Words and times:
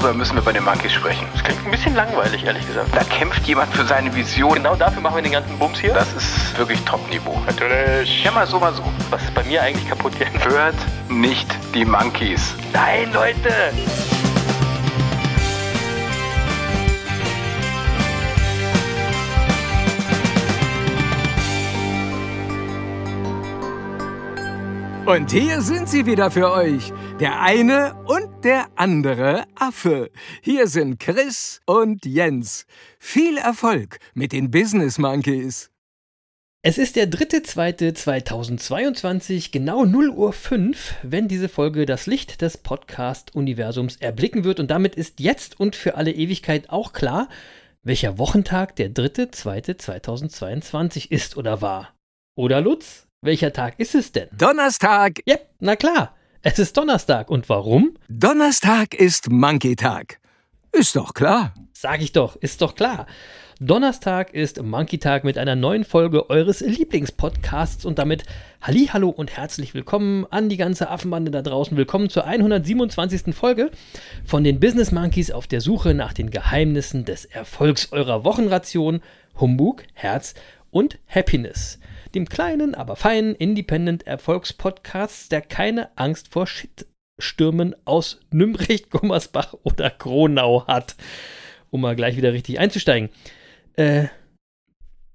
Darüber 0.00 0.16
müssen 0.16 0.34
wir 0.34 0.40
bei 0.40 0.54
den 0.54 0.64
Monkeys 0.64 0.94
sprechen. 0.94 1.26
Das 1.34 1.44
klingt 1.44 1.62
ein 1.62 1.70
bisschen 1.70 1.94
langweilig, 1.94 2.42
ehrlich 2.42 2.66
gesagt. 2.66 2.88
Da 2.96 3.04
kämpft 3.04 3.46
jemand 3.46 3.70
für 3.74 3.84
seine 3.84 4.14
Vision. 4.14 4.54
Genau 4.54 4.74
dafür 4.74 5.02
machen 5.02 5.16
wir 5.16 5.22
den 5.22 5.32
ganzen 5.32 5.58
Bums 5.58 5.78
hier. 5.78 5.92
Das 5.92 6.10
ist 6.14 6.56
wirklich 6.56 6.80
Top-Niveau. 6.86 7.38
Natürlich. 7.44 8.24
Ja, 8.24 8.30
mal 8.30 8.46
so, 8.46 8.58
mal 8.58 8.72
so. 8.72 8.82
Was 9.10 9.22
ist 9.22 9.34
bei 9.34 9.44
mir 9.44 9.60
eigentlich 9.60 9.86
kaputt 9.86 10.14
jetzt? 10.18 10.42
Hört 10.48 10.74
nicht 11.10 11.46
die 11.74 11.84
Monkeys. 11.84 12.54
Nein, 12.72 13.12
Leute! 13.12 13.52
Und 25.04 25.30
hier 25.30 25.60
sind 25.60 25.90
sie 25.90 26.06
wieder 26.06 26.30
für 26.30 26.50
euch. 26.52 26.90
Der 27.18 27.42
eine 27.42 27.96
und 28.06 28.29
der 28.42 28.68
andere 28.76 29.44
Affe. 29.54 30.10
Hier 30.42 30.66
sind 30.66 30.98
Chris 30.98 31.60
und 31.66 32.06
Jens. 32.06 32.64
Viel 32.98 33.36
Erfolg 33.36 33.98
mit 34.14 34.32
den 34.32 34.50
Business 34.50 34.96
Monkeys. 34.98 35.70
Es 36.62 36.78
ist 36.78 36.96
der 36.96 37.10
3.2.2022, 37.10 39.50
genau 39.50 39.84
0 39.84 40.08
Uhr 40.10 40.32
5, 40.32 40.94
wenn 41.02 41.28
diese 41.28 41.48
Folge 41.48 41.86
das 41.86 42.06
Licht 42.06 42.42
des 42.42 42.58
Podcast-Universums 42.58 43.96
erblicken 43.96 44.44
wird. 44.44 44.60
Und 44.60 44.70
damit 44.70 44.94
ist 44.94 45.18
jetzt 45.20 45.58
und 45.60 45.76
für 45.76 45.96
alle 45.96 46.12
Ewigkeit 46.12 46.70
auch 46.70 46.92
klar, 46.92 47.28
welcher 47.82 48.18
Wochentag 48.18 48.76
der 48.76 48.90
3.2.2022 48.90 51.10
ist 51.10 51.36
oder 51.36 51.60
war. 51.62 51.94
Oder 52.36 52.60
Lutz? 52.60 53.06
Welcher 53.22 53.52
Tag 53.52 53.78
ist 53.78 53.94
es 53.94 54.12
denn? 54.12 54.28
Donnerstag. 54.32 55.20
Ja, 55.26 55.36
na 55.60 55.76
klar. 55.76 56.14
Es 56.42 56.58
ist 56.58 56.74
Donnerstag. 56.78 57.28
Und 57.28 57.50
warum? 57.50 57.98
Donnerstag 58.08 58.94
ist 58.94 59.30
Monkey-Tag. 59.30 60.20
Ist 60.72 60.96
doch 60.96 61.12
klar. 61.12 61.52
Sag 61.74 62.00
ich 62.00 62.12
doch, 62.12 62.34
ist 62.36 62.62
doch 62.62 62.74
klar. 62.74 63.06
Donnerstag 63.60 64.32
ist 64.32 64.62
Monkey 64.62 64.96
Tag 64.96 65.22
mit 65.22 65.36
einer 65.36 65.54
neuen 65.54 65.84
Folge 65.84 66.30
eures 66.30 66.60
Lieblingspodcasts 66.60 67.84
und 67.84 67.98
damit 67.98 68.24
Hallo 68.62 69.10
und 69.10 69.36
herzlich 69.36 69.74
willkommen 69.74 70.24
an 70.30 70.48
die 70.48 70.56
ganze 70.56 70.88
Affenbande 70.88 71.30
da 71.30 71.42
draußen. 71.42 71.76
Willkommen 71.76 72.08
zur 72.08 72.24
127. 72.24 73.34
Folge 73.34 73.70
von 74.24 74.42
den 74.42 74.60
Business 74.60 74.92
Monkeys 74.92 75.30
auf 75.30 75.46
der 75.46 75.60
Suche 75.60 75.92
nach 75.92 76.14
den 76.14 76.30
Geheimnissen 76.30 77.04
des 77.04 77.26
Erfolgs 77.26 77.92
eurer 77.92 78.24
Wochenration 78.24 79.02
Humbug, 79.38 79.82
Herz 79.92 80.32
und 80.70 80.98
Happiness 81.06 81.78
dem 82.14 82.28
kleinen, 82.28 82.74
aber 82.74 82.96
feinen 82.96 83.34
Independent 83.34 84.06
Erfolgspodcast, 84.06 85.32
der 85.32 85.40
keine 85.42 85.96
Angst 85.96 86.32
vor 86.32 86.46
Shitstürmen 86.46 87.74
aus 87.84 88.20
Nümbrecht, 88.30 88.90
Gummersbach 88.90 89.54
oder 89.62 89.90
Kronau 89.90 90.66
hat. 90.66 90.96
Um 91.70 91.82
mal 91.82 91.96
gleich 91.96 92.16
wieder 92.16 92.32
richtig 92.32 92.58
einzusteigen. 92.58 93.10
Äh, 93.74 94.08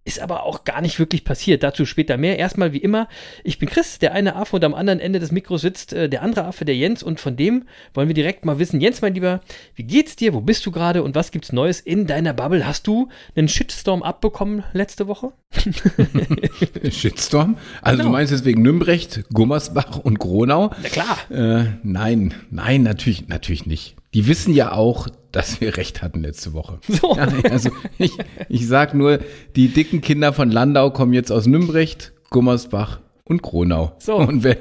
ist 0.05 0.19
aber 0.19 0.43
auch 0.43 0.63
gar 0.63 0.81
nicht 0.81 0.99
wirklich 0.99 1.23
passiert. 1.23 1.63
Dazu 1.63 1.85
später 1.85 2.15
mehr. 2.17 2.37
Erstmal 2.37 2.73
wie 2.73 2.77
immer, 2.77 3.07
ich 3.43 3.57
bin 3.59 3.67
Chris, 3.67 3.97
der 3.99 4.13
eine 4.13 4.35
Affe 4.35 4.55
und 4.55 4.63
am 4.63 4.75
anderen 4.75 4.99
Ende 4.99 5.19
des 5.19 5.31
Mikros 5.31 5.61
sitzt 5.61 5.93
äh, 5.93 6.07
der 6.07 6.21
andere 6.21 6.45
Affe, 6.45 6.63
der 6.63 6.75
Jens. 6.75 7.01
Und 7.03 7.19
von 7.19 7.35
dem 7.35 7.65
wollen 7.93 8.07
wir 8.07 8.13
direkt 8.13 8.45
mal 8.45 8.59
wissen. 8.59 8.79
Jens, 8.79 9.01
mein 9.01 9.15
Lieber, 9.15 9.41
wie 9.73 9.83
geht's 9.83 10.15
dir? 10.15 10.33
Wo 10.35 10.41
bist 10.41 10.65
du 10.65 10.71
gerade 10.71 11.01
und 11.03 11.15
was 11.15 11.31
gibt's 11.31 11.51
Neues 11.51 11.79
in 11.79 12.05
deiner 12.05 12.33
Bubble? 12.33 12.65
Hast 12.67 12.85
du 12.87 13.09
einen 13.35 13.47
Shitstorm 13.47 14.03
abbekommen 14.03 14.63
letzte 14.73 15.07
Woche? 15.07 15.33
Shitstorm? 16.91 17.57
Also 17.81 17.97
Genau. 17.97 18.09
du 18.09 18.13
meinst 18.13 18.31
jetzt 18.31 18.45
wegen 18.45 18.61
Nümbrecht, 18.61 19.23
Gummersbach 19.33 19.97
und 19.97 20.19
Gronau? 20.19 20.71
Na 20.83 20.89
klar. 20.89 21.17
Äh, 21.31 21.65
nein, 21.83 22.33
nein, 22.51 22.83
natürlich, 22.83 23.27
natürlich 23.27 23.65
nicht. 23.65 23.95
Die 24.15 24.27
wissen 24.27 24.53
ja 24.53 24.71
auch, 24.71 25.07
dass 25.33 25.59
wir 25.59 25.75
recht 25.77 26.01
hatten 26.01 26.21
letzte 26.21 26.53
Woche. 26.53 26.79
So. 26.87 27.15
Ja, 27.17 27.27
also 27.51 27.69
ich, 27.97 28.11
ich 28.47 28.65
sag 28.65 28.93
nur, 28.93 29.19
die 29.57 29.67
dicken 29.67 29.99
Kinder 29.99 30.31
von 30.31 30.49
Landau 30.49 30.89
kommen 30.89 31.11
jetzt 31.13 31.31
aus 31.31 31.45
Nümbrecht, 31.47 32.13
Gummersbach 32.29 33.01
und 33.25 33.41
Gronau. 33.41 33.91
So. 33.99 34.15
Und 34.15 34.43
wer, 34.45 34.55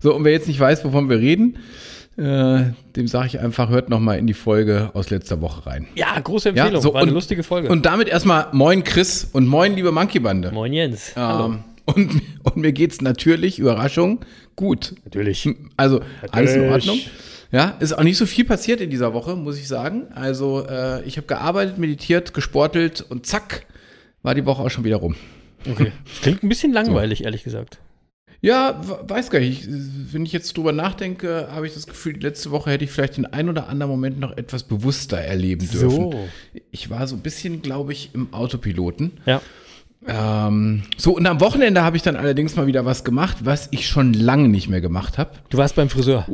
so, 0.00 0.14
und 0.14 0.24
wer 0.24 0.32
jetzt 0.32 0.48
nicht 0.48 0.58
weiß, 0.58 0.84
wovon 0.86 1.10
wir 1.10 1.18
reden, 1.18 1.58
äh, 2.16 2.72
dem 2.96 3.06
sage 3.06 3.26
ich 3.26 3.40
einfach, 3.40 3.68
hört 3.68 3.90
noch 3.90 4.00
mal 4.00 4.18
in 4.18 4.26
die 4.26 4.32
Folge 4.34 4.90
aus 4.94 5.10
letzter 5.10 5.42
Woche 5.42 5.66
rein. 5.66 5.86
Ja, 5.96 6.18
große 6.18 6.48
Empfehlung. 6.50 6.80
so, 6.80 6.94
War 6.94 7.02
eine 7.02 7.10
und- 7.10 7.14
lustige 7.14 7.42
Folge. 7.42 7.68
Und 7.68 7.84
damit 7.84 8.08
erstmal 8.08 8.46
moin 8.52 8.84
Chris 8.84 9.28
und 9.32 9.46
moin 9.46 9.74
liebe 9.74 9.92
Monkey-Bande. 9.92 10.50
Moin 10.50 10.72
Jens. 10.72 11.12
Hallo. 11.14 11.46
Ähm, 11.46 11.58
und, 11.84 12.22
und 12.44 12.56
mir 12.56 12.72
geht's 12.72 13.02
natürlich, 13.02 13.58
Überraschung, 13.58 14.20
gut. 14.56 14.94
Natürlich. 15.04 15.46
Also 15.76 16.00
alles 16.30 16.54
in 16.54 16.68
Natürlich. 16.68 16.72
Ordnung. 16.72 16.98
Ja, 17.54 17.76
ist 17.78 17.96
auch 17.96 18.02
nicht 18.02 18.16
so 18.16 18.26
viel 18.26 18.44
passiert 18.44 18.80
in 18.80 18.90
dieser 18.90 19.14
Woche, 19.14 19.36
muss 19.36 19.60
ich 19.60 19.68
sagen. 19.68 20.08
Also 20.12 20.66
äh, 20.68 21.04
ich 21.04 21.18
habe 21.18 21.28
gearbeitet, 21.28 21.78
meditiert, 21.78 22.34
gesportelt 22.34 23.00
und 23.08 23.26
zack, 23.26 23.64
war 24.22 24.34
die 24.34 24.44
Woche 24.44 24.60
auch 24.60 24.70
schon 24.70 24.82
wieder 24.82 24.96
rum. 24.96 25.14
Okay. 25.70 25.92
Klingt 26.22 26.42
ein 26.42 26.48
bisschen 26.48 26.72
langweilig, 26.72 27.22
ehrlich 27.22 27.44
gesagt. 27.44 27.78
Ja, 28.40 28.80
weiß 29.06 29.30
gar 29.30 29.38
nicht. 29.38 29.68
Ich, 29.68 30.12
wenn 30.12 30.26
ich 30.26 30.32
jetzt 30.32 30.56
drüber 30.56 30.72
nachdenke, 30.72 31.46
habe 31.48 31.68
ich 31.68 31.74
das 31.74 31.86
Gefühl, 31.86 32.20
letzte 32.20 32.50
Woche 32.50 32.72
hätte 32.72 32.82
ich 32.82 32.90
vielleicht 32.90 33.18
den 33.18 33.26
ein 33.26 33.48
oder 33.48 33.68
anderen 33.68 33.92
Moment 33.92 34.18
noch 34.18 34.36
etwas 34.36 34.64
bewusster 34.64 35.18
erleben 35.18 35.70
dürfen. 35.70 35.90
So. 35.90 36.28
Ich 36.72 36.90
war 36.90 37.06
so 37.06 37.14
ein 37.14 37.22
bisschen, 37.22 37.62
glaube 37.62 37.92
ich, 37.92 38.10
im 38.14 38.34
Autopiloten. 38.34 39.12
Ja. 39.26 39.40
Ähm, 40.08 40.82
so, 40.96 41.16
und 41.16 41.24
am 41.24 41.40
Wochenende 41.40 41.84
habe 41.84 41.96
ich 41.96 42.02
dann 42.02 42.16
allerdings 42.16 42.56
mal 42.56 42.66
wieder 42.66 42.84
was 42.84 43.04
gemacht, 43.04 43.36
was 43.44 43.68
ich 43.70 43.86
schon 43.86 44.12
lange 44.12 44.48
nicht 44.48 44.68
mehr 44.68 44.80
gemacht 44.80 45.18
habe. 45.18 45.30
Du 45.50 45.56
warst 45.56 45.76
beim 45.76 45.88
Friseur. 45.88 46.26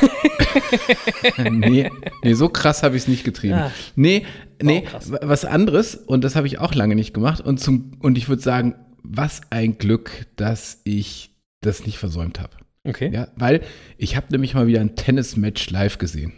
nee, 1.50 1.90
nee, 2.22 2.34
so 2.34 2.48
krass 2.48 2.82
habe 2.82 2.96
ich 2.96 3.02
es 3.02 3.08
nicht 3.08 3.24
getrieben. 3.24 3.54
Ja. 3.54 3.72
Nee, 3.96 4.24
nee, 4.62 4.82
krass. 4.82 5.10
wa- 5.12 5.20
was 5.22 5.44
anderes 5.44 5.94
und 5.94 6.24
das 6.24 6.36
habe 6.36 6.46
ich 6.46 6.58
auch 6.58 6.74
lange 6.74 6.94
nicht 6.94 7.14
gemacht 7.14 7.40
und 7.40 7.58
zum 7.58 7.92
und 8.00 8.18
ich 8.18 8.28
würde 8.28 8.42
sagen, 8.42 8.74
was 9.02 9.40
ein 9.50 9.78
Glück, 9.78 10.26
dass 10.36 10.80
ich 10.84 11.30
das 11.60 11.84
nicht 11.86 11.98
versäumt 11.98 12.40
habe. 12.40 12.56
Okay. 12.84 13.10
Ja, 13.12 13.28
weil 13.36 13.60
ich 13.96 14.16
habe 14.16 14.26
nämlich 14.30 14.54
mal 14.54 14.66
wieder 14.66 14.80
ein 14.80 14.96
Tennismatch 14.96 15.70
live 15.70 15.98
gesehen. 15.98 16.32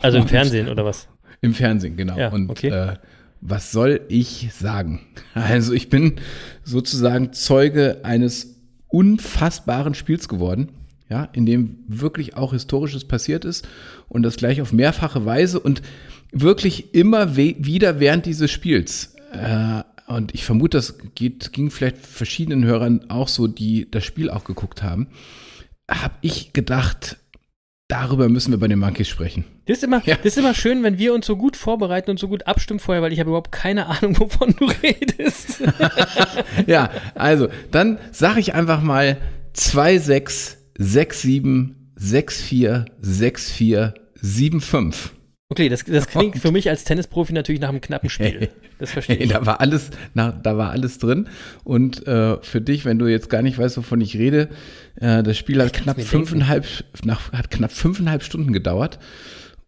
Also 0.00 0.18
im 0.18 0.28
Fernsehen 0.28 0.68
oder 0.68 0.84
was? 0.84 1.08
Im 1.42 1.54
Fernsehen, 1.54 1.96
genau. 1.96 2.16
Ja, 2.16 2.28
und 2.28 2.48
okay. 2.50 2.68
äh, 2.68 2.96
was 3.40 3.72
soll 3.72 4.00
ich 4.08 4.48
sagen? 4.52 5.00
Also 5.34 5.72
ich 5.72 5.88
bin 5.88 6.16
sozusagen 6.62 7.32
Zeuge 7.32 8.00
eines 8.04 8.60
unfassbaren 8.88 9.94
Spiels 9.94 10.28
geworden, 10.28 10.68
ja, 11.12 11.28
in 11.34 11.44
dem 11.44 11.76
wirklich 11.88 12.36
auch 12.38 12.52
Historisches 12.54 13.04
passiert 13.04 13.44
ist 13.44 13.68
und 14.08 14.22
das 14.22 14.36
gleich 14.36 14.62
auf 14.62 14.72
mehrfache 14.72 15.26
Weise 15.26 15.60
und 15.60 15.82
wirklich 16.32 16.94
immer 16.94 17.36
wieder 17.36 18.00
während 18.00 18.24
dieses 18.24 18.50
Spiels. 18.50 19.14
Äh, 19.32 19.82
und 20.06 20.34
ich 20.34 20.44
vermute, 20.46 20.78
das 20.78 20.94
geht, 21.14 21.52
ging 21.52 21.70
vielleicht 21.70 21.98
verschiedenen 21.98 22.64
Hörern 22.64 23.10
auch 23.10 23.28
so, 23.28 23.46
die 23.46 23.90
das 23.90 24.04
Spiel 24.04 24.30
auch 24.30 24.44
geguckt 24.44 24.82
haben, 24.82 25.08
habe 25.90 26.14
ich 26.22 26.54
gedacht, 26.54 27.18
darüber 27.88 28.30
müssen 28.30 28.50
wir 28.50 28.58
bei 28.58 28.68
den 28.68 28.78
Monkeys 28.78 29.08
sprechen. 29.08 29.44
Das 29.66 29.76
ist, 29.78 29.84
immer, 29.84 30.00
Ja. 30.06 30.16
das 30.16 30.24
ist 30.32 30.38
immer 30.38 30.54
schön, 30.54 30.82
wenn 30.82 30.96
wir 30.96 31.12
uns 31.12 31.26
so 31.26 31.36
gut 31.36 31.58
vorbereiten 31.58 32.10
und 32.10 32.18
so 32.18 32.26
gut 32.28 32.46
abstimmen 32.46 32.80
vorher, 32.80 33.02
weil 33.02 33.12
ich 33.12 33.20
habe 33.20 33.28
überhaupt 33.28 33.52
keine 33.52 33.86
Ahnung, 33.86 34.18
wovon 34.18 34.54
du 34.58 34.64
redest. 34.82 35.62
Ja, 36.66 36.90
also, 37.14 37.48
dann 37.70 37.98
sage 38.12 38.40
ich 38.40 38.54
einfach 38.54 38.80
mal 38.82 39.18
2, 39.52 39.98
6, 39.98 40.58
6, 40.78 41.22
7, 41.22 41.92
6, 41.96 42.40
4, 42.42 42.84
6, 43.00 43.50
4, 43.50 43.94
7, 44.20 44.60
5. 44.60 45.12
Okay, 45.48 45.68
das, 45.68 45.84
das 45.84 46.06
klingt 46.08 46.38
für 46.38 46.50
mich 46.50 46.68
als 46.70 46.84
Tennisprofi 46.84 47.32
natürlich 47.32 47.60
nach 47.60 47.68
einem 47.68 47.80
knappen 47.80 48.08
Spiel. 48.10 48.48
Das 48.78 48.90
verstehe 48.90 49.14
Hey, 49.16 49.26
ich. 49.26 49.30
da 49.30 49.46
war 49.46 49.60
alles, 49.60 49.90
na, 50.14 50.32
da 50.32 50.56
war 50.56 50.70
alles 50.72 50.98
drin. 50.98 51.28
Und 51.62 52.04
äh, 52.08 52.38
für 52.42 52.60
dich, 52.60 52.84
wenn 52.84 52.98
du 52.98 53.06
jetzt 53.06 53.30
gar 53.30 53.40
nicht 53.40 53.56
weißt, 53.56 53.76
wovon 53.76 54.00
ich 54.00 54.16
rede, 54.18 54.48
äh, 54.96 55.22
das 55.22 55.38
Spiel 55.38 55.62
hat 55.62 55.72
knapp 55.72 56.00
fünfeinhalb, 56.00 56.66
nach, 57.04 57.32
hat 57.32 57.52
knapp 57.52 57.70
fünfeinhalb 57.70 58.24
Stunden 58.24 58.52
gedauert. 58.52 58.98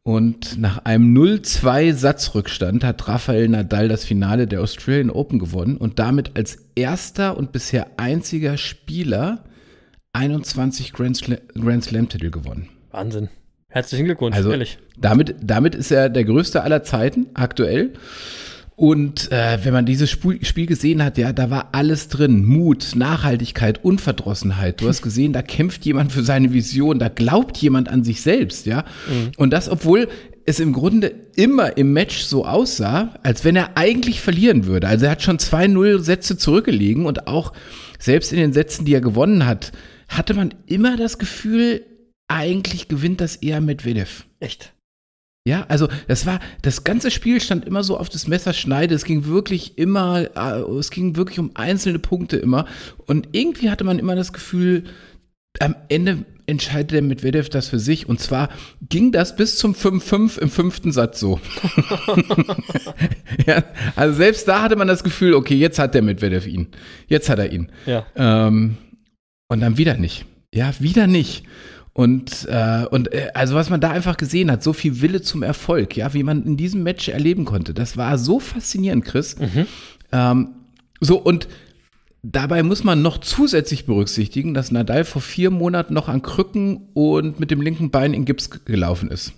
Und 0.02 0.58
nach 0.58 0.78
einem 0.84 1.16
0-2 1.16 1.94
Satzrückstand 1.94 2.82
hat 2.82 3.06
Rafael 3.06 3.48
Nadal 3.48 3.86
das 3.86 4.04
Finale 4.04 4.48
der 4.48 4.62
Australian 4.62 5.10
Open 5.10 5.38
gewonnen 5.38 5.76
und 5.76 6.00
damit 6.00 6.32
als 6.36 6.58
erster 6.74 7.36
und 7.36 7.52
bisher 7.52 7.86
einziger 7.96 8.56
Spieler 8.56 9.44
21 10.14 10.92
Grand, 10.92 11.16
Sla 11.16 11.36
Grand 11.54 11.84
Slam 11.84 12.08
Titel 12.08 12.30
gewonnen. 12.30 12.68
Wahnsinn. 12.90 13.28
Herzlichen 13.68 14.04
Glückwunsch, 14.04 14.36
Also 14.36 14.52
ehrlich. 14.52 14.78
damit, 14.96 15.34
damit 15.42 15.74
ist 15.74 15.90
er 15.90 16.08
der 16.08 16.24
größte 16.24 16.62
aller 16.62 16.84
Zeiten 16.84 17.26
aktuell. 17.34 17.94
Und 18.76 19.30
äh, 19.30 19.58
wenn 19.62 19.72
man 19.72 19.86
dieses 19.86 20.10
Spiel, 20.10 20.66
gesehen 20.66 21.02
hat, 21.02 21.16
ja, 21.16 21.32
da 21.32 21.50
war 21.50 21.68
alles 21.72 22.08
drin. 22.08 22.44
Mut, 22.44 22.92
Nachhaltigkeit, 22.96 23.84
Unverdrossenheit. 23.84 24.80
Du 24.80 24.88
hast 24.88 25.02
gesehen, 25.02 25.32
da 25.32 25.42
kämpft 25.42 25.84
jemand 25.84 26.12
für 26.12 26.24
seine 26.24 26.52
Vision, 26.52 26.98
da 26.98 27.08
glaubt 27.08 27.56
jemand 27.58 27.88
an 27.88 28.02
sich 28.02 28.22
selbst, 28.22 28.66
ja. 28.66 28.84
Und 29.36 29.52
das, 29.52 29.68
obwohl 29.68 30.08
es 30.44 30.58
im 30.60 30.72
Grunde 30.72 31.12
immer 31.36 31.76
im 31.76 31.92
Match 31.92 32.18
so 32.22 32.44
aussah, 32.44 33.14
als 33.22 33.44
wenn 33.44 33.54
er 33.56 33.76
eigentlich 33.76 34.20
verlieren 34.20 34.66
würde. 34.66 34.88
Also 34.88 35.06
er 35.06 35.12
hat 35.12 35.22
schon 35.22 35.38
2-0 35.38 36.00
Sätze 36.00 36.36
zurückgelegen 36.36 37.06
und 37.06 37.26
auch 37.28 37.52
selbst 37.98 38.32
in 38.32 38.38
den 38.38 38.52
Sätzen, 38.52 38.84
die 38.84 38.94
er 38.94 39.00
gewonnen 39.00 39.46
hat, 39.46 39.72
hatte 40.08 40.34
man 40.34 40.54
immer 40.66 40.96
das 40.96 41.18
Gefühl, 41.18 41.84
eigentlich 42.28 42.88
gewinnt 42.88 43.20
das 43.20 43.36
eher 43.36 43.60
Medvedev. 43.60 44.24
Echt. 44.40 44.72
Ja, 45.46 45.66
also 45.68 45.88
das 46.08 46.24
war, 46.24 46.40
das 46.62 46.84
ganze 46.84 47.10
Spiel 47.10 47.38
stand 47.38 47.66
immer 47.66 47.84
so 47.84 47.98
auf 47.98 48.08
das 48.08 48.26
Messerschneide. 48.26 48.94
Es 48.94 49.04
ging 49.04 49.26
wirklich 49.26 49.76
immer, 49.76 50.26
äh, 50.34 50.60
es 50.78 50.90
ging 50.90 51.16
wirklich 51.16 51.38
um 51.38 51.50
einzelne 51.54 51.98
Punkte 51.98 52.38
immer. 52.38 52.66
Und 53.06 53.28
irgendwie 53.32 53.68
hatte 53.68 53.84
man 53.84 53.98
immer 53.98 54.16
das 54.16 54.32
Gefühl, 54.32 54.84
am 55.60 55.76
Ende 55.88 56.24
entscheidet 56.46 56.92
der 56.92 57.02
Medvedev 57.02 57.50
das 57.50 57.68
für 57.68 57.78
sich. 57.78 58.08
Und 58.08 58.20
zwar 58.20 58.48
ging 58.88 59.12
das 59.12 59.36
bis 59.36 59.56
zum 59.56 59.74
5-5 59.74 60.38
im 60.38 60.50
fünften 60.50 60.92
Satz 60.92 61.20
so. 61.20 61.38
ja, 63.46 63.64
also 63.96 64.14
selbst 64.16 64.48
da 64.48 64.62
hatte 64.62 64.76
man 64.76 64.88
das 64.88 65.04
Gefühl, 65.04 65.34
okay, 65.34 65.54
jetzt 65.54 65.78
hat 65.78 65.94
der 65.94 66.02
Medvedev 66.02 66.46
ihn. 66.46 66.68
Jetzt 67.06 67.28
hat 67.28 67.38
er 67.38 67.52
ihn. 67.52 67.70
Ja. 67.84 68.06
Ähm, 68.16 68.78
und 69.54 69.60
dann 69.60 69.78
wieder 69.78 69.96
nicht. 69.96 70.26
Ja, 70.52 70.72
wieder 70.80 71.06
nicht. 71.06 71.44
Und, 71.92 72.46
äh, 72.50 72.86
und 72.90 73.12
äh, 73.12 73.28
also 73.34 73.54
was 73.54 73.70
man 73.70 73.80
da 73.80 73.90
einfach 73.90 74.16
gesehen 74.16 74.50
hat, 74.50 74.64
so 74.64 74.72
viel 74.72 75.00
Wille 75.00 75.22
zum 75.22 75.44
Erfolg, 75.44 75.96
ja, 75.96 76.12
wie 76.12 76.24
man 76.24 76.42
in 76.42 76.56
diesem 76.56 76.82
Match 76.82 77.08
erleben 77.08 77.44
konnte, 77.44 77.72
das 77.72 77.96
war 77.96 78.18
so 78.18 78.40
faszinierend, 78.40 79.04
Chris. 79.04 79.36
Ähm, 80.10 80.48
so, 81.00 81.18
und 81.20 81.46
dabei 82.24 82.64
muss 82.64 82.82
man 82.82 83.00
noch 83.00 83.18
zusätzlich 83.18 83.86
berücksichtigen, 83.86 84.54
dass 84.54 84.72
Nadal 84.72 85.04
vor 85.04 85.22
vier 85.22 85.50
Monaten 85.50 85.94
noch 85.94 86.08
an 86.08 86.22
Krücken 86.22 86.88
und 86.94 87.38
mit 87.38 87.52
dem 87.52 87.60
linken 87.60 87.92
Bein 87.92 88.12
in 88.12 88.24
Gips 88.24 88.50
gelaufen 88.64 89.08
ist. 89.10 89.32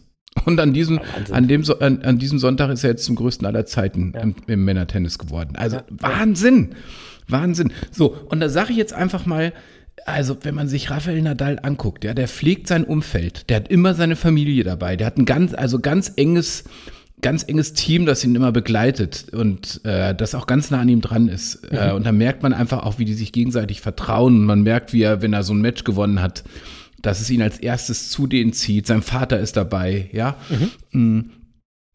Und 0.46 0.58
an 0.60 0.72
diesem, 0.72 1.00
an, 1.30 1.48
dem, 1.48 1.62
So- 1.64 1.78
an, 1.80 2.02
an 2.02 2.18
diesem 2.18 2.38
Sonntag 2.38 2.70
ist 2.70 2.84
er 2.84 2.90
jetzt 2.90 3.04
zum 3.04 3.16
größten 3.16 3.46
aller 3.46 3.66
Zeiten 3.66 4.14
im, 4.14 4.34
im 4.46 4.64
Männertennis 4.64 5.18
geworden. 5.18 5.56
Also 5.56 5.78
Wahnsinn. 5.90 6.74
Wahnsinn. 7.28 7.72
So, 7.90 8.16
und 8.30 8.40
da 8.40 8.48
sage 8.48 8.70
ich 8.70 8.78
jetzt 8.78 8.92
einfach 8.94 9.26
mal, 9.26 9.52
also 10.06 10.36
wenn 10.42 10.54
man 10.54 10.68
sich 10.68 10.90
Rafael 10.90 11.20
Nadal 11.20 11.58
anguckt, 11.62 12.04
ja, 12.04 12.14
der 12.14 12.28
pflegt 12.28 12.68
sein 12.68 12.84
Umfeld, 12.84 13.50
der 13.50 13.56
hat 13.56 13.68
immer 13.68 13.94
seine 13.94 14.16
Familie 14.16 14.62
dabei, 14.62 14.96
der 14.96 15.08
hat 15.08 15.18
ein 15.18 15.24
ganz, 15.24 15.52
also 15.52 15.80
ganz 15.80 16.12
enges, 16.14 16.64
ganz 17.22 17.42
enges 17.42 17.72
Team, 17.72 18.06
das 18.06 18.22
ihn 18.22 18.36
immer 18.36 18.52
begleitet 18.52 19.26
und 19.32 19.80
äh, 19.84 20.14
das 20.14 20.36
auch 20.36 20.46
ganz 20.46 20.70
nah 20.70 20.80
an 20.80 20.88
ihm 20.88 21.00
dran 21.00 21.28
ist. 21.28 21.64
Äh, 21.72 21.92
und 21.92 22.06
da 22.06 22.12
merkt 22.12 22.44
man 22.44 22.52
einfach 22.52 22.84
auch, 22.84 22.98
wie 23.00 23.04
die 23.04 23.14
sich 23.14 23.32
gegenseitig 23.32 23.80
vertrauen. 23.80 24.40
Und 24.40 24.44
man 24.44 24.62
merkt, 24.62 24.92
wie 24.92 25.02
er, 25.02 25.22
wenn 25.22 25.32
er 25.32 25.42
so 25.42 25.54
ein 25.54 25.60
Match 25.60 25.82
gewonnen 25.82 26.22
hat, 26.22 26.44
dass 27.02 27.20
es 27.20 27.28
ihn 27.28 27.42
als 27.42 27.58
erstes 27.58 28.10
zu 28.10 28.26
denen 28.26 28.52
zieht. 28.52 28.86
Sein 28.86 29.02
Vater 29.02 29.40
ist 29.40 29.56
dabei, 29.56 30.08
ja. 30.12 30.36
Mm. 30.92 31.20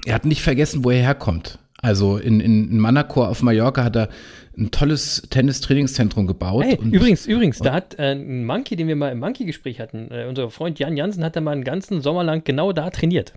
Er 0.04 0.16
hat 0.16 0.26
nicht 0.26 0.42
vergessen, 0.42 0.84
wo 0.84 0.90
er 0.90 1.02
herkommt. 1.02 1.60
Also 1.82 2.18
in, 2.18 2.40
in, 2.40 2.72
in 2.72 2.80
Manacor 2.80 3.30
auf 3.30 3.42
Mallorca 3.42 3.84
hat 3.84 3.96
er 3.96 4.10
ein 4.58 4.72
tolles 4.72 5.24
Tennistrainingszentrum 5.30 6.28
gebaut. 6.28 6.64
Hey, 6.66 6.78
und- 6.78 6.94
übrigens, 6.94 7.26
übrigens, 7.26 7.60
da 7.60 7.74
hat 7.74 7.98
äh, 8.00 8.12
ein 8.14 8.46
Monkey, 8.46 8.76
den 8.76 8.88
wir 8.88 8.96
mal 8.96 9.10
im 9.12 9.20
Monkey-Gespräch 9.20 9.80
hatten, 9.80 10.10
äh, 10.12 10.26
unser 10.28 10.50
Freund 10.50 10.78
Jan 10.80 10.98
Jansen 10.98 11.24
hat 11.24 11.36
da 11.36 11.42
mal 11.42 11.52
einen 11.52 11.64
ganzen 11.64 12.02
Sommer 12.02 12.24
lang 12.24 12.44
genau 12.44 12.74
da 12.74 12.90
trainiert. 12.90 13.34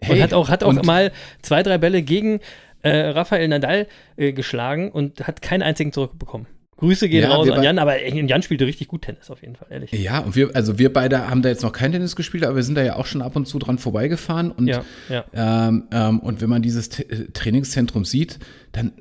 und 0.00 0.08
Hey, 0.08 0.20
hat 0.20 0.32
auch, 0.34 0.48
hat 0.48 0.64
auch 0.64 0.68
und- 0.70 0.84
mal 0.86 1.12
zwei, 1.42 1.62
drei 1.62 1.78
Bälle 1.78 2.02
gegen 2.02 2.40
äh, 2.82 2.90
Rafael 3.08 3.48
Nadal 3.48 3.86
äh, 4.16 4.32
geschlagen 4.32 4.90
und 4.92 5.26
hat 5.26 5.42
keinen 5.42 5.62
einzigen 5.62 5.92
zurückbekommen. 5.92 6.46
Grüße 6.78 7.08
gehen 7.08 7.22
Ja, 7.22 7.30
raus 7.34 7.48
an 7.48 7.62
Jan, 7.62 7.78
aber 7.78 8.06
Jan 8.06 8.42
spielte 8.42 8.66
richtig 8.66 8.88
gut 8.88 9.00
Tennis 9.02 9.30
auf 9.30 9.40
jeden 9.40 9.56
Fall, 9.56 9.68
ehrlich. 9.70 9.92
Ja, 9.92 10.18
und 10.18 10.36
wir, 10.36 10.54
also 10.54 10.78
wir 10.78 10.92
beide 10.92 11.28
haben 11.30 11.40
da 11.40 11.48
jetzt 11.48 11.62
noch 11.62 11.72
kein 11.72 11.90
Tennis 11.90 12.16
gespielt, 12.16 12.44
aber 12.44 12.56
wir 12.56 12.62
sind 12.62 12.74
da 12.74 12.82
ja 12.84 12.96
auch 12.96 13.06
schon 13.06 13.22
ab 13.22 13.34
und 13.34 13.46
zu 13.48 13.58
dran 13.58 13.78
vorbeigefahren. 13.78 14.50
Und, 14.50 14.68
Ja, 14.68 14.84
ja. 15.08 15.24
Ähm, 15.32 15.84
ähm, 15.90 16.20
und 16.20 16.42
wenn 16.42 16.50
man 16.50 16.60
dieses 16.60 16.90
T 16.90 17.02
äh, 17.04 17.28
Trainingszentrum 17.32 18.04
sieht, 18.04 18.38
dann, 18.72 18.92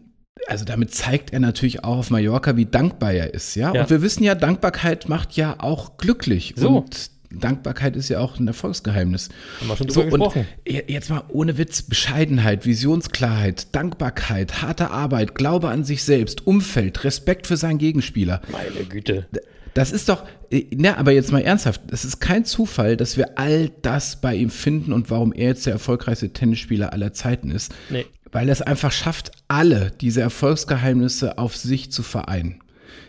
also 0.47 0.65
damit 0.65 0.93
zeigt 0.93 1.33
er 1.33 1.39
natürlich 1.39 1.83
auch 1.83 1.97
auf 1.97 2.09
Mallorca, 2.09 2.55
wie 2.57 2.65
dankbar 2.65 3.13
er 3.13 3.33
ist, 3.33 3.55
ja. 3.55 3.73
Ja. 3.73 3.81
Und 3.83 3.89
wir 3.89 4.01
wissen 4.01 4.23
ja, 4.23 4.35
Dankbarkeit 4.35 5.07
macht 5.09 5.33
ja 5.33 5.55
auch 5.59 5.97
glücklich. 5.97 6.53
So. 6.57 6.77
Und 6.79 7.09
Dankbarkeit 7.31 7.95
ist 7.97 8.07
ja 8.09 8.19
auch 8.19 8.39
ein 8.39 8.47
Erfolgsgeheimnis. 8.47 9.29
Haben 9.59 9.67
wir 9.69 9.75
schon 9.77 9.89
So, 9.89 10.01
drüber 10.03 10.13
und 10.13 10.19
gesprochen. 10.21 10.47
je- 10.67 10.83
jetzt 10.87 11.09
mal 11.09 11.23
ohne 11.29 11.57
Witz, 11.57 11.81
Bescheidenheit, 11.81 12.65
Visionsklarheit, 12.65 13.75
Dankbarkeit, 13.75 14.61
harte 14.61 14.91
Arbeit, 14.91 15.35
Glaube 15.35 15.69
an 15.69 15.83
sich 15.83 16.03
selbst, 16.03 16.45
Umfeld, 16.47 17.03
Respekt 17.03 17.47
für 17.47 17.57
seinen 17.57 17.77
Gegenspieler. 17.77 18.41
Meine 18.51 18.85
Güte. 18.87 19.27
Das 19.73 19.91
ist 19.91 20.07
doch, 20.07 20.23
äh, 20.51 20.63
na, 20.73 20.95
aber 20.97 21.11
jetzt 21.11 21.33
mal 21.33 21.41
ernsthaft, 21.41 21.81
es 21.91 22.05
ist 22.05 22.21
kein 22.21 22.45
Zufall, 22.45 22.95
dass 22.95 23.17
wir 23.17 23.37
all 23.37 23.69
das 23.81 24.21
bei 24.21 24.33
ihm 24.35 24.49
finden 24.49 24.93
und 24.93 25.09
warum 25.09 25.33
er 25.33 25.47
jetzt 25.49 25.65
der 25.65 25.73
erfolgreichste 25.73 26.29
Tennisspieler 26.31 26.93
aller 26.93 27.11
Zeiten 27.11 27.51
ist. 27.51 27.73
Nee. 27.89 28.05
Weil 28.35 28.49
es 28.49 28.61
einfach 28.61 28.91
schafft, 28.91 29.31
alle 29.47 29.93
diese 30.01 30.19
Erfolgsgeheimnisse 30.19 31.37
auf 31.37 31.55
sich 31.55 31.89
zu 31.89 32.03
vereinen. 32.03 32.61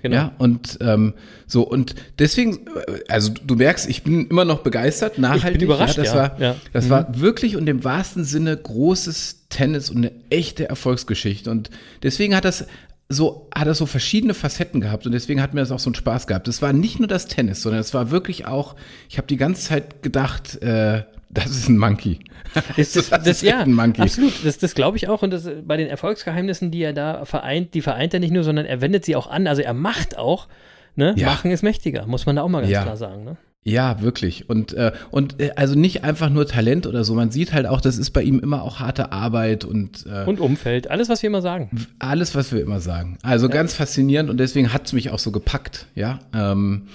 Genau. 0.03 0.17
Ja, 0.17 0.33
und 0.39 0.79
ähm, 0.81 1.15
so, 1.49 1.63
und 1.63 1.97
deswegen, 2.21 2.61
äh, 2.69 3.01
also 3.09 3.33
du 3.45 3.57
merkst, 3.57 3.89
ich 3.89 4.05
bin 4.05 4.29
immer 4.29 4.45
noch 4.45 4.61
begeistert, 4.61 5.19
nachhaltig. 5.19 5.63
überrascht, 5.63 5.97
ja, 5.97 6.05
das 6.05 6.13
ja. 6.13 6.19
war, 6.21 6.41
Ja. 6.41 6.53
Mhm. 6.53 6.59
das 6.73 6.91
war 6.91 7.21
wirklich 7.21 7.57
und 7.57 7.69
im 7.69 7.83
wahrsten 7.83 8.25
Sinne 8.25 8.57
großes 8.57 9.49
Tennis 9.49 9.91
und 9.91 9.97
eine 9.97 10.13
echte 10.31 10.69
Erfolgsgeschichte. 10.69 11.51
Und 11.51 11.71
deswegen 12.05 12.37
hat 12.37 12.45
das 12.45 12.67
so, 13.09 13.49
hat 13.53 13.67
das 13.67 13.79
so 13.79 13.87
verschiedene 13.87 14.33
Facetten 14.33 14.81
gehabt 14.81 15.07
und 15.07 15.13
deswegen 15.13 15.43
hat 15.43 15.55
mir 15.55 15.61
das 15.61 15.73
auch 15.73 15.81
so 15.81 15.91
einen 15.91 15.97
Spaß 15.97 16.29
gehabt. 16.29 16.47
Es 16.47 16.63
war 16.63 16.73
nicht 16.73 17.01
nur 17.01 17.09
das 17.09 17.27
Tennis, 17.27 17.63
sondern 17.63 17.81
es 17.81 17.95
war 17.95 18.13
wirklich 18.13 18.47
auch, 18.47 18.77
ich 19.09 19.19
habe 19.19 19.27
die 19.27 19.37
ganze 19.37 19.63
Zeit 19.63 20.05
gedacht, 20.05 20.63
äh, 20.63 21.03
das 21.37 21.51
ist 21.51 21.69
ein 21.69 21.79
Monkey. 21.79 22.19
Das, 22.77 22.93
das, 22.93 23.11
das, 23.11 23.27
ist 23.27 23.43
ja, 23.43 23.59
ein 23.59 23.75
Monkey. 23.75 24.01
absolut. 24.01 24.33
Das, 24.43 24.57
das 24.57 24.75
glaube 24.75 24.97
ich 24.97 25.09
auch. 25.09 25.23
Und 25.23 25.31
das, 25.31 25.47
bei 25.67 25.77
den 25.77 25.89
Erfolgsgeheimnissen, 25.89 26.71
die 26.71 26.81
er 26.83 26.95
da 26.95 27.27
vereint, 27.27 27.75
die 27.75 27.83
vereint 27.83 28.15
er 28.15 28.21
nicht 28.21 28.31
nur, 28.33 28.45
sondern 28.45 28.65
er 28.65 28.81
wendet 28.81 29.05
sie 29.05 29.15
auch 29.15 29.27
an. 29.29 29.47
Also 29.47 29.61
er 29.61 29.75
macht 29.75 30.17
auch. 30.17 30.49
Ne? 30.95 31.13
Ja. 31.19 31.27
Machen 31.27 31.51
ist 31.51 31.63
mächtiger, 31.63 32.07
muss 32.07 32.25
man 32.25 32.37
da 32.37 32.43
auch 32.43 32.49
mal 32.49 32.61
ganz 32.63 32.73
Ja. 32.73 32.83
klar 32.83 32.97
sagen. 32.97 33.25
Ne? 33.25 33.37
Ja, 33.63 34.01
wirklich. 34.01 34.49
Und, 34.49 34.73
äh, 34.73 34.93
und 35.11 35.39
äh, 35.39 35.51
also 35.57 35.75
nicht 35.79 36.03
einfach 36.05 36.31
nur 36.31 36.47
Talent 36.47 36.87
oder 36.87 37.05
so. 37.05 37.13
Man 37.15 37.31
sieht 37.31 37.53
halt 37.53 37.67
auch, 37.67 37.83
das 37.83 37.99
ist 37.99 38.13
bei 38.13 38.23
ihm 38.23 38.39
immer 38.39 38.63
auch 38.63 38.81
harte 38.81 39.13
Arbeit 39.13 39.67
und, 39.67 40.07
äh, 40.07 40.25
Und 40.25 40.41
Umfeld, 40.41 40.89
alles, 40.89 41.11
was 41.11 41.23
wir 41.23 41.29
immer 41.29 41.43
sagen. 41.43 41.69
alles, 41.99 42.35
was 42.35 42.53
wir 42.53 42.63
immer 42.63 42.81
sagen. 42.81 43.19
Also 43.23 43.51
ganz 43.51 43.75
faszinierend 43.75 44.31
und 44.31 44.39
deswegen 44.39 44.73
hat 44.73 44.87
es 44.87 44.95
mich 44.95 45.11
auch 45.11 45.19
so 45.19 45.31
gepackt. 45.31 45.89
Ja, 45.95 46.21
ähm, 46.33 46.87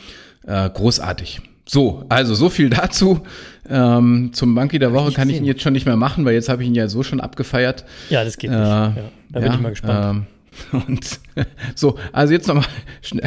äh, 0.48 0.68
großartig. 0.72 1.42
So, 1.74 2.04
also 2.10 2.36
so 2.36 2.50
viel 2.50 2.70
dazu. 2.70 3.22
Ähm, 3.70 4.32
zum 4.34 4.54
Monkey 4.54 4.78
der 4.78 4.92
Woche 4.92 5.14
kann 5.14 5.30
ich 5.30 5.38
ihn 5.38 5.46
jetzt 5.46 5.62
schon 5.62 5.72
nicht 5.72 5.86
mehr 5.86 5.96
machen, 5.96 6.26
weil 6.26 6.34
jetzt 6.34 6.50
habe 6.50 6.64
ich 6.64 6.68
ihn 6.68 6.76
ja 6.76 6.90
so 6.90 7.02
schon 7.02 7.22
abgefeiert. 7.22 7.86
Ja, 8.10 8.26
das 8.26 8.38
geht 8.38 8.50
Äh, 8.50 8.56
nicht. 8.56 8.68
Ja, 8.68 8.94
da 9.30 9.40
bin 9.40 9.48
ja, 9.48 9.56
ich 9.56 9.62
mal 9.62 9.70
gespannt. 9.70 10.28
Ähm, 10.74 10.84
und 10.86 11.20
so, 11.76 11.98
also 12.12 12.34
jetzt 12.34 12.50
nochmal 12.50 12.66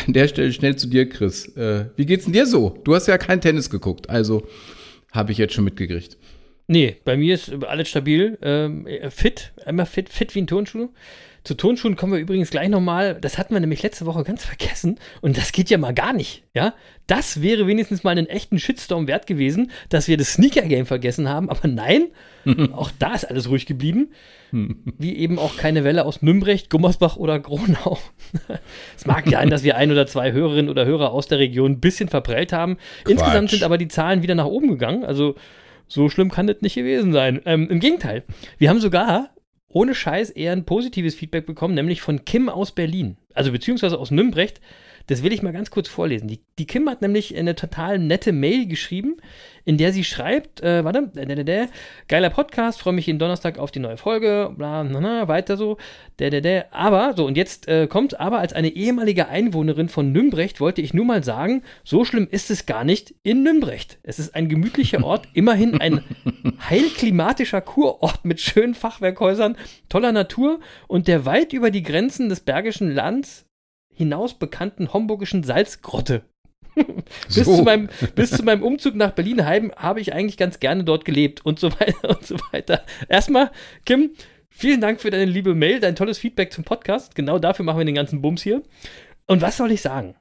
an 0.07 0.13
der 0.13 0.29
Stelle 0.29 0.53
schnell 0.53 0.77
zu 0.77 0.89
dir, 0.89 1.09
Chris. 1.09 1.57
Äh, 1.57 1.87
wie 1.97 2.05
geht's 2.05 2.25
denn 2.25 2.35
dir 2.35 2.45
so? 2.45 2.79
Du 2.85 2.95
hast 2.95 3.07
ja 3.07 3.17
kein 3.17 3.41
Tennis 3.41 3.71
geguckt, 3.71 4.11
also 4.11 4.47
habe 5.11 5.33
ich 5.33 5.39
jetzt 5.39 5.55
schon 5.55 5.65
mitgekriegt. 5.65 6.19
Nee, 6.67 6.97
bei 7.03 7.17
mir 7.17 7.35
ist 7.37 7.51
alles 7.65 7.89
stabil. 7.89 8.37
Ähm, 8.43 8.87
äh, 8.87 9.09
fit, 9.09 9.53
immer 9.65 9.87
fit, 9.87 10.11
fit 10.11 10.35
wie 10.35 10.43
ein 10.43 10.47
Turnschuh. 10.47 10.91
Zu 11.45 11.55
Turnschuhen 11.55 11.95
kommen 11.95 12.15
wir 12.15 12.21
übrigens 12.21 12.51
gleich 12.51 12.71
nochmal. 12.71 13.19
Das 13.21 13.37
hatten 13.37 13.53
wir 13.53 13.61
nämlich 13.61 13.83
letzte 13.83 14.07
Woche 14.07 14.25
ganz 14.25 14.47
vergessen. 14.47 14.99
Und 15.21 15.37
das 15.37 15.53
geht 15.53 15.69
ja 15.69 15.77
mal 15.77 15.93
gar 15.93 16.15
nicht. 16.15 16.43
Ja, 16.55 16.73
das 17.07 17.43
wäre 17.43 17.67
wenigstens 17.67 18.03
mal 18.03 18.13
einen 18.13 18.27
echten 18.27 18.59
Shitstorm 18.59 19.07
wert 19.07 19.27
gewesen, 19.27 19.71
dass 19.91 20.09
wir 20.09 20.17
das 20.17 20.33
Sneaker-Game 20.33 20.87
vergessen 20.87 21.29
haben. 21.29 21.51
Aber 21.51 21.69
nein, 21.69 22.07
auch 22.73 22.91
da 22.99 23.13
ist 23.13 23.27
alles 23.27 23.51
ruhig 23.51 23.67
geblieben. 23.67 24.13
Wie 24.53 25.17
eben 25.17 25.39
auch 25.39 25.59
keine 25.59 25.85
Welle 25.85 26.07
aus 26.07 26.23
Nümbrecht, 26.23 26.71
Gummersbach 26.71 27.17
oder 27.17 27.39
Gronau. 27.39 27.99
es 28.97 29.05
mag 29.05 29.29
sein, 29.29 29.51
dass 29.51 29.65
wir 29.65 29.77
ein 29.77 29.93
oder 29.93 30.07
zwei 30.07 30.33
Hörerinnen 30.33 30.71
oder 30.71 30.87
Hörer 30.87 31.13
aus 31.13 31.29
der 31.29 31.41
Region 31.41 31.73
ein 31.73 31.81
bisschen 31.81 32.09
verprellt 32.09 32.55
haben. 32.55 32.79
Insgesamt 33.07 33.51
sind 33.51 33.65
aber 33.65 33.77
die 33.77 33.89
Zahlen 33.89 34.23
wieder 34.23 34.35
nach 34.35 34.47
oben 34.47 34.69
gegangen. 34.69 35.05
Also 35.05 35.35
so 35.89 36.09
schlimm 36.09 36.31
kann 36.31 36.47
das 36.47 36.63
nicht 36.63 36.75
gewesen 36.75 37.13
sein. 37.13 37.43
Ähm, 37.45 37.69
Im 37.69 37.81
Gegenteil, 37.81 38.23
wir 38.57 38.71
haben 38.71 38.81
sogar 38.81 39.29
ohne 39.75 39.95
Scheiß 39.95 40.31
eher 40.31 40.53
ein 40.53 40.65
positives 40.65 41.15
Feedback 41.15 41.47
bekommen, 41.47 41.75
nämlich 41.75 42.01
von 42.01 42.25
Kim 42.25 42.49
aus 42.49 42.73
Berlin. 42.73 43.17
Also 43.35 43.53
beziehungsweise 43.53 43.99
aus 43.99 44.11
Nümbrecht. 44.11 44.61
Das 45.07 45.23
will 45.23 45.33
ich 45.33 45.43
mal 45.43 45.53
ganz 45.53 45.71
kurz 45.71 45.89
vorlesen. 45.89 46.29
Die, 46.29 46.41
die 46.59 46.67
Kim 46.67 46.89
hat 46.89 47.03
nämlich 47.03 47.37
eine 47.37 47.55
total 47.55 47.99
nette 47.99 48.33
Mail 48.33 48.67
geschrieben, 48.67 49.17
in 49.67 49.77
der 49.77 49.93
sie 49.93 50.05
schreibt, 50.05 50.63
äh, 50.63 50.85
warte, 50.85 51.11
äh, 51.17 51.25
äh, 51.25 51.63
äh, 51.65 51.69
geiler 52.09 52.31
Podcast, 52.31 52.81
freue 52.81 52.95
mich 52.95 53.07
jeden 53.07 53.19
Donnerstag 53.19 53.59
auf 53.59 53.71
die 53.71 53.81
neue 53.81 53.99
Folge, 53.99 54.53
bla, 54.57 54.83
na, 54.83 55.01
na, 55.01 55.29
weiter 55.29 55.57
so, 55.57 55.77
der, 56.19 56.31
der, 56.31 56.41
der. 56.41 56.75
Aber, 56.75 57.15
so, 57.17 57.27
und 57.27 57.37
jetzt 57.37 57.69
äh, 57.69 57.87
kommt, 57.87 58.19
aber 58.19 58.39
als 58.39 58.55
eine 58.55 58.69
ehemalige 58.69 59.29
Einwohnerin 59.29 59.89
von 59.89 60.11
Nümbrecht 60.11 60.61
wollte 60.61 60.81
ich 60.81 60.95
nur 60.95 61.05
mal 61.05 61.23
sagen, 61.23 61.63
so 61.83 62.05
schlimm 62.05 62.27
ist 62.31 62.51
es 62.51 62.65
gar 62.65 62.85
nicht 62.85 63.15
in 63.23 63.43
Nümbrecht. 63.43 63.99
Es 64.03 64.19
ist 64.19 64.35
ein 64.35 64.49
gemütlicher 64.49 65.05
Ort, 65.05 65.29
immerhin 65.35 65.81
ein 65.81 66.03
heilklimatischer 66.71 67.61
Kurort 67.61 68.25
mit 68.25 68.41
schönen 68.41 68.75
Fachwerkhäusern, 68.75 69.57
toller 69.91 70.13
Natur 70.13 70.61
und 70.89 71.09
der 71.09 71.27
weit 71.27 71.53
über 71.53 71.71
die 71.71 71.83
Grenzen 71.83 72.31
des 72.31 72.41
Bergischen 72.41 72.91
Lands 72.91 73.47
hinaus 73.95 74.35
bekannten 74.35 74.93
homburgischen 74.93 75.43
Salzgrotte. 75.43 76.23
bis, 77.27 77.35
So. 77.37 77.57
zu 77.57 77.63
meinem, 77.63 77.89
bis 78.15 78.31
zu 78.31 78.43
meinem 78.43 78.63
Umzug 78.63 78.95
nach 78.95 79.13
Berlin-Heim 79.13 79.73
habe 79.77 80.01
ich 80.01 80.13
eigentlich 80.13 80.37
ganz 80.37 80.61
gerne 80.61 80.85
dort 80.85 81.05
gelebt 81.05 81.45
und 81.45 81.59
so 81.59 81.73
weiter 81.73 82.09
und 82.17 82.27
so 82.27 82.37
weiter. 82.53 82.85
Erstmal, 83.09 83.51
Kim, 83.85 84.11
vielen 84.51 84.81
Dank 84.81 85.01
für 85.01 85.11
deine 85.11 85.27
liebe 85.27 85.55
Mail, 85.55 85.81
dein 85.81 85.97
tolles 85.97 86.19
Feedback 86.19 86.53
zum 86.53 86.65
Podcast. 86.65 87.15
Genau 87.15 87.39
dafür 87.39 87.65
machen 87.65 87.79
wir 87.79 87.85
den 87.85 87.95
ganzen 87.95 88.23
Bums 88.23 88.43
hier. 88.43 88.63
Und 89.27 89.41
was 89.41 89.57
soll 89.57 89.71
ich 89.71 89.81
sagen? 89.81 90.17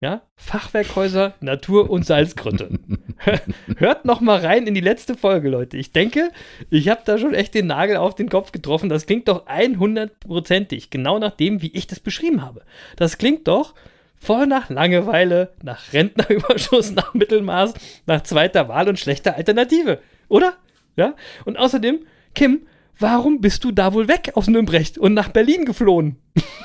Ja, 0.00 0.22
Fachwerkhäuser, 0.36 1.34
Natur 1.40 1.90
und 1.90 2.06
Salzgrotte. 2.06 2.70
Hört 3.78 4.04
noch 4.04 4.20
mal 4.20 4.38
rein 4.38 4.66
in 4.66 4.74
die 4.74 4.80
letzte 4.80 5.14
Folge, 5.14 5.48
Leute. 5.48 5.76
Ich 5.76 5.92
denke, 5.92 6.30
ich 6.70 6.88
habe 6.88 7.02
da 7.04 7.18
schon 7.18 7.34
echt 7.34 7.54
den 7.54 7.66
Nagel 7.66 7.96
auf 7.96 8.14
den 8.14 8.28
Kopf 8.28 8.52
getroffen. 8.52 8.88
Das 8.88 9.06
klingt 9.06 9.28
doch 9.28 9.46
100%ig, 9.46 10.90
genau 10.90 11.18
nach 11.18 11.32
dem, 11.32 11.62
wie 11.62 11.72
ich 11.72 11.86
das 11.86 12.00
beschrieben 12.00 12.42
habe. 12.42 12.62
Das 12.96 13.18
klingt 13.18 13.48
doch 13.48 13.74
voll 14.20 14.46
nach 14.46 14.68
Langeweile, 14.68 15.52
nach 15.62 15.92
Rentnerüberschuss, 15.92 16.92
nach 16.94 17.14
Mittelmaß, 17.14 17.74
nach 18.06 18.22
zweiter 18.22 18.68
Wahl 18.68 18.88
und 18.88 18.98
schlechter 18.98 19.36
Alternative. 19.36 20.00
Oder? 20.28 20.54
Ja? 20.96 21.14
Und 21.44 21.58
außerdem, 21.58 22.00
Kim, 22.34 22.62
warum 22.98 23.40
bist 23.40 23.64
du 23.64 23.72
da 23.72 23.92
wohl 23.94 24.08
weg 24.08 24.32
aus 24.34 24.48
Nürnberg 24.48 24.86
und 24.98 25.14
nach 25.14 25.30
Berlin 25.30 25.64
geflohen? 25.64 26.16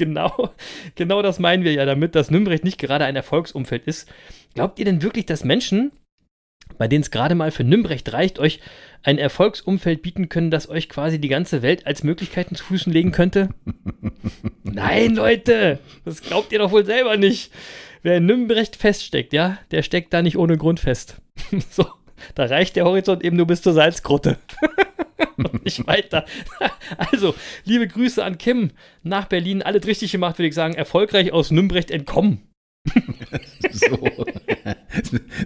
Genau, 0.00 0.48
genau 0.94 1.20
das 1.20 1.38
meinen 1.38 1.62
wir 1.62 1.74
ja 1.74 1.84
damit, 1.84 2.14
dass 2.14 2.30
Nürnberg 2.30 2.64
nicht 2.64 2.78
gerade 2.78 3.04
ein 3.04 3.16
Erfolgsumfeld 3.16 3.86
ist. 3.86 4.08
Glaubt 4.54 4.78
ihr 4.78 4.86
denn 4.86 5.02
wirklich, 5.02 5.26
dass 5.26 5.44
Menschen, 5.44 5.92
bei 6.78 6.88
denen 6.88 7.02
es 7.02 7.10
gerade 7.10 7.34
mal 7.34 7.50
für 7.50 7.64
Nürnberg 7.64 8.00
reicht, 8.10 8.38
euch 8.38 8.60
ein 9.02 9.18
Erfolgsumfeld 9.18 10.00
bieten 10.00 10.30
können, 10.30 10.50
das 10.50 10.70
euch 10.70 10.88
quasi 10.88 11.20
die 11.20 11.28
ganze 11.28 11.60
Welt 11.60 11.86
als 11.86 12.02
Möglichkeiten 12.02 12.54
zu 12.54 12.64
Füßen 12.64 12.90
legen 12.90 13.12
könnte? 13.12 13.50
Nein, 14.62 15.16
Leute, 15.16 15.80
das 16.06 16.22
glaubt 16.22 16.50
ihr 16.52 16.60
doch 16.60 16.72
wohl 16.72 16.86
selber 16.86 17.18
nicht. 17.18 17.52
Wer 18.00 18.16
in 18.16 18.24
Nürnberg 18.24 18.74
feststeckt, 18.74 19.34
ja, 19.34 19.58
der 19.70 19.82
steckt 19.82 20.14
da 20.14 20.22
nicht 20.22 20.38
ohne 20.38 20.56
Grund 20.56 20.80
fest. 20.80 21.16
so, 21.70 21.84
da 22.34 22.46
reicht 22.46 22.76
der 22.76 22.86
Horizont 22.86 23.22
eben 23.22 23.36
nur 23.36 23.46
bis 23.46 23.60
zur 23.60 23.74
Salzgrotte. 23.74 24.38
Und 25.36 25.64
nicht 25.64 25.86
weiter. 25.86 26.24
Also, 27.12 27.34
liebe 27.64 27.86
Grüße 27.86 28.22
an 28.24 28.36
Kim 28.38 28.70
nach 29.02 29.26
Berlin. 29.26 29.62
Alles 29.62 29.86
richtig 29.86 30.10
gemacht, 30.12 30.38
würde 30.38 30.48
ich 30.48 30.54
sagen. 30.54 30.74
Erfolgreich 30.74 31.32
aus 31.32 31.50
Nürnberg 31.50 31.90
entkommen. 31.90 32.40
So. 33.72 34.10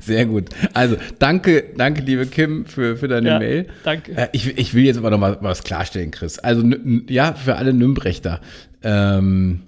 Sehr 0.01 0.25
gut. 0.27 0.49
Also, 0.73 0.97
danke, 1.19 1.65
danke, 1.77 2.01
liebe 2.03 2.27
Kim, 2.27 2.65
für, 2.65 2.97
für 2.97 3.09
deine 3.09 3.29
Ja, 3.29 3.39
Mail. 3.39 3.67
danke. 3.83 4.13
Äh, 4.17 4.29
ich, 4.33 4.57
ich 4.57 4.73
will 4.75 4.85
jetzt 4.85 4.97
aber 4.97 5.11
noch 5.11 5.19
mal 5.19 5.37
was 5.43 5.63
klarstellen, 5.65 6.11
Chris. 6.11 6.39
Also, 6.39 6.65
ja, 7.09 7.35
für 7.35 7.57
alle 7.57 7.75
Nürnbrechter. 7.75 8.41
Ähm, 8.83 9.63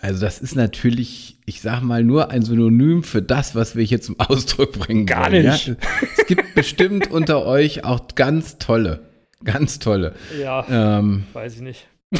also, 0.00 0.20
das 0.22 0.40
ist 0.40 0.56
natürlich, 0.56 1.36
ich 1.44 1.60
sag 1.60 1.82
mal, 1.82 2.02
nur 2.02 2.30
ein 2.30 2.42
Synonym 2.42 3.02
für 3.02 3.20
das, 3.20 3.54
was 3.54 3.76
wir 3.76 3.84
hier 3.84 4.00
zum 4.00 4.18
Ausdruck 4.18 4.72
bringen 4.72 5.04
Gar 5.04 5.30
wollen. 5.32 5.46
nicht. 5.46 5.66
Ja? 5.68 5.76
Es 6.16 6.26
gibt 6.26 6.54
bestimmt 6.54 7.10
unter 7.10 7.44
euch 7.44 7.84
auch 7.84 8.06
ganz 8.14 8.56
tolle, 8.58 9.09
ganz 9.44 9.78
tolle. 9.78 10.14
Ja, 10.40 10.64
Ähm, 10.98 11.24
weiß 11.32 11.56
ich 11.56 11.60
nicht. 11.62 11.86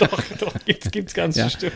doch, 0.00 0.22
doch, 0.40 0.54
gibt's, 0.64 0.90
gibt's 0.90 1.14
ganz 1.14 1.36
Ja. 1.36 1.44
bestimmt. 1.44 1.72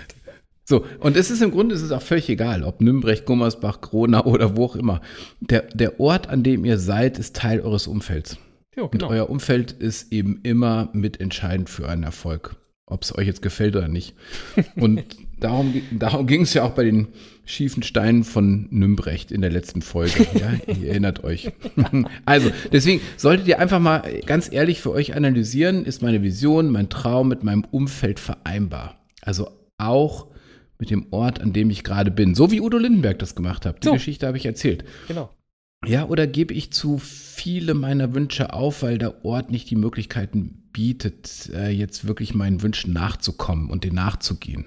So, 0.64 0.84
und 1.00 1.16
es 1.16 1.30
ist 1.30 1.40
im 1.40 1.50
Grunde 1.50 1.74
es 1.74 1.80
ist 1.80 1.92
auch 1.92 2.02
völlig 2.02 2.28
egal, 2.28 2.62
ob 2.62 2.82
Nürnberg, 2.82 3.24
Gummersbach, 3.24 3.80
Gronau 3.80 4.24
oder 4.24 4.54
wo 4.56 4.66
auch 4.66 4.76
immer. 4.76 5.00
Der, 5.40 5.62
der 5.72 5.98
Ort, 5.98 6.28
an 6.28 6.42
dem 6.42 6.64
ihr 6.66 6.76
seid, 6.78 7.18
ist 7.18 7.34
Teil 7.36 7.60
eures 7.60 7.86
Umfelds. 7.86 8.36
Jo, 8.76 8.84
Und 8.84 8.92
genau. 8.92 9.08
euer 9.08 9.30
Umfeld 9.30 9.72
ist 9.72 10.12
eben 10.12 10.40
immer 10.42 10.90
mitentscheidend 10.92 11.70
für 11.70 11.88
einen 11.88 12.02
Erfolg, 12.02 12.56
ob 12.90 13.02
es 13.02 13.16
euch 13.16 13.26
jetzt 13.26 13.42
gefällt 13.42 13.76
oder 13.76 13.88
nicht. 13.88 14.14
Und 14.76 15.04
darum, 15.40 15.80
darum 15.92 16.26
ging 16.26 16.42
es 16.42 16.54
ja 16.54 16.64
auch 16.64 16.70
bei 16.72 16.84
den 16.84 17.08
schiefen 17.44 17.82
Steinen 17.82 18.24
von 18.24 18.66
Nümbrecht 18.70 19.32
in 19.32 19.40
der 19.40 19.50
letzten 19.50 19.80
Folge. 19.82 20.26
Ja, 20.38 20.52
ihr 20.74 20.88
erinnert 20.88 21.24
euch. 21.24 21.52
Also, 22.24 22.50
deswegen 22.72 23.00
solltet 23.16 23.46
ihr 23.48 23.58
einfach 23.58 23.78
mal 23.80 24.02
ganz 24.26 24.52
ehrlich 24.52 24.80
für 24.80 24.90
euch 24.92 25.14
analysieren, 25.16 25.84
ist 25.84 26.02
meine 26.02 26.22
Vision, 26.22 26.70
mein 26.70 26.88
Traum 26.90 27.28
mit 27.28 27.42
meinem 27.44 27.64
Umfeld 27.70 28.20
vereinbar? 28.20 28.98
Also 29.22 29.50
auch 29.78 30.26
mit 30.78 30.90
dem 30.90 31.06
Ort, 31.10 31.40
an 31.40 31.52
dem 31.52 31.70
ich 31.70 31.84
gerade 31.84 32.10
bin. 32.10 32.34
So 32.34 32.50
wie 32.50 32.60
Udo 32.60 32.78
Lindenberg 32.78 33.18
das 33.18 33.34
gemacht 33.34 33.64
hat. 33.66 33.82
Die 33.82 33.88
So. 33.88 33.94
Geschichte 33.94 34.26
habe 34.26 34.36
ich 34.36 34.46
erzählt. 34.46 34.84
genau. 35.08 35.30
Ja, 35.86 36.06
oder 36.08 36.26
gebe 36.26 36.54
ich 36.54 36.72
zu 36.72 36.98
viele 36.98 37.72
meiner 37.74 38.12
Wünsche 38.12 38.52
auf, 38.52 38.82
weil 38.82 38.98
der 38.98 39.24
Ort 39.24 39.50
nicht 39.52 39.70
die 39.70 39.76
Möglichkeiten 39.76 40.67
bietet, 40.72 41.50
äh, 41.52 41.70
jetzt 41.70 42.06
wirklich 42.06 42.34
meinen 42.34 42.62
Wünschen 42.62 42.92
nachzukommen 42.92 43.70
und 43.70 43.84
den 43.84 43.94
nachzugehen? 43.94 44.66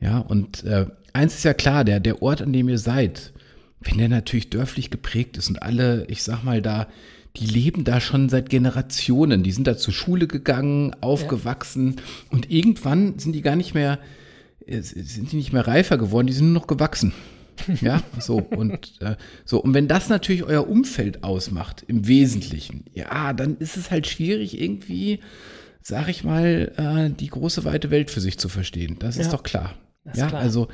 Ja, 0.00 0.18
und 0.18 0.64
äh, 0.64 0.86
eins 1.12 1.34
ist 1.34 1.44
ja 1.44 1.54
klar, 1.54 1.84
der, 1.84 2.00
der 2.00 2.22
Ort, 2.22 2.42
an 2.42 2.52
dem 2.52 2.68
ihr 2.68 2.78
seid, 2.78 3.32
wenn 3.80 3.98
der 3.98 4.08
natürlich 4.08 4.50
dörflich 4.50 4.90
geprägt 4.90 5.36
ist 5.36 5.48
und 5.48 5.62
alle, 5.62 6.06
ich 6.08 6.22
sag 6.22 6.44
mal 6.44 6.62
da, 6.62 6.88
die 7.36 7.46
leben 7.46 7.84
da 7.84 8.00
schon 8.00 8.28
seit 8.28 8.50
Generationen, 8.50 9.42
die 9.42 9.52
sind 9.52 9.66
da 9.66 9.76
zur 9.76 9.94
Schule 9.94 10.26
gegangen, 10.26 10.94
aufgewachsen 11.00 11.96
und 12.30 12.50
irgendwann 12.50 13.18
sind 13.18 13.32
die 13.32 13.42
gar 13.42 13.56
nicht 13.56 13.74
mehr, 13.74 13.98
äh, 14.66 14.80
sind 14.80 15.32
die 15.32 15.36
nicht 15.36 15.52
mehr 15.52 15.66
reifer 15.66 15.98
geworden, 15.98 16.26
die 16.26 16.32
sind 16.32 16.52
nur 16.52 16.62
noch 16.62 16.66
gewachsen. 16.66 17.12
Ja, 17.80 18.02
so 18.18 18.36
und 18.38 19.00
äh, 19.00 19.16
so 19.44 19.60
und 19.62 19.74
wenn 19.74 19.88
das 19.88 20.08
natürlich 20.08 20.44
euer 20.44 20.68
Umfeld 20.68 21.22
ausmacht 21.24 21.84
im 21.86 22.06
Wesentlichen, 22.06 22.84
ja, 22.94 23.32
dann 23.32 23.56
ist 23.58 23.76
es 23.76 23.90
halt 23.90 24.06
schwierig 24.06 24.60
irgendwie, 24.60 25.20
sag 25.82 26.08
ich 26.08 26.24
mal, 26.24 26.72
äh, 26.76 27.14
die 27.14 27.28
große 27.28 27.64
weite 27.64 27.90
Welt 27.90 28.10
für 28.10 28.20
sich 28.20 28.38
zu 28.38 28.48
verstehen. 28.48 28.96
Das 28.98 29.16
ist 29.16 29.26
Ja, 29.26 29.32
doch 29.32 29.42
klar. 29.42 29.74
ist 30.04 30.16
ja, 30.18 30.26
klar. 30.28 30.40
also 30.40 30.68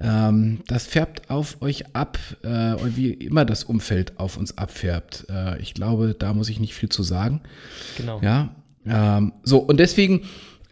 ähm, 0.00 0.60
das 0.66 0.86
färbt 0.86 1.30
auf 1.30 1.60
euch 1.62 1.94
ab, 1.94 2.18
äh, 2.42 2.74
wie 2.94 3.10
immer 3.10 3.44
das 3.44 3.64
Umfeld 3.64 4.18
auf 4.18 4.36
uns 4.36 4.56
abfärbt. 4.58 5.26
Äh, 5.28 5.60
ich 5.60 5.74
glaube, 5.74 6.14
da 6.18 6.34
muss 6.34 6.48
ich 6.48 6.60
nicht 6.60 6.74
viel 6.74 6.88
zu 6.88 7.02
sagen. 7.02 7.40
genau. 7.96 8.20
Ja, 8.22 8.54
ähm, 8.86 9.32
so 9.42 9.58
und 9.58 9.78
deswegen 9.80 10.22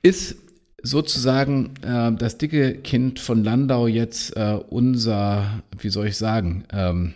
ist 0.03 0.37
sozusagen 0.85 1.71
äh, 1.83 2.13
das 2.13 2.39
dicke 2.39 2.75
Kind 2.77 3.19
von 3.19 3.43
Landau 3.43 3.89
jetzt 3.89 4.37
äh, 4.37 4.59
unser, 4.69 5.63
wie 5.79 5.89
soll 5.89 6.07
ich 6.09 6.17
sagen, 6.17 6.65
ähm, 6.73 7.15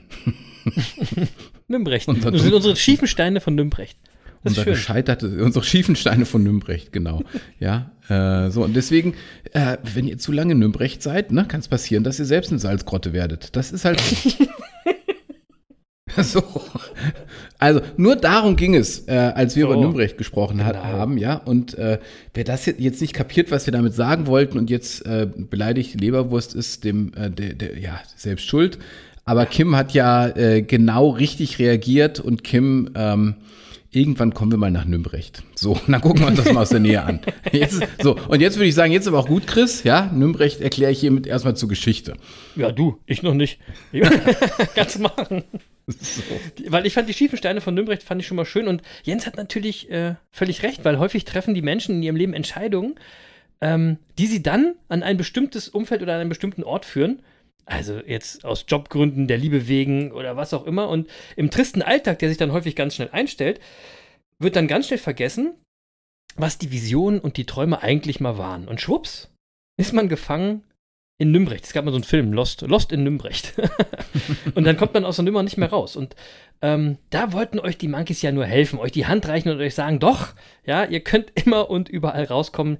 Nümbrecht. 1.68 2.08
Unser 2.08 2.30
Das 2.30 2.42
sind 2.42 2.54
unsere 2.54 2.76
schiefen 2.76 3.06
Steine 3.06 3.40
von 3.40 3.54
Nümbrecht. 3.54 3.98
Das 4.42 4.56
unser 4.56 4.64
gescheiterte, 4.64 5.26
unsere 5.44 5.64
schiefen 5.64 5.96
Steine 5.96 6.24
von 6.24 6.42
Nümbrecht, 6.42 6.92
genau. 6.92 7.22
ja, 7.58 7.90
äh, 8.08 8.50
so 8.50 8.64
und 8.64 8.74
deswegen, 8.74 9.14
äh, 9.52 9.76
wenn 9.94 10.06
ihr 10.06 10.16
zu 10.16 10.32
lange 10.32 10.54
Nümbrecht 10.54 11.02
seid, 11.02 11.32
ne, 11.32 11.44
kann 11.44 11.60
es 11.60 11.68
passieren, 11.68 12.04
dass 12.04 12.18
ihr 12.18 12.24
selbst 12.24 12.50
eine 12.50 12.58
Salzgrotte 12.58 13.12
werdet. 13.12 13.54
Das 13.56 13.72
ist 13.72 13.84
halt 13.84 14.00
so. 16.22 16.42
Also 17.58 17.80
nur 17.96 18.16
darum 18.16 18.56
ging 18.56 18.74
es, 18.74 19.06
äh, 19.08 19.12
als 19.12 19.56
wir 19.56 19.66
So. 19.66 19.72
über 19.72 19.80
Nümbrecht 19.80 20.16
gesprochen 20.16 20.58
Genau. 20.58 20.74
haben, 20.82 21.18
ja. 21.18 21.34
Und 21.34 21.74
äh, 21.76 21.98
wer 22.34 22.44
das 22.44 22.66
jetzt- 22.66 22.80
jetzt 22.80 23.00
nicht 23.00 23.14
kapiert, 23.14 23.50
was 23.50 23.66
wir 23.66 23.72
damit 23.72 23.94
sagen 23.94 24.26
wollten 24.26 24.58
und 24.58 24.70
jetzt 24.70 25.04
äh, 25.06 25.26
beleidigt 25.36 26.00
Leberwurst 26.00 26.54
ist, 26.54 26.84
dem 26.84 27.12
äh, 27.14 27.30
der, 27.30 27.54
der, 27.54 27.78
ja 27.78 28.00
selbst 28.16 28.46
schuld. 28.46 28.78
Aber 29.24 29.44
Kim 29.44 29.76
hat 29.76 29.92
ja 29.92 30.28
äh, 30.28 30.62
genau 30.62 31.10
richtig 31.10 31.58
reagiert 31.58 32.20
und 32.20 32.44
Kim 32.44 32.90
ähm, 32.94 33.34
Irgendwann 33.90 34.34
kommen 34.34 34.50
wir 34.50 34.58
mal 34.58 34.70
nach 34.70 34.84
Nümbrecht. 34.84 35.42
So, 35.54 35.80
dann 35.86 36.00
gucken 36.02 36.20
wir 36.20 36.26
uns 36.28 36.36
das 36.36 36.52
mal 36.52 36.60
aus 36.62 36.68
der 36.68 36.80
Nähe 36.80 37.02
an. 37.02 37.20
Jetzt, 37.52 37.80
so, 38.02 38.16
und 38.28 38.40
jetzt 38.40 38.56
würde 38.56 38.68
ich 38.68 38.74
sagen, 38.74 38.92
jetzt 38.92 39.08
aber 39.08 39.18
auch 39.18 39.26
gut, 39.28 39.46
Chris. 39.46 39.82
Ja, 39.84 40.10
Nümbrecht 40.12 40.60
erkläre 40.60 40.92
ich 40.92 41.00
hiermit 41.00 41.26
erstmal 41.26 41.56
zur 41.56 41.68
Geschichte. 41.70 42.14
Ja, 42.54 42.70
du, 42.70 42.98
ich 43.06 43.22
noch 43.22 43.32
nicht. 43.34 43.58
Kannst 44.74 44.98
machen. 45.00 45.44
Die- 46.58 46.70
Weil 46.70 46.84
ich 46.86 46.92
fand 46.92 47.08
die 47.08 47.14
schiefen 47.14 47.38
Steine 47.38 47.62
von 47.62 47.74
Nürnberg 47.74 48.02
fand 48.02 48.20
ich 48.20 48.26
schon 48.26 48.36
mal 48.36 48.44
schön 48.44 48.68
und 48.68 48.82
Jens 49.04 49.26
hat 49.26 49.38
natürlich 49.38 49.90
äh, 49.90 50.16
völlig 50.30 50.62
recht, 50.62 50.84
weil 50.84 50.98
häufig 50.98 51.24
treffen 51.24 51.54
die 51.54 51.62
Menschen 51.62 51.94
in 51.96 52.02
ihrem 52.02 52.16
Leben 52.16 52.34
Entscheidungen, 52.34 52.96
ähm, 53.62 53.96
die 54.18 54.26
sie 54.26 54.42
dann 54.42 54.74
an 54.90 55.02
ein 55.02 55.16
bestimmtes 55.16 55.68
Umfeld 55.68 56.02
oder 56.02 56.12
an 56.14 56.20
einen 56.20 56.28
bestimmten 56.28 56.62
Ort 56.62 56.84
führen. 56.84 57.22
Also 57.68 58.00
jetzt 58.00 58.46
aus 58.46 58.64
Jobgründen, 58.66 59.28
der 59.28 59.36
Liebe 59.36 59.68
wegen 59.68 60.12
oder 60.12 60.36
was 60.36 60.54
auch 60.54 60.64
immer. 60.64 60.88
Und 60.88 61.08
im 61.36 61.50
tristen 61.50 61.82
Alltag, 61.82 62.18
der 62.18 62.30
sich 62.30 62.38
dann 62.38 62.52
häufig 62.52 62.74
ganz 62.74 62.94
schnell 62.94 63.10
einstellt, 63.12 63.60
wird 64.38 64.56
dann 64.56 64.68
ganz 64.68 64.86
schnell 64.86 64.98
vergessen, 64.98 65.54
was 66.36 66.56
die 66.56 66.72
Visionen 66.72 67.20
und 67.20 67.36
die 67.36 67.44
Träume 67.44 67.82
eigentlich 67.82 68.20
mal 68.20 68.38
waren. 68.38 68.68
Und 68.68 68.80
schwupps, 68.80 69.34
ist 69.78 69.92
man 69.92 70.08
gefangen 70.08 70.64
in 71.20 71.30
Nümbrecht. 71.30 71.64
Es 71.64 71.72
gab 71.74 71.84
mal 71.84 71.90
so 71.90 71.96
einen 71.96 72.04
Film, 72.04 72.32
Lost, 72.32 72.62
Lost 72.62 72.90
in 72.90 73.02
Nümbrecht. 73.02 73.52
und 74.54 74.64
dann 74.64 74.78
kommt 74.78 74.94
man 74.94 75.04
aus 75.04 75.16
der 75.16 75.26
Nummer 75.26 75.42
nicht 75.42 75.58
mehr 75.58 75.68
raus. 75.68 75.94
Und 75.94 76.16
ähm, 76.62 76.96
da 77.10 77.32
wollten 77.32 77.58
euch 77.58 77.76
die 77.76 77.88
Monkeys 77.88 78.22
ja 78.22 78.32
nur 78.32 78.46
helfen, 78.46 78.78
euch 78.78 78.92
die 78.92 79.06
Hand 79.06 79.28
reichen 79.28 79.50
und 79.50 79.60
euch 79.60 79.74
sagen, 79.74 79.98
doch, 79.98 80.34
ja, 80.64 80.84
ihr 80.84 81.00
könnt 81.00 81.32
immer 81.34 81.68
und 81.68 81.90
überall 81.90 82.24
rauskommen. 82.24 82.78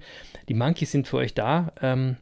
Die 0.49 0.55
Monkeys 0.55 0.93
sind 0.93 1.09
für 1.09 1.19
euch 1.19 1.35
da. 1.35 1.73
Ähm, 1.83 2.17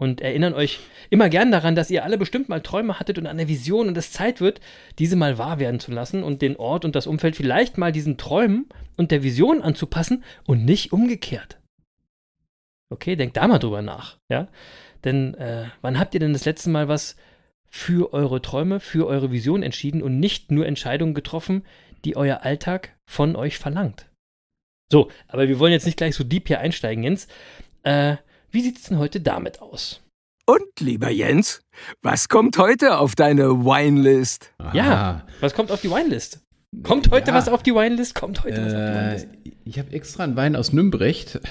und 0.00 0.22
erinnern 0.22 0.54
euch 0.54 0.80
immer 1.10 1.28
gern 1.28 1.52
daran, 1.52 1.74
dass 1.74 1.90
ihr 1.90 2.04
alle 2.04 2.16
bestimmt 2.16 2.48
mal 2.48 2.62
Träume 2.62 2.98
hattet 2.98 3.18
und 3.18 3.26
eine 3.26 3.48
Vision 3.48 3.86
und 3.86 3.96
es 3.98 4.12
Zeit 4.12 4.40
wird, 4.40 4.60
diese 4.98 5.14
mal 5.14 5.36
wahr 5.36 5.58
werden 5.58 5.78
zu 5.78 5.92
lassen 5.92 6.22
und 6.22 6.40
den 6.40 6.56
Ort 6.56 6.86
und 6.86 6.96
das 6.96 7.06
Umfeld 7.06 7.36
vielleicht 7.36 7.76
mal 7.76 7.92
diesen 7.92 8.16
Träumen 8.16 8.66
und 8.96 9.10
der 9.10 9.22
Vision 9.22 9.60
anzupassen 9.60 10.24
und 10.46 10.64
nicht 10.64 10.94
umgekehrt. 10.94 11.60
Okay, 12.88 13.14
denkt 13.14 13.36
da 13.36 13.46
mal 13.46 13.58
drüber 13.58 13.82
nach, 13.82 14.16
ja? 14.30 14.48
Denn 15.04 15.34
äh, 15.34 15.66
wann 15.82 15.98
habt 15.98 16.14
ihr 16.14 16.20
denn 16.20 16.32
das 16.32 16.46
letzte 16.46 16.70
Mal 16.70 16.88
was 16.88 17.16
für 17.68 18.14
eure 18.14 18.40
Träume, 18.40 18.80
für 18.80 19.06
eure 19.06 19.30
Vision 19.30 19.62
entschieden 19.62 20.02
und 20.02 20.18
nicht 20.18 20.50
nur 20.50 20.66
Entscheidungen 20.66 21.12
getroffen, 21.12 21.64
die 22.06 22.16
euer 22.16 22.42
Alltag 22.42 22.96
von 23.06 23.36
euch 23.36 23.58
verlangt? 23.58 24.06
So, 24.90 25.10
aber 25.28 25.46
wir 25.46 25.58
wollen 25.58 25.72
jetzt 25.72 25.86
nicht 25.86 25.98
gleich 25.98 26.16
so 26.16 26.24
deep 26.24 26.48
hier 26.48 26.60
einsteigen, 26.60 27.04
Jens. 27.04 27.28
Äh, 27.82 28.16
wie 28.52 28.62
sieht's 28.62 28.84
denn 28.84 28.98
heute 28.98 29.20
damit 29.20 29.60
aus? 29.60 30.00
Und, 30.46 30.80
lieber 30.80 31.10
Jens, 31.10 31.60
was 32.02 32.28
kommt 32.28 32.58
heute 32.58 32.98
auf 32.98 33.14
deine 33.14 33.64
Winelist? 33.64 34.52
Ja, 34.72 35.24
was 35.40 35.54
kommt 35.54 35.70
auf 35.70 35.80
die 35.80 35.90
Winelist? 35.90 36.40
Kommt 36.82 37.10
heute 37.10 37.30
Ja. 37.30 37.36
was 37.36 37.48
auf 37.48 37.62
die 37.62 37.72
Winelist? 37.74 38.14
Kommt 38.14 38.42
heute 38.44 38.56
was 38.64 38.72
auf 38.72 38.72
die 38.72 38.76
Äh, 38.76 38.94
Winelist? 38.94 39.28
ich 39.64 39.78
habe 39.78 39.92
extra 39.92 40.24
einen 40.24 40.36
Wein 40.36 40.56
aus 40.56 40.72
Nümbrecht 40.72 41.40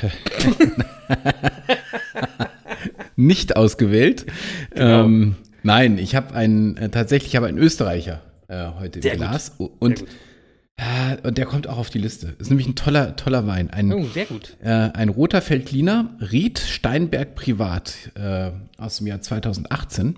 nicht 3.16 3.56
ausgewählt. 3.56 4.26
Genau. 4.72 5.04
Ähm, 5.06 5.36
nein, 5.64 5.98
ich 5.98 6.16
habe 6.16 6.34
einen, 6.34 6.78
äh, 6.78 6.90
tatsächlich 6.90 7.36
habe 7.36 7.48
einen 7.48 7.58
Österreicher 7.58 8.22
äh, 8.48 8.70
heute 8.80 9.00
im 9.00 9.04
gut. 9.04 9.14
Glas. 9.18 9.52
Und, 9.58 10.00
Sehr 10.00 10.08
gut. 10.08 10.16
Ja, 10.80 11.18
und 11.24 11.38
der 11.38 11.46
kommt 11.46 11.68
auch 11.68 11.78
auf 11.78 11.90
die 11.90 11.98
Liste. 12.00 12.36
Ist 12.40 12.50
nämlich 12.50 12.68
ein 12.68 12.76
toller, 12.76 13.16
toller 13.18 13.46
Wein. 13.46 13.70
Ein, 13.70 13.92
Oh, 13.92 14.06
sehr 14.06 14.26
gut. 14.26 14.56
äh, 14.64 14.70
ein 14.70 15.10
roter 15.10 15.42
Veltliner, 15.48 16.16
Ried 16.32 16.58
Steinberg 16.60 17.36
Privat 17.36 17.94
äh, 18.16 18.52
aus 18.78 18.98
dem 18.98 19.08
Jahr 19.08 19.20
2018. 19.22 20.08
Mhm. 20.08 20.16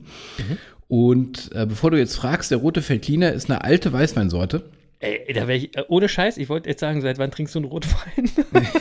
Und 0.87 1.49
äh, 1.55 1.65
bevor 1.65 1.89
du 1.91 1.97
jetzt 1.97 2.15
fragst, 2.15 2.51
der 2.51 2.59
rote 2.59 2.87
Veltliner 2.87 3.31
ist 3.33 3.49
eine 3.49 3.63
alte 3.63 3.91
Weißweinsorte. 3.91 4.63
Ey, 4.99 5.33
da 5.33 5.47
wäre 5.47 5.57
ich, 5.57 5.75
äh, 5.75 5.83
ohne 5.87 6.07
Scheiß, 6.07 6.37
ich 6.37 6.47
wollte 6.49 6.69
jetzt 6.69 6.81
sagen, 6.81 7.01
seit 7.01 7.17
wann 7.17 7.31
trinkst 7.31 7.55
du 7.55 7.59
einen 7.59 7.67
Rotwein? 7.67 8.29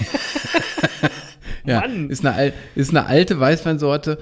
Ja, 1.66 1.80
Mann. 1.80 2.08
ist 2.08 2.24
eine, 2.24 2.54
ist 2.74 2.90
eine 2.90 3.04
alte 3.06 3.38
Weißweinsorte. 3.38 4.18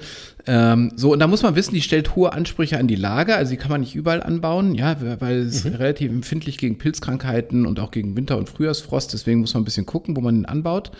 Ähm, 0.47 0.91
so, 0.95 1.11
und 1.13 1.19
da 1.19 1.27
muss 1.27 1.43
man 1.43 1.55
wissen, 1.55 1.73
die 1.73 1.81
stellt 1.81 2.15
hohe 2.15 2.31
Ansprüche 2.33 2.77
an 2.79 2.87
die 2.87 2.95
Lage, 2.95 3.35
also 3.35 3.51
die 3.51 3.57
kann 3.57 3.71
man 3.71 3.81
nicht 3.81 3.95
überall 3.95 4.23
anbauen, 4.23 4.73
ja, 4.73 4.95
weil 5.19 5.39
es 5.39 5.65
Mhm. 5.65 5.75
relativ 5.75 6.09
empfindlich 6.11 6.57
gegen 6.57 6.77
Pilzkrankheiten 6.77 7.65
und 7.65 7.79
auch 7.79 7.91
gegen 7.91 8.15
Winter- 8.15 8.37
und 8.37 8.49
Frühjahrsfrost, 8.49 9.13
deswegen 9.13 9.41
muss 9.41 9.53
man 9.53 9.61
ein 9.61 9.65
bisschen 9.65 9.85
gucken, 9.85 10.15
wo 10.15 10.21
man 10.21 10.35
ihn 10.37 10.45
anbaut. 10.45 10.91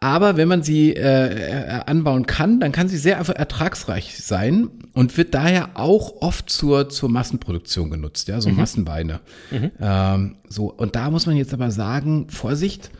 Aber 0.00 0.36
wenn 0.36 0.46
man 0.46 0.62
sie 0.62 0.94
äh, 0.94 1.00
äh, 1.00 1.80
anbauen 1.86 2.24
kann, 2.26 2.60
dann 2.60 2.70
kann 2.70 2.88
sie 2.88 2.98
sehr 2.98 3.16
er- 3.16 3.30
ertragsreich 3.36 4.16
sein 4.22 4.68
und 4.94 5.16
wird 5.16 5.34
daher 5.34 5.70
auch 5.74 6.22
oft 6.22 6.48
zur, 6.50 6.88
zur 6.88 7.08
Massenproduktion 7.08 7.90
genutzt, 7.90 8.28
ja, 8.28 8.40
so 8.40 8.50
Massenweine. 8.50 9.18
Ähm, 9.80 10.36
so, 10.48 10.72
und 10.72 10.94
da 10.94 11.10
muss 11.10 11.26
man 11.26 11.34
jetzt 11.36 11.52
aber 11.52 11.72
sagen, 11.72 12.28
Vorsicht, 12.28 12.90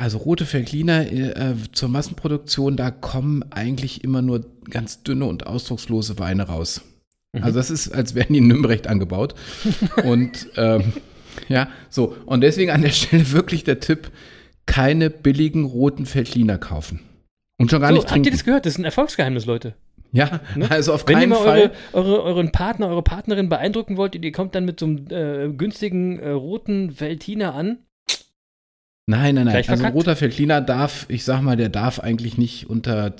also 0.00 0.18
rote 0.18 0.50
Veltliner 0.50 1.10
äh, 1.10 1.54
zur 1.72 1.88
Massenproduktion, 1.88 2.76
da 2.76 2.90
kommen 2.90 3.44
eigentlich 3.50 4.04
immer 4.04 4.22
nur 4.22 4.44
ganz 4.70 5.02
dünne 5.02 5.24
und 5.26 5.46
ausdruckslose 5.46 6.18
Weine 6.18 6.44
raus. 6.44 6.82
Also 7.40 7.58
das 7.58 7.70
ist, 7.70 7.90
als 7.92 8.14
wären 8.14 8.34
die 8.34 8.38
in 8.38 8.46
Nürnberg 8.48 8.88
angebaut. 8.88 9.34
und 10.04 10.48
ähm, 10.56 10.92
ja, 11.48 11.68
so. 11.88 12.14
Und 12.26 12.42
deswegen 12.42 12.70
an 12.70 12.82
der 12.82 12.90
Stelle 12.90 13.32
wirklich 13.32 13.64
der 13.64 13.80
Tipp, 13.80 14.10
keine 14.66 15.08
billigen 15.10 15.64
roten 15.64 16.06
Veltliner 16.12 16.58
kaufen. 16.58 17.00
Und 17.58 17.70
schon 17.70 17.80
gar 17.80 17.88
so, 17.88 17.94
nicht 17.94 18.02
habt 18.04 18.10
trinken. 18.12 18.26
ihr 18.26 18.32
das 18.32 18.44
gehört? 18.44 18.66
Das 18.66 18.74
ist 18.74 18.78
ein 18.78 18.84
Erfolgsgeheimnis, 18.84 19.46
Leute. 19.46 19.74
ja, 20.12 20.40
Ne? 20.54 20.70
also 20.70 20.92
auf 20.92 21.08
Wenn 21.08 21.14
ihr 21.16 21.20
keinen 21.20 21.30
mal 21.30 21.36
Fall. 21.38 21.72
eure, 21.94 22.06
eure, 22.06 22.22
euren 22.22 22.52
Partner, 22.52 22.88
eure 22.88 23.02
Partnerin 23.02 23.48
beeindrucken 23.48 23.96
wollt, 23.96 24.14
ihr 24.14 24.32
kommt 24.32 24.54
dann 24.54 24.66
mit 24.66 24.78
so 24.78 24.86
einem 24.86 25.06
äh, 25.10 25.48
günstigen 25.56 26.18
äh, 26.18 26.28
roten 26.30 27.00
Veltiner 27.00 27.54
an. 27.54 27.78
Nein, 29.06 29.34
nein, 29.34 29.46
nein. 29.46 29.54
Gleich 29.54 29.68
Also 29.68 29.84
ein 29.84 29.92
roter 29.92 30.20
Veltliner 30.20 30.60
darf, 30.60 31.06
ich 31.08 31.24
sag 31.24 31.42
mal, 31.42 31.56
der 31.56 31.68
darf 31.68 31.98
eigentlich 31.98 32.38
nicht 32.38 32.70
unter, 32.70 33.12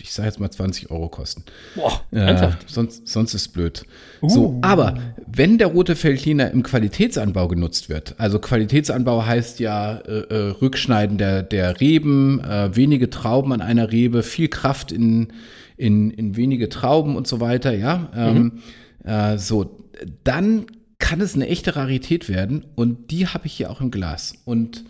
ich 0.00 0.12
sag 0.12 0.26
jetzt 0.26 0.38
mal 0.38 0.48
20 0.48 0.92
Euro 0.92 1.08
kosten. 1.08 1.42
Boah, 1.74 2.02
Äh, 2.12 2.18
ernsthaft. 2.18 2.70
sonst, 2.70 3.08
sonst 3.08 3.34
ist 3.34 3.48
blöd. 3.48 3.84
Uh. 4.22 4.28
So, 4.28 4.58
aber 4.62 4.94
wenn 5.26 5.58
der 5.58 5.66
rote 5.68 6.00
Veltliner 6.00 6.52
im 6.52 6.62
Qualitätsanbau 6.62 7.48
genutzt 7.48 7.88
wird, 7.88 8.14
also 8.18 8.38
Qualitätsanbau 8.38 9.26
heißt 9.26 9.58
ja 9.58 9.96
äh, 9.96 10.20
äh, 10.20 10.50
Rückschneiden 10.62 11.18
der, 11.18 11.42
der 11.42 11.80
Reben, 11.80 12.38
äh, 12.44 12.76
wenige 12.76 13.10
Trauben 13.10 13.52
an 13.52 13.60
einer 13.60 13.90
Rebe, 13.90 14.22
viel 14.22 14.46
Kraft 14.46 14.92
in, 14.92 15.32
in, 15.76 16.12
in 16.12 16.36
wenige 16.36 16.68
Trauben 16.68 17.16
und 17.16 17.26
so 17.26 17.40
weiter, 17.40 17.74
ja, 17.74 18.08
ähm, 18.14 18.60
äh, 19.02 19.36
so, 19.36 19.80
dann 20.22 20.66
kann 21.00 21.20
es 21.20 21.34
eine 21.34 21.48
echte 21.48 21.74
Rarität 21.74 22.28
werden 22.28 22.64
und 22.76 23.10
die 23.10 23.26
habe 23.26 23.46
ich 23.46 23.54
hier 23.54 23.70
auch 23.72 23.80
im 23.80 23.90
Glas. 23.90 24.34
Und 24.44 24.84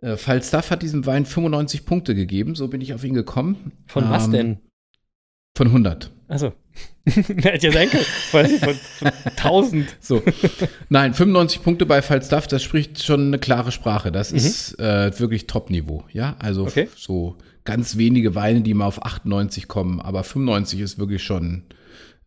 äh, 0.00 0.16
Falstaff 0.16 0.70
hat 0.70 0.82
diesem 0.82 1.06
Wein 1.06 1.24
95 1.26 1.84
Punkte 1.86 2.14
gegeben, 2.14 2.54
so 2.54 2.68
bin 2.68 2.80
ich 2.80 2.94
auf 2.94 3.04
ihn 3.04 3.14
gekommen. 3.14 3.72
Von 3.86 4.08
was 4.10 4.26
Ähm, 4.26 4.32
denn? 4.32 4.58
Von 5.56 5.68
100. 5.68 6.10
Achso. 6.28 6.52
Hätte 7.06 7.66
ja 7.68 7.72
sein 7.72 7.88
können. 7.88 8.04
Von, 8.04 8.46
von 8.46 8.74
1000. 9.36 9.96
So. 10.00 10.22
Nein, 10.88 11.14
95 11.14 11.62
Punkte 11.62 11.86
bei 11.86 12.02
Falstaff, 12.02 12.46
das 12.46 12.62
spricht 12.62 13.02
schon 13.02 13.28
eine 13.28 13.38
klare 13.38 13.70
Sprache. 13.72 14.10
Das 14.12 14.32
ist 14.32 14.78
äh, 14.80 15.18
wirklich 15.18 15.46
Top-Niveau. 15.46 16.04
Ja, 16.12 16.36
also 16.40 16.62
Mhm. 16.62 16.68
Okay. 16.68 16.88
so 16.96 17.36
ganz 17.64 17.96
wenige 17.96 18.34
Weine, 18.34 18.60
die 18.60 18.74
mal 18.74 18.86
auf 18.86 19.02
98 19.04 19.66
kommen, 19.68 20.00
aber 20.00 20.24
95 20.24 20.80
ist 20.80 20.98
wirklich 20.98 21.22
schon 21.22 21.62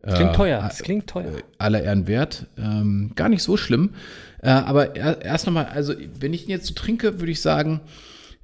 Klingt 0.02 0.32
äh, 0.32 0.34
teuer. 0.36 0.60
Das 0.62 0.78
klingt 0.82 1.06
teuer. 1.06 1.30
aller 1.58 1.82
Ehren 1.82 2.06
wert. 2.06 2.46
Ähm, 2.56 3.12
gar 3.16 3.28
nicht 3.28 3.42
so 3.42 3.58
schlimm. 3.58 3.90
Äh, 4.42 4.50
aber 4.50 4.96
er, 4.96 5.22
erst 5.22 5.46
nochmal, 5.46 5.66
also 5.66 5.94
wenn 6.18 6.32
ich 6.32 6.44
ihn 6.44 6.50
jetzt 6.50 6.66
so 6.66 6.74
trinke, 6.74 7.20
würde 7.20 7.32
ich 7.32 7.40
sagen, 7.40 7.80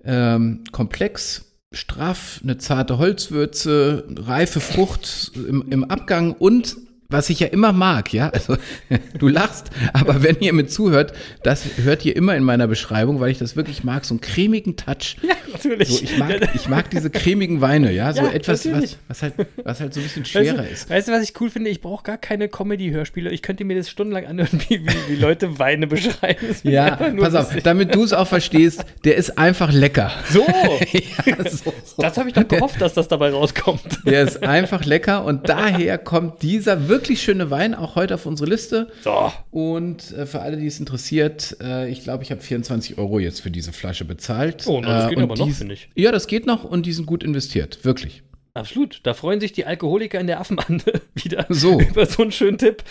ähm, 0.04 0.64
komplex, 0.72 1.46
straff, 1.72 2.40
eine 2.42 2.58
zarte 2.58 2.98
Holzwürze, 2.98 4.06
reife 4.16 4.60
Frucht 4.60 5.32
im, 5.34 5.66
im 5.70 5.84
Abgang 5.84 6.32
und 6.32 6.76
was 7.08 7.30
ich 7.30 7.40
ja 7.40 7.46
immer 7.48 7.72
mag, 7.72 8.12
ja, 8.12 8.28
also 8.30 8.56
du 9.18 9.28
lachst, 9.28 9.70
aber 9.92 10.22
wenn 10.22 10.36
ihr 10.40 10.52
mir 10.52 10.66
zuhört, 10.66 11.12
das 11.42 11.64
hört 11.82 12.04
ihr 12.04 12.16
immer 12.16 12.36
in 12.36 12.42
meiner 12.42 12.66
Beschreibung, 12.66 13.20
weil 13.20 13.30
ich 13.30 13.38
das 13.38 13.56
wirklich 13.56 13.84
mag, 13.84 14.04
so 14.04 14.14
einen 14.14 14.20
cremigen 14.20 14.76
Touch. 14.76 15.16
Ja, 15.22 15.34
natürlich. 15.52 15.88
So, 15.88 16.02
ich, 16.02 16.18
mag, 16.18 16.48
ich 16.54 16.68
mag 16.68 16.90
diese 16.90 17.10
cremigen 17.10 17.60
Weine, 17.60 17.92
ja, 17.92 18.12
so 18.12 18.22
Ja, 18.22 18.30
etwas, 18.32 18.70
was, 18.70 18.98
was, 19.08 19.22
halt, 19.22 19.34
was 19.62 19.80
halt 19.80 19.94
so 19.94 20.00
ein 20.00 20.04
bisschen 20.04 20.22
Weißt 20.22 20.30
schwerer 20.32 20.62
du, 20.62 20.68
ist. 20.68 20.90
weißt 20.90 21.08
du, 21.08 21.12
was 21.12 21.22
ich 21.22 21.40
cool 21.40 21.50
finde? 21.50 21.70
Ich 21.70 21.80
brauche 21.80 22.02
gar 22.02 22.18
keine 22.18 22.48
Comedy-Hörspiele. 22.48 23.30
Ich 23.30 23.42
könnte 23.42 23.64
mir 23.64 23.76
das 23.76 23.88
stundenlang 23.88 24.26
anhören, 24.26 24.60
wie, 24.68 24.84
wie, 24.84 24.94
wie 25.08 25.16
Leute 25.16 25.58
Weine 25.58 25.86
beschreiben. 25.86 26.46
Das 26.48 26.62
Ja, 26.64 26.96
pass 26.96 27.34
auf, 27.34 27.54
damit 27.62 27.94
du 27.94 28.02
es 28.04 28.12
auch 28.12 28.26
verstehst, 28.28 28.84
der 29.04 29.16
ist 29.16 29.38
einfach 29.38 29.72
lecker. 29.72 30.10
So, 30.30 30.44
ja, 30.92 31.50
so. 31.50 31.72
das 31.98 32.16
habe 32.18 32.28
ich 32.28 32.34
doch 32.34 32.48
gehofft, 32.48 32.80
dass 32.80 32.94
das 32.94 33.06
dabei 33.08 33.30
rauskommt. 33.30 34.00
Der 34.04 34.22
ist 34.22 34.42
einfach 34.42 34.84
lecker 34.84 35.24
und 35.24 35.48
daher 35.48 35.98
kommt 35.98 36.42
dieser 36.42 36.88
wirklich 36.88 36.95
schöne 37.04 37.50
Wein 37.50 37.74
auch 37.74 37.94
heute 37.96 38.14
auf 38.14 38.26
unsere 38.26 38.48
Liste. 38.48 38.88
So. 39.02 39.32
Und 39.50 40.12
äh, 40.12 40.26
für 40.26 40.40
alle, 40.40 40.56
die 40.56 40.66
es 40.66 40.78
interessiert, 40.80 41.56
äh, 41.60 41.88
ich 41.90 42.02
glaube, 42.02 42.22
ich 42.24 42.30
habe 42.30 42.40
24 42.40 42.98
Euro 42.98 43.18
jetzt 43.18 43.40
für 43.40 43.50
diese 43.50 43.72
Flasche 43.72 44.04
bezahlt. 44.04 44.64
Oh, 44.66 44.80
na, 44.80 44.88
das 44.88 45.04
Äh, 45.06 45.08
geht 45.10 45.18
und 45.18 45.24
aber 45.24 45.36
noch, 45.36 45.50
finde 45.50 45.74
ich. 45.74 45.88
Ja, 45.94 46.12
das 46.12 46.26
geht 46.26 46.46
noch 46.46 46.64
und 46.64 46.86
die 46.86 46.92
sind 46.92 47.06
gut 47.06 47.22
investiert, 47.22 47.84
wirklich. 47.84 48.22
Absolut. 48.54 49.00
Da 49.02 49.12
freuen 49.14 49.40
sich 49.40 49.52
die 49.52 49.66
Alkoholiker 49.66 50.18
in 50.18 50.26
der 50.26 50.40
Affenbande 50.40 51.00
wieder 51.14 51.46
So. 51.50 51.80
über 51.90 52.06
so 52.06 52.22
einen 52.22 52.32
schönen 52.32 52.58
Tipp. 52.58 52.82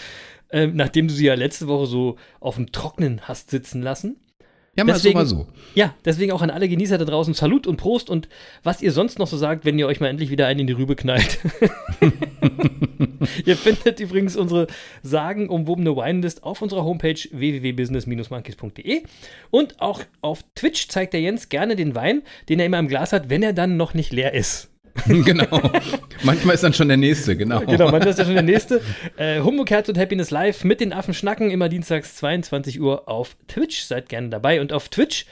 Ähm, 0.51 0.75
nachdem 0.75 1.07
du 1.07 1.13
sie 1.13 1.25
ja 1.25 1.33
letzte 1.33 1.67
Woche 1.67 1.87
so 1.87 2.17
auf 2.39 2.55
dem 2.55 2.71
Trocknen 2.71 3.21
hast 3.23 3.49
sitzen 3.49 3.81
lassen. 3.81 4.17
Ja, 4.77 4.83
mal 4.83 4.93
Deswegen- 4.93 5.13
so, 5.25 5.35
mal 5.37 5.45
so. 5.45 5.47
Ja, 5.73 5.93
deswegen 6.03 6.31
auch 6.33 6.41
an 6.41 6.49
alle 6.49 6.67
Genießer 6.67 6.97
da 6.97 7.05
draußen 7.05 7.33
Salut 7.33 7.65
und 7.65 7.77
Prost 7.77 8.09
und 8.09 8.27
was 8.63 8.81
ihr 8.81 8.91
sonst 8.91 9.19
noch 9.19 9.27
so 9.27 9.37
sagt, 9.37 9.63
wenn 9.65 9.79
ihr 9.79 9.87
euch 9.87 9.99
mal 10.01 10.07
endlich 10.07 10.29
wieder 10.29 10.47
einen 10.47 10.61
in 10.61 10.67
die 10.67 10.73
Rübe 10.73 10.95
knallt. 10.95 11.39
ihr 13.45 13.55
findet 13.55 13.99
übrigens 13.99 14.35
unsere 14.35 14.67
sagenumwobene 15.03 15.95
Winelist 15.95 16.43
auf 16.43 16.61
unserer 16.61 16.83
Homepage 16.83 17.19
www.business-monkeys.de 17.31 19.03
und 19.49 19.81
auch 19.81 20.01
auf 20.21 20.43
Twitch 20.55 20.87
zeigt 20.89 21.13
der 21.13 21.21
Jens 21.21 21.49
gerne 21.49 21.75
den 21.75 21.95
Wein, 21.95 22.23
den 22.49 22.59
er 22.59 22.65
immer 22.65 22.79
im 22.79 22.87
Glas 22.87 23.13
hat, 23.13 23.29
wenn 23.29 23.43
er 23.43 23.53
dann 23.53 23.77
noch 23.77 23.93
nicht 23.93 24.11
leer 24.11 24.33
ist. 24.33 24.69
genau. 25.07 25.61
Manchmal 26.23 26.55
ist 26.55 26.63
dann 26.63 26.73
schon 26.73 26.87
der 26.87 26.97
nächste, 26.97 27.35
genau. 27.35 27.59
Genau, 27.61 27.91
man, 27.91 28.01
das 28.01 28.11
ist 28.11 28.19
ja 28.19 28.25
schon 28.25 28.33
der 28.35 28.43
nächste. 28.43 28.81
Äh, 29.17 29.41
Humbug 29.41 29.69
Herz 29.69 29.89
und 29.89 29.97
Happiness 29.97 30.31
Live 30.31 30.63
mit 30.63 30.79
den 30.79 30.93
Affen 30.93 31.13
schnacken, 31.13 31.51
immer 31.51 31.69
dienstags 31.69 32.15
22 32.15 32.79
Uhr 32.79 33.07
auf 33.09 33.35
Twitch. 33.47 33.83
Seid 33.83 34.09
gerne 34.09 34.29
dabei. 34.29 34.61
Und 34.61 34.71
auf 34.73 34.89
Twitch 34.89 35.25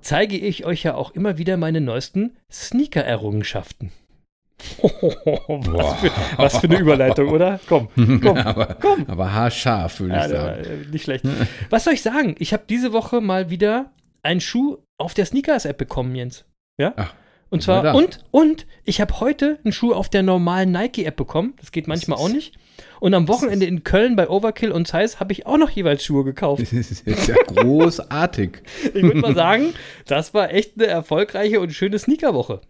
zeige 0.00 0.36
ich 0.36 0.64
euch 0.64 0.82
ja 0.82 0.94
auch 0.94 1.10
immer 1.12 1.38
wieder 1.38 1.56
meine 1.56 1.80
neuesten 1.80 2.36
Sneaker-Errungenschaften. 2.50 3.92
was, 4.80 6.00
für, 6.00 6.10
was 6.36 6.58
für 6.58 6.68
eine 6.68 6.78
Überleitung, 6.78 7.28
oder? 7.30 7.58
Komm, 7.68 7.88
komm. 8.22 8.36
aber, 8.38 8.76
aber 9.08 9.32
haarscharf, 9.32 9.98
würde 10.00 10.14
Ja, 10.14 10.24
ich 10.24 10.30
sagen. 10.30 10.64
äh, 10.64 10.90
nicht 10.90 11.02
schlecht. 11.04 11.24
Was 11.68 11.84
soll 11.84 11.94
ich 11.94 12.02
sagen? 12.02 12.36
Ich 12.38 12.52
habe 12.52 12.62
diese 12.68 12.92
Woche 12.92 13.20
mal 13.20 13.50
wieder 13.50 13.90
einen 14.22 14.40
Schuh 14.40 14.78
auf 14.98 15.14
der 15.14 15.26
Sneakers-App 15.26 15.76
bekommen, 15.76 16.14
Jens. 16.14 16.44
Ja? 16.78 16.92
Ach, 16.96 17.12
und 17.52 17.62
zwar, 17.62 17.94
und, 17.94 18.24
und 18.30 18.66
ich 18.84 19.00
habe 19.02 19.20
heute 19.20 19.58
einen 19.62 19.72
Schuh 19.72 19.92
auf 19.92 20.08
der 20.08 20.22
normalen 20.22 20.72
Nike-App 20.72 21.16
bekommen. 21.16 21.52
Das 21.60 21.70
geht 21.70 21.86
manchmal 21.86 22.18
auch 22.18 22.30
nicht. 22.30 22.54
Und 22.98 23.12
am 23.12 23.28
Wochenende 23.28 23.66
in 23.66 23.84
Köln 23.84 24.16
bei 24.16 24.28
Overkill 24.30 24.72
und 24.72 24.88
Zeiss 24.88 25.20
habe 25.20 25.32
ich 25.32 25.44
auch 25.44 25.58
noch 25.58 25.68
jeweils 25.68 26.02
Schuhe 26.02 26.24
gekauft. 26.24 26.62
Das 26.72 26.90
ist 26.90 27.06
jetzt 27.06 27.28
ja 27.28 27.34
großartig. 27.46 28.62
Ich 28.94 29.02
würde 29.02 29.18
mal 29.18 29.34
sagen, 29.34 29.74
das 30.06 30.32
war 30.32 30.50
echt 30.50 30.74
eine 30.76 30.86
erfolgreiche 30.86 31.60
und 31.60 31.72
schöne 31.72 31.98
Sneakerwoche. 31.98 32.62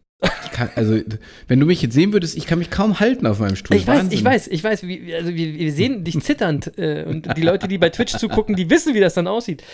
Kann, 0.53 0.71
also, 0.77 1.01
wenn 1.49 1.59
du 1.59 1.67
mich 1.67 1.83
jetzt 1.83 1.95
sehen 1.95 2.13
würdest, 2.13 2.37
ich 2.37 2.47
kann 2.47 2.59
mich 2.59 2.71
kaum 2.71 3.01
halten 3.01 3.27
auf 3.27 3.41
meinem 3.41 3.57
Stuhl. 3.57 3.77
Ich 3.77 3.87
weiß, 3.87 4.01
Wahnsinn. 4.01 4.19
ich 4.19 4.25
weiß, 4.25 4.47
ich 4.49 4.63
weiß, 4.63 4.87
wie, 4.87 5.15
also 5.15 5.35
wir, 5.35 5.55
wir 5.55 5.73
sehen 5.73 6.05
dich 6.05 6.21
zitternd 6.21 6.79
äh, 6.79 7.05
und 7.05 7.37
die 7.37 7.43
Leute, 7.43 7.67
die 7.67 7.79
bei 7.79 7.89
Twitch 7.89 8.17
zugucken, 8.17 8.55
die 8.55 8.71
wissen, 8.71 8.95
wie 8.95 9.01
das 9.01 9.15
dann 9.15 9.27
aussieht. 9.27 9.65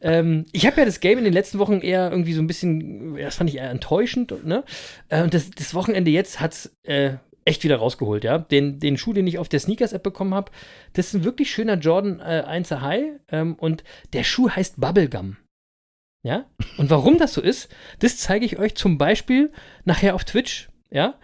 Ähm, 0.00 0.46
ich 0.52 0.66
habe 0.66 0.78
ja 0.78 0.84
das 0.84 1.00
Game 1.00 1.18
in 1.18 1.24
den 1.24 1.32
letzten 1.32 1.58
Wochen 1.58 1.80
eher 1.80 2.10
irgendwie 2.10 2.34
so 2.34 2.40
ein 2.40 2.46
bisschen, 2.46 3.16
das 3.16 3.36
fand 3.36 3.50
ich 3.50 3.56
eher 3.56 3.70
enttäuschend, 3.70 4.44
ne? 4.44 4.62
Äh, 5.08 5.22
und 5.22 5.34
das, 5.34 5.50
das 5.50 5.74
Wochenende 5.74 6.10
jetzt 6.10 6.38
hat's 6.40 6.70
äh, 6.84 7.14
echt 7.44 7.64
wieder 7.64 7.76
rausgeholt, 7.76 8.22
ja. 8.22 8.38
Den, 8.38 8.78
den 8.78 8.98
Schuh, 8.98 9.12
den 9.12 9.26
ich 9.26 9.38
auf 9.38 9.48
der 9.48 9.60
Sneakers-App 9.60 10.02
bekommen 10.02 10.34
habe, 10.34 10.52
das 10.92 11.08
ist 11.08 11.14
ein 11.14 11.24
wirklich 11.24 11.50
schöner 11.50 11.78
Jordan 11.78 12.20
äh, 12.20 12.44
1er 12.46 12.80
High 12.80 13.04
ähm, 13.30 13.54
und 13.54 13.82
der 14.12 14.24
Schuh 14.24 14.50
heißt 14.50 14.80
Bubblegum. 14.80 15.36
Ja? 16.26 16.44
Und 16.76 16.90
warum 16.90 17.18
das 17.18 17.34
so 17.34 17.40
ist, 17.40 17.68
das 18.00 18.16
zeige 18.18 18.44
ich 18.44 18.58
euch 18.58 18.74
zum 18.74 18.98
Beispiel 18.98 19.52
nachher 19.84 20.16
auf 20.16 20.24
Twitch, 20.24 20.68
ja. 20.90 21.14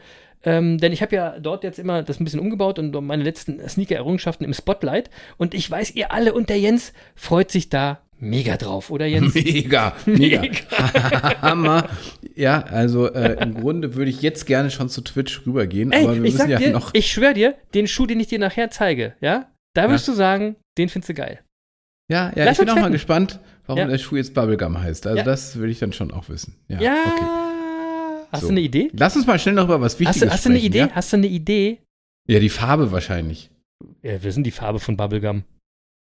Ähm, 0.44 0.78
denn 0.78 0.92
ich 0.92 1.02
habe 1.02 1.16
ja 1.16 1.40
dort 1.40 1.64
jetzt 1.64 1.80
immer 1.80 2.04
das 2.04 2.20
ein 2.20 2.24
bisschen 2.24 2.38
umgebaut 2.38 2.78
und 2.78 2.92
meine 3.04 3.24
letzten 3.24 3.68
Sneaker-Errungenschaften 3.68 4.44
im 4.44 4.54
Spotlight. 4.54 5.10
Und 5.38 5.54
ich 5.54 5.68
weiß, 5.68 5.96
ihr 5.96 6.12
alle 6.12 6.32
und 6.34 6.50
der 6.50 6.60
Jens 6.60 6.92
freut 7.16 7.50
sich 7.50 7.68
da 7.68 8.02
mega 8.18 8.56
drauf, 8.56 8.90
oder 8.90 9.06
Jens? 9.06 9.34
Mega, 9.34 9.96
mega. 10.06 10.42
Hammer. 11.42 11.88
Ja, 12.36 12.60
also 12.62 13.12
äh, 13.12 13.42
im 13.42 13.54
Grunde 13.54 13.96
würde 13.96 14.10
ich 14.10 14.22
jetzt 14.22 14.46
gerne 14.46 14.70
schon 14.70 14.88
zu 14.88 15.00
Twitch 15.00 15.44
rübergehen, 15.44 15.90
Ey, 15.90 16.04
aber 16.04 16.14
wir 16.14 16.24
ich 16.24 16.34
müssen 16.34 16.48
ja 16.48 16.58
dir, 16.58 16.70
noch. 16.70 16.90
ich 16.94 17.10
schwör 17.10 17.34
dir, 17.34 17.56
den 17.74 17.88
Schuh, 17.88 18.06
den 18.06 18.20
ich 18.20 18.28
dir 18.28 18.38
nachher 18.38 18.70
zeige, 18.70 19.14
ja, 19.20 19.50
da 19.74 19.90
wirst 19.90 20.06
du 20.06 20.12
sagen, 20.12 20.54
den 20.78 20.88
findest 20.88 21.08
du 21.08 21.14
geil. 21.14 21.40
ja, 22.08 22.32
ja, 22.36 22.44
Lass 22.44 22.60
ich 22.60 22.64
bin 22.64 22.70
auch 22.70 22.80
mal 22.80 22.90
gespannt, 22.92 23.40
warum 23.66 23.78
Ja. 23.80 23.86
der 23.86 23.98
Schuh 23.98 24.16
jetzt 24.16 24.34
Bubblegum 24.34 24.80
heißt. 24.80 25.06
Also 25.06 25.18
Ja. 25.18 25.24
das 25.24 25.58
will 25.58 25.70
ich 25.70 25.78
dann 25.78 25.92
schon 25.92 26.10
auch 26.12 26.28
wissen. 26.28 26.56
Ja, 26.68 26.80
Ja. 26.80 26.94
okay. 27.06 27.24
Hast 28.32 28.40
So. 28.42 28.46
du 28.48 28.52
eine 28.52 28.60
Idee? 28.60 28.90
Lass 28.94 29.14
uns 29.16 29.26
mal 29.26 29.38
schnell 29.38 29.54
noch 29.54 29.64
über 29.64 29.80
was 29.80 29.98
Wichtiges 30.00 30.22
Hast 30.22 30.22
du, 30.22 30.32
hast 30.32 30.44
du 30.46 30.48
eine 30.50 30.58
sprechen, 30.58 30.72
Idee? 30.72 30.78
Ja? 30.78 30.90
Hast 30.94 31.12
du 31.12 31.16
eine 31.18 31.26
Idee? 31.26 31.78
ja, 32.28 32.38
die 32.40 32.48
Farbe 32.48 32.90
wahrscheinlich. 32.92 33.50
Ja, 34.02 34.22
wir 34.22 34.32
sind 34.32 34.44
die 34.44 34.50
Farbe 34.52 34.78
von 34.78 34.96
Bubblegum. 34.96 35.44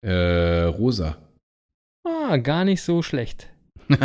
Äh, 0.06 0.64
rosa. 0.64 1.18
Ah, 2.06 2.38
gar 2.38 2.66
nicht 2.66 2.82
so 2.82 3.02
schlecht. 3.02 3.48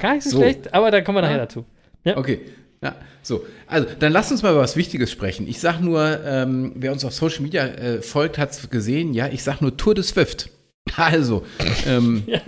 Gar 0.00 0.14
nicht 0.14 0.24
so, 0.24 0.30
So. 0.30 0.36
schlecht, 0.38 0.72
aber 0.74 0.90
da 0.90 1.00
kommen 1.00 1.16
wir 1.16 1.22
nachher 1.22 1.34
Ja. 1.36 1.38
dazu. 1.46 1.64
Okay. 2.04 2.40
Ja, 2.82 2.94
so. 3.22 3.44
Also, 3.66 3.88
dann 3.98 4.12
lass 4.12 4.30
uns 4.30 4.42
mal 4.42 4.52
über 4.52 4.60
was 4.60 4.76
Wichtiges 4.76 5.10
sprechen. 5.10 5.46
Ich 5.48 5.60
sag 5.60 5.80
nur, 5.80 6.20
ähm, 6.24 6.72
wer 6.76 6.92
uns 6.92 7.04
auf 7.04 7.12
Social 7.14 7.42
Media 7.42 7.64
äh, 7.66 8.02
folgt, 8.02 8.38
hat 8.38 8.50
es 8.50 8.70
gesehen. 8.70 9.12
Ja, 9.14 9.28
ich 9.28 9.42
sag 9.42 9.60
nur 9.60 9.76
Tour 9.76 9.94
de 9.94 10.02
Swift. 10.04 10.50
Also, 10.96 11.44
ähm, 11.86 12.24
Ja, 12.26 12.40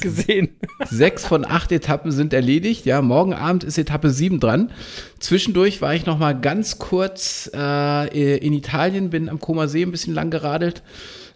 gesehen. 0.00 0.50
sechs 0.88 1.26
von 1.26 1.44
acht 1.44 1.70
Etappen 1.72 2.12
sind 2.12 2.32
erledigt. 2.32 2.86
Ja, 2.86 3.02
morgen 3.02 3.34
Abend 3.34 3.64
ist 3.64 3.78
Etappe 3.78 4.10
sieben 4.10 4.40
dran. 4.40 4.70
Zwischendurch 5.18 5.82
war 5.82 5.94
ich 5.94 6.06
noch 6.06 6.18
mal 6.18 6.32
ganz 6.32 6.78
kurz 6.78 7.50
äh, 7.54 8.38
in 8.38 8.52
Italien, 8.52 9.10
bin 9.10 9.28
am 9.28 9.38
Koma 9.38 9.68
See 9.68 9.82
ein 9.82 9.90
bisschen 9.90 10.14
lang 10.14 10.30
geradelt. 10.30 10.82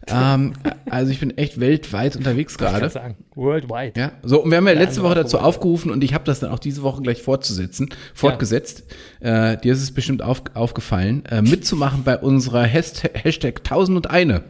Ähm, 0.06 0.52
also 0.90 1.10
ich 1.12 1.20
bin 1.20 1.36
echt 1.38 1.60
weltweit 1.60 2.14
unterwegs 2.16 2.58
gerade. 2.58 2.90
sagen, 2.90 3.16
worldwide. 3.34 3.98
Ja, 3.98 4.12
so, 4.22 4.42
und 4.42 4.50
wir 4.50 4.58
haben 4.58 4.66
ja 4.66 4.74
letzte 4.74 5.02
Woche 5.02 5.14
dazu 5.14 5.38
aufgerufen 5.38 5.90
und 5.90 6.04
ich 6.04 6.12
habe 6.12 6.24
das 6.24 6.40
dann 6.40 6.50
auch 6.50 6.58
diese 6.58 6.82
Woche 6.82 7.00
gleich 7.00 7.22
fortzusetzen, 7.22 7.88
fortgesetzt. 8.12 8.84
Äh, 9.20 9.56
dir 9.56 9.72
ist 9.72 9.82
es 9.82 9.92
bestimmt 9.92 10.20
auf, 10.22 10.42
aufgefallen, 10.52 11.24
äh, 11.26 11.40
mitzumachen 11.40 12.04
bei 12.04 12.18
unserer 12.18 12.64
Hashtag, 12.64 13.12
Hashtag 13.24 13.60
1001. 13.64 14.42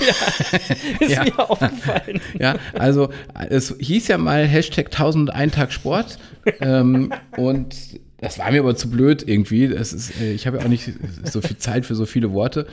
Ist 1.00 1.10
Ja. 1.10 1.24
mir 1.24 1.38
aufgefallen. 1.38 2.20
Ja, 2.38 2.56
also 2.74 3.10
es 3.48 3.74
hieß 3.78 4.08
ja 4.08 4.18
mal 4.18 4.46
Hashtag 4.46 4.86
1001 4.86 5.54
Tag 5.54 5.72
Sport 5.72 6.18
ähm, 6.60 7.12
und 7.36 7.74
das 8.20 8.38
war 8.38 8.50
mir 8.50 8.60
aber 8.60 8.76
zu 8.76 8.90
blöd 8.90 9.24
irgendwie. 9.26 9.68
Das 9.68 9.92
ist, 9.94 10.20
äh, 10.20 10.32
ich 10.32 10.46
habe 10.46 10.58
ja 10.58 10.64
auch 10.64 10.68
nicht 10.68 10.92
so 11.24 11.40
viel 11.40 11.56
Zeit 11.56 11.86
für 11.86 11.94
so 11.94 12.04
viele 12.06 12.32
Worte 12.32 12.66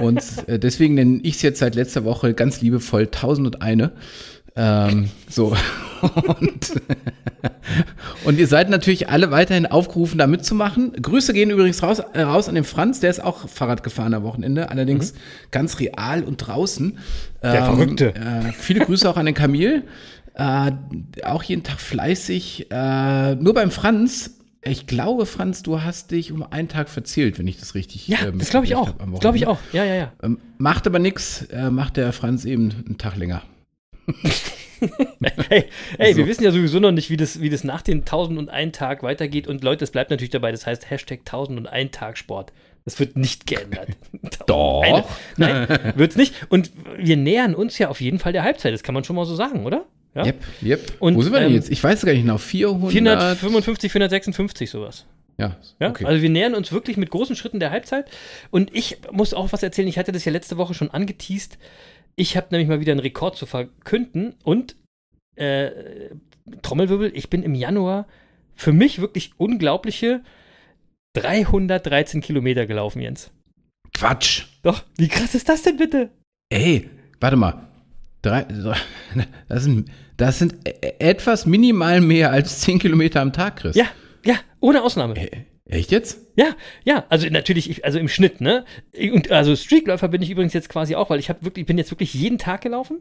und 0.00 0.22
äh, 0.46 0.58
deswegen 0.58 0.94
nenne 0.94 1.20
ich 1.22 1.36
es 1.36 1.42
jetzt 1.42 1.58
seit 1.58 1.74
letzter 1.74 2.04
Woche 2.04 2.34
ganz 2.34 2.60
liebevoll 2.60 3.02
1001. 3.06 3.90
Ähm, 4.56 5.10
so 5.28 5.56
und, 6.40 6.72
und 8.24 8.38
ihr 8.38 8.46
seid 8.46 8.70
natürlich 8.70 9.08
alle 9.08 9.30
weiterhin 9.30 9.66
aufgerufen, 9.66 10.18
da 10.18 10.26
mitzumachen. 10.26 10.92
Grüße 10.92 11.32
gehen 11.32 11.50
übrigens 11.50 11.82
raus, 11.82 12.00
äh, 12.12 12.22
raus 12.22 12.48
an 12.48 12.54
den 12.54 12.64
Franz, 12.64 13.00
der 13.00 13.10
ist 13.10 13.22
auch 13.22 13.48
Fahrrad 13.48 13.82
gefahren 13.82 14.14
am 14.14 14.22
Wochenende, 14.22 14.70
allerdings 14.70 15.14
ganz 15.50 15.78
real 15.80 16.24
und 16.24 16.38
draußen. 16.38 16.98
Der 17.42 17.64
Verrückte. 17.64 18.14
Äh, 18.14 18.52
viele 18.52 18.84
Grüße 18.84 19.08
auch 19.08 19.16
an 19.16 19.26
den 19.26 19.34
Kamil. 19.34 19.84
Äh, 20.34 20.72
auch 21.24 21.42
jeden 21.42 21.62
Tag 21.62 21.80
fleißig. 21.80 22.68
Äh, 22.70 23.34
nur 23.36 23.54
beim 23.54 23.70
Franz, 23.70 24.38
ich 24.62 24.86
glaube, 24.86 25.26
Franz, 25.26 25.62
du 25.62 25.82
hast 25.82 26.10
dich 26.10 26.32
um 26.32 26.42
einen 26.42 26.68
Tag 26.68 26.88
verzählt, 26.88 27.38
wenn 27.38 27.46
ich 27.46 27.58
das 27.58 27.74
richtig 27.74 28.08
Ja, 28.08 28.18
äh, 28.22 28.32
das 28.32 28.50
glaube 28.50 28.66
ich 28.66 28.74
auch. 28.74 28.94
Glaube 29.20 29.36
ich 29.36 29.46
auch. 29.46 29.58
Ja, 29.72 29.84
ja, 29.84 29.94
ja. 29.94 30.12
Ähm, 30.22 30.38
macht 30.58 30.86
aber 30.86 30.98
nichts, 30.98 31.42
äh, 31.52 31.70
macht 31.70 31.96
der 31.96 32.12
Franz 32.12 32.44
eben 32.44 32.72
einen 32.86 32.98
Tag 32.98 33.16
länger. 33.16 33.42
Hey, 35.48 35.64
hey 35.98 36.12
So. 36.12 36.18
wir 36.18 36.26
wissen 36.26 36.44
ja 36.44 36.50
sowieso 36.50 36.80
noch 36.80 36.92
nicht, 36.92 37.10
wie 37.10 37.16
das, 37.16 37.40
wie 37.40 37.50
das 37.50 37.64
nach 37.64 37.82
den 37.82 38.00
1001 38.00 38.76
Tag 38.76 39.02
weitergeht. 39.02 39.46
Und 39.46 39.64
Leute, 39.64 39.84
es 39.84 39.90
bleibt 39.90 40.10
natürlich 40.10 40.30
dabei. 40.30 40.52
Das 40.52 40.66
heißt 40.66 40.90
Hashtag 40.90 41.20
1001 41.20 41.90
Tag 41.92 42.18
Sport. 42.18 42.52
Das 42.84 42.98
wird 42.98 43.16
nicht 43.16 43.46
geändert. 43.46 43.88
Doch. 44.46 44.82
Eine, 44.82 45.04
nein, 45.36 45.92
wird's 45.96 46.16
nicht. 46.16 46.34
Und 46.50 46.70
wir 46.98 47.16
nähern 47.16 47.54
uns 47.54 47.78
ja 47.78 47.88
auf 47.88 48.00
jeden 48.00 48.18
Fall 48.18 48.32
der 48.32 48.42
Halbzeit. 48.42 48.74
Das 48.74 48.82
kann 48.82 48.94
man 48.94 49.04
schon 49.04 49.16
mal 49.16 49.24
so 49.24 49.34
sagen, 49.34 49.64
oder? 49.64 49.86
Ja. 50.14 50.26
Yep, 50.26 50.44
yep. 50.62 50.92
Und, 51.00 51.16
Wo 51.16 51.22
sind 51.22 51.32
wir 51.32 51.40
denn 51.40 51.48
ähm, 51.48 51.54
jetzt? 51.56 51.70
Ich 51.70 51.82
weiß 51.82 52.02
gar 52.04 52.12
nicht 52.12 52.22
genau. 52.22 52.38
400. 52.38 53.38
455, 53.38 53.90
456 53.90 54.70
sowas. 54.70 55.06
Ja, 55.36 55.56
Ja, 55.80 55.90
okay. 55.90 56.04
also 56.04 56.22
wir 56.22 56.30
nähern 56.30 56.54
uns 56.54 56.70
wirklich 56.70 56.96
mit 56.96 57.10
großen 57.10 57.34
Schritten 57.34 57.58
der 57.58 57.70
Halbzeit. 57.70 58.06
Und 58.50 58.74
ich 58.74 58.98
muss 59.10 59.34
auch 59.34 59.52
was 59.52 59.62
erzählen. 59.62 59.88
Ich 59.88 59.98
hatte 59.98 60.12
das 60.12 60.24
ja 60.24 60.30
letzte 60.30 60.56
Woche 60.56 60.74
schon 60.74 60.90
angeteased. 60.90 61.58
Ich 62.16 62.36
habe 62.36 62.48
nämlich 62.50 62.68
mal 62.68 62.80
wieder 62.80 62.92
einen 62.92 63.00
Rekord 63.00 63.36
zu 63.36 63.46
verkünden. 63.46 64.34
Und 64.44 64.76
äh, 65.36 65.70
Trommelwirbel, 66.62 67.12
ich 67.14 67.30
bin 67.30 67.42
im 67.42 67.54
Januar 67.54 68.06
für 68.54 68.72
mich 68.72 69.00
wirklich 69.00 69.32
unglaubliche 69.36 70.22
313 71.14 72.20
Kilometer 72.20 72.66
gelaufen, 72.66 73.00
Jens. 73.00 73.30
Quatsch. 73.92 74.46
Doch, 74.62 74.84
wie 74.96 75.08
krass 75.08 75.34
ist 75.34 75.48
das 75.48 75.62
denn 75.62 75.76
bitte? 75.76 76.10
Ey, 76.50 76.88
warte 77.20 77.36
mal. 77.36 77.68
Drei, 78.22 78.42
das, 79.48 79.64
sind, 79.64 79.90
das 80.16 80.38
sind 80.38 80.54
e- 80.66 80.94
etwas 80.98 81.46
minimal 81.46 82.00
mehr 82.00 82.30
als 82.30 82.60
10 82.60 82.78
Kilometer 82.78 83.20
am 83.20 83.32
Tag, 83.32 83.56
Chris. 83.56 83.76
Ja, 83.76 83.86
ja, 84.24 84.36
ohne 84.60 84.82
Ausnahme. 84.82 85.16
Äh, 85.16 85.44
Echt 85.66 85.90
jetzt? 85.90 86.26
Ja, 86.36 86.56
ja, 86.84 87.06
also 87.08 87.26
natürlich, 87.28 87.70
ich, 87.70 87.84
also 87.84 87.98
im 87.98 88.08
Schnitt, 88.08 88.40
ne? 88.40 88.64
Und 89.12 89.30
also 89.30 89.56
Streetläufer 89.56 90.08
bin 90.08 90.20
ich 90.20 90.30
übrigens 90.30 90.52
jetzt 90.52 90.68
quasi 90.68 90.94
auch, 90.94 91.08
weil 91.08 91.18
ich 91.18 91.30
habe 91.30 91.42
wirklich, 91.42 91.64
bin 91.64 91.78
jetzt 91.78 91.90
wirklich 91.90 92.12
jeden 92.12 92.38
Tag 92.38 92.60
gelaufen. 92.60 92.98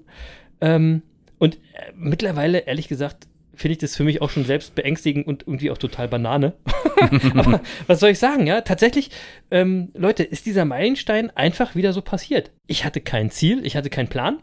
Ähm, 0.62 1.02
und 1.40 1.56
äh, 1.56 1.92
mittlerweile, 1.96 2.60
ehrlich 2.60 2.88
gesagt, 2.88 3.28
finde 3.54 3.74
ich 3.74 3.78
das 3.80 3.96
für 3.96 4.04
mich 4.04 4.22
auch 4.22 4.30
schon 4.30 4.46
selbst 4.46 4.76
beängstigend 4.76 5.28
und 5.28 5.44
irgendwie 5.46 5.72
auch 5.72 5.78
total 5.78 6.08
Banane. 6.08 6.54
Aber 7.36 7.62
was 7.88 8.00
soll 8.00 8.12
ich 8.12 8.20
sagen, 8.20 8.48
ja? 8.48 8.62
Tatsächlich, 8.62 9.12
ähm, 9.52 9.90
Leute, 9.94 10.24
ist 10.24 10.46
dieser 10.46 10.66
Meilenstein 10.66 11.32
einfach 11.32 11.76
wieder 11.76 11.92
so 11.92 12.02
passiert. 12.02 12.52
Ich 12.68 12.86
hatte 12.86 13.02
kein 13.02 13.30
Ziel, 13.30 13.66
ich 13.66 13.76
hatte 13.76 13.90
keinen 13.90 14.08
Plan. 14.08 14.40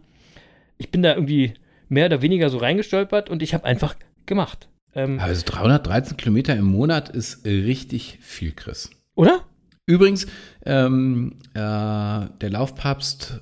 Ich 0.77 0.91
bin 0.91 1.03
da 1.03 1.15
irgendwie 1.15 1.55
mehr 1.89 2.07
oder 2.07 2.23
weniger 2.23 2.51
so 2.51 2.59
reingestolpert 2.59 3.31
und 3.31 3.43
ich 3.43 3.55
habe 3.55 3.65
einfach 3.65 3.97
gemacht. 4.27 4.69
Ähm, 4.95 5.19
Also 5.21 5.43
313 5.47 6.17
Kilometer 6.17 6.57
im 6.57 6.65
Monat 6.67 7.09
ist 7.09 7.45
richtig 7.45 8.19
viel, 8.21 8.53
Chris. 8.53 8.91
oder? 9.15 9.45
Übrigens, 9.87 10.27
ähm, 10.65 11.39
äh, 11.55 11.59
der 11.59 12.51
Laufpapst 12.51 13.41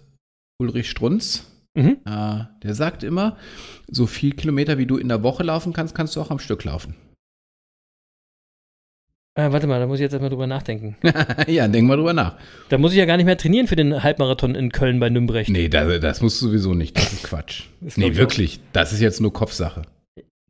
Ulrich 0.61 0.89
Strunz, 0.91 1.45
Mhm. 1.75 1.99
äh, 2.07 2.45
der 2.63 2.75
sagt 2.75 3.03
immer, 3.03 3.37
so 3.91 4.07
viel 4.07 4.33
Kilometer 4.33 4.79
wie 4.79 4.87
du 4.87 4.97
in 4.97 5.09
der 5.09 5.23
Woche 5.23 5.43
laufen 5.45 5.73
kannst, 5.73 5.95
kannst 5.95 6.17
du 6.17 6.21
auch 6.21 6.31
am 6.31 6.39
Stück 6.39 6.65
laufen. 6.65 6.95
Äh, 9.37 9.53
warte 9.53 9.69
mal, 9.69 9.79
da 9.79 9.87
muss 9.87 9.99
ich 9.99 10.03
jetzt 10.03 10.13
erstmal 10.13 10.31
drüber 10.31 10.49
nachdenken. 10.49 10.97
ja, 11.47 11.69
denk 11.69 11.87
mal 11.87 11.97
drüber 11.97 12.13
nach. 12.13 12.37
Da 12.71 12.79
muss 12.79 12.91
ich 12.93 12.99
ja 12.99 13.05
gar 13.05 13.17
nicht 13.17 13.27
mehr 13.27 13.39
trainieren 13.39 13.69
für 13.69 13.77
den 13.77 14.03
Halbmarathon 14.03 14.57
in 14.57 14.73
Köln 14.73 14.99
bei 14.99 15.11
Nümbrecht. 15.11 15.51
Nee, 15.51 15.69
das, 15.69 16.01
das 16.01 16.21
musst 16.21 16.43
du 16.43 16.47
sowieso 16.47 16.75
nicht. 16.75 16.97
Das 16.97 17.13
ist 17.13 17.23
Quatsch. 17.25 17.65
Das 17.81 17.97
nee, 17.97 18.09
ich 18.09 18.17
wirklich. 18.17 18.59
Das 18.73 18.93
ist 18.93 19.01
jetzt 19.01 19.21
nur 19.21 19.33
Kopfsache. 19.33 19.83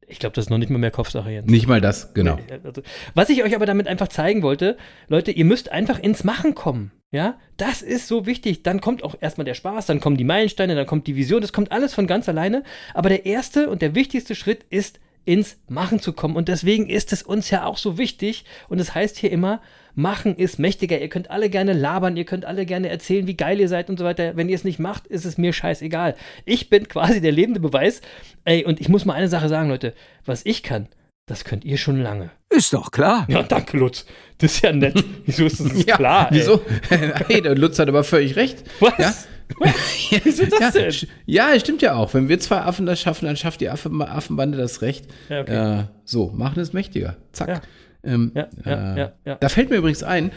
Ich 0.08 0.18
glaube, 0.18 0.34
das 0.34 0.46
ist 0.46 0.50
noch 0.50 0.58
nicht 0.58 0.70
mal 0.70 0.78
mehr 0.78 0.90
Kopfsache 0.90 1.30
jetzt. 1.30 1.48
Nicht 1.48 1.66
mal 1.66 1.80
das, 1.80 2.14
genau. 2.14 2.36
Nee, 2.36 2.58
also, 2.64 2.82
was 3.14 3.28
ich 3.28 3.44
euch 3.44 3.54
aber 3.54 3.66
damit 3.66 3.88
einfach 3.88 4.08
zeigen 4.08 4.42
wollte, 4.42 4.76
Leute, 5.08 5.30
ihr 5.30 5.44
müsst 5.44 5.70
einfach 5.70 5.98
ins 5.98 6.24
Machen 6.24 6.54
kommen. 6.54 6.92
Ja, 7.10 7.38
das 7.56 7.80
ist 7.80 8.06
so 8.06 8.26
wichtig. 8.26 8.62
Dann 8.62 8.80
kommt 8.80 9.02
auch 9.02 9.14
erstmal 9.20 9.46
der 9.46 9.54
Spaß, 9.54 9.86
dann 9.86 10.00
kommen 10.00 10.16
die 10.16 10.24
Meilensteine, 10.24 10.74
dann 10.74 10.86
kommt 10.86 11.06
die 11.06 11.16
Vision, 11.16 11.40
das 11.40 11.52
kommt 11.52 11.72
alles 11.72 11.94
von 11.94 12.06
ganz 12.06 12.28
alleine. 12.28 12.64
Aber 12.92 13.08
der 13.08 13.24
erste 13.24 13.70
und 13.70 13.80
der 13.80 13.94
wichtigste 13.94 14.34
Schritt 14.34 14.64
ist, 14.68 15.00
ins 15.28 15.58
Machen 15.68 16.00
zu 16.00 16.14
kommen. 16.14 16.36
Und 16.36 16.48
deswegen 16.48 16.88
ist 16.88 17.12
es 17.12 17.22
uns 17.22 17.50
ja 17.50 17.66
auch 17.66 17.76
so 17.76 17.98
wichtig. 17.98 18.46
Und 18.70 18.78
es 18.78 18.86
das 18.86 18.94
heißt 18.94 19.18
hier 19.18 19.30
immer, 19.30 19.60
Machen 19.98 20.36
ist 20.36 20.60
mächtiger. 20.60 21.00
Ihr 21.00 21.08
könnt 21.08 21.28
alle 21.28 21.50
gerne 21.50 21.72
labern, 21.72 22.16
ihr 22.16 22.24
könnt 22.24 22.44
alle 22.44 22.66
gerne 22.66 22.88
erzählen, 22.88 23.26
wie 23.26 23.36
geil 23.36 23.58
ihr 23.58 23.68
seid 23.68 23.90
und 23.90 23.98
so 23.98 24.04
weiter. 24.04 24.36
Wenn 24.36 24.48
ihr 24.48 24.54
es 24.54 24.62
nicht 24.62 24.78
macht, 24.78 25.08
ist 25.08 25.24
es 25.24 25.38
mir 25.38 25.52
scheißegal. 25.52 26.14
Ich 26.44 26.70
bin 26.70 26.86
quasi 26.86 27.20
der 27.20 27.32
lebende 27.32 27.58
Beweis. 27.58 28.00
Ey, 28.44 28.64
und 28.64 28.80
ich 28.80 28.88
muss 28.88 29.04
mal 29.04 29.14
eine 29.14 29.26
Sache 29.26 29.48
sagen, 29.48 29.68
Leute. 29.68 29.94
Was 30.24 30.46
ich 30.46 30.62
kann, 30.62 30.86
das 31.26 31.42
könnt 31.42 31.64
ihr 31.64 31.78
schon 31.78 32.00
lange. 32.00 32.30
Ist 32.48 32.72
doch 32.72 32.92
klar. 32.92 33.26
Ja, 33.28 33.42
danke, 33.42 33.76
Lutz. 33.76 34.06
Das 34.38 34.52
ist 34.52 34.62
ja 34.62 34.72
nett. 34.72 35.04
Wieso 35.26 35.46
ist 35.46 35.58
das 35.58 35.84
Ja, 35.84 35.96
klar? 35.96 36.30
ey? 36.30 36.38
Wieso? 36.38 36.62
hey, 37.26 37.42
der 37.42 37.56
Lutz 37.56 37.80
hat 37.80 37.88
aber 37.88 38.04
völlig 38.04 38.36
recht. 38.36 38.62
Was? 38.78 38.98
Ja? 38.98 39.12
Wieso 40.22 40.46
das 40.46 40.60
ja, 40.60 40.70
denn? 40.70 40.94
Ja, 41.26 41.58
stimmt 41.58 41.82
ja 41.82 41.94
auch. 41.96 42.14
Wenn 42.14 42.28
wir 42.28 42.38
zwei 42.38 42.58
Affen 42.60 42.86
das 42.86 43.00
schaffen, 43.00 43.26
dann 43.26 43.36
schafft 43.36 43.60
die 43.60 43.68
Affen, 43.68 44.00
Affenbande 44.00 44.58
das 44.58 44.80
Recht. 44.80 45.06
Ja, 45.28 45.40
okay. 45.40 45.80
Äh, 45.80 45.84
so, 46.04 46.30
machen 46.30 46.60
es 46.60 46.72
mächtiger. 46.72 47.16
Zack. 47.32 47.62
Ähm, 48.08 48.32
Ja, 48.34 48.48
ja, 48.64 48.94
äh, 48.94 48.98
ja, 48.98 49.12
ja. 49.24 49.34
Da 49.36 49.48
fällt 49.48 49.70
mir 49.70 49.76
übrigens 49.76 50.02
ein, 50.02 50.32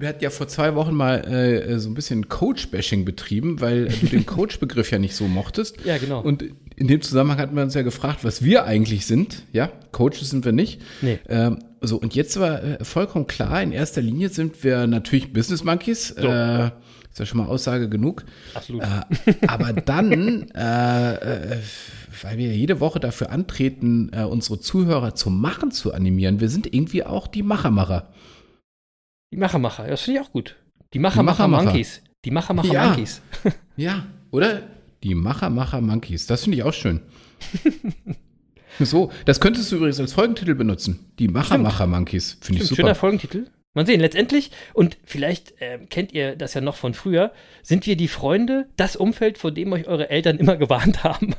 wir 0.00 0.08
hatten 0.08 0.22
ja 0.22 0.30
vor 0.30 0.46
zwei 0.46 0.76
Wochen 0.76 0.94
mal 0.94 1.24
äh, 1.26 1.78
so 1.80 1.90
ein 1.90 1.94
bisschen 1.94 2.28
Coach-Bashing 2.28 3.04
betrieben, 3.04 3.60
weil 3.60 3.88
du 3.88 4.06
den 4.06 4.26
Coach-Begriff 4.26 4.92
ja 4.92 4.98
nicht 5.00 5.14
so 5.16 5.26
mochtest. 5.26 5.84
Ja, 5.84 5.98
genau. 5.98 6.20
Und 6.20 6.44
in 6.76 6.86
dem 6.86 7.02
Zusammenhang 7.02 7.38
hatten 7.38 7.56
wir 7.56 7.64
uns 7.64 7.74
ja 7.74 7.82
gefragt, 7.82 8.20
was 8.22 8.44
wir 8.44 8.64
eigentlich 8.64 9.06
sind. 9.06 9.42
Ja, 9.52 9.72
Coaches 9.90 10.30
sind 10.30 10.44
wir 10.44 10.52
nicht. 10.52 10.80
Nee. 11.02 11.18
Ähm, 11.28 11.58
so, 11.80 11.96
und 11.96 12.14
jetzt 12.14 12.38
war 12.38 12.62
äh, 12.62 12.84
vollkommen 12.84 13.26
klar, 13.26 13.60
in 13.60 13.72
erster 13.72 14.00
Linie 14.00 14.28
sind 14.28 14.62
wir 14.62 14.86
natürlich 14.86 15.32
Business 15.32 15.64
Monkeys. 15.64 16.12
Äh, 16.12 16.70
ist 17.18 17.26
ja 17.26 17.26
schon 17.26 17.38
mal 17.38 17.46
Aussage 17.46 17.88
genug. 17.88 18.24
Absolut. 18.54 18.82
Äh, 18.82 19.34
aber 19.48 19.72
dann, 19.72 20.48
äh, 20.54 21.14
äh, 21.14 21.58
weil 22.22 22.38
wir 22.38 22.54
jede 22.54 22.78
Woche 22.80 23.00
dafür 23.00 23.30
antreten, 23.30 24.10
äh, 24.12 24.22
unsere 24.22 24.60
Zuhörer 24.60 25.14
zum 25.14 25.40
Machen 25.40 25.70
zu 25.72 25.92
animieren, 25.92 26.38
wir 26.40 26.48
sind 26.48 26.72
irgendwie 26.72 27.04
auch 27.04 27.26
die 27.26 27.42
Machermacher. 27.42 28.12
Die 29.32 29.36
Machermacher, 29.36 29.86
das 29.88 30.02
finde 30.02 30.20
ich 30.20 30.26
auch 30.26 30.32
gut. 30.32 30.56
Die 30.94 30.98
Machermacher 31.00 31.48
Machermacher. 31.48 31.64
Monkeys. 31.72 32.02
Die 32.24 32.30
Machermacher 32.30 32.72
Ja. 32.72 32.86
Monkeys. 32.88 33.20
Ja, 33.76 34.06
oder? 34.32 34.62
Die 35.04 35.14
Machermacher 35.14 35.80
Monkeys. 35.80 36.26
Das 36.26 36.42
finde 36.44 36.58
ich 36.58 36.64
auch 36.64 36.72
schön. 36.72 37.00
so, 38.80 39.12
das 39.24 39.38
könntest 39.40 39.70
du 39.70 39.76
übrigens 39.76 40.00
als 40.00 40.12
Folgentitel 40.12 40.54
benutzen. 40.54 40.98
Die 41.18 41.28
Machermacher 41.28 41.86
Monkeys. 41.86 42.38
Finde 42.40 42.60
ich 42.60 42.66
Stimmt, 42.66 42.76
schöner 42.76 42.88
super. 42.90 43.00
Folgentitel. 43.00 43.46
Mal 43.78 43.86
sehen, 43.86 44.00
letztendlich, 44.00 44.50
und 44.74 44.98
vielleicht 45.04 45.54
ähm, 45.60 45.88
kennt 45.88 46.12
ihr 46.12 46.34
das 46.34 46.52
ja 46.54 46.60
noch 46.60 46.74
von 46.74 46.94
früher, 46.94 47.30
sind 47.62 47.86
wir 47.86 47.94
die 47.94 48.08
Freunde, 48.08 48.66
das 48.76 48.96
Umfeld, 48.96 49.38
vor 49.38 49.52
dem 49.52 49.72
euch 49.72 49.86
eure 49.86 50.10
Eltern 50.10 50.36
immer 50.38 50.56
gewarnt 50.56 51.04
haben. 51.04 51.36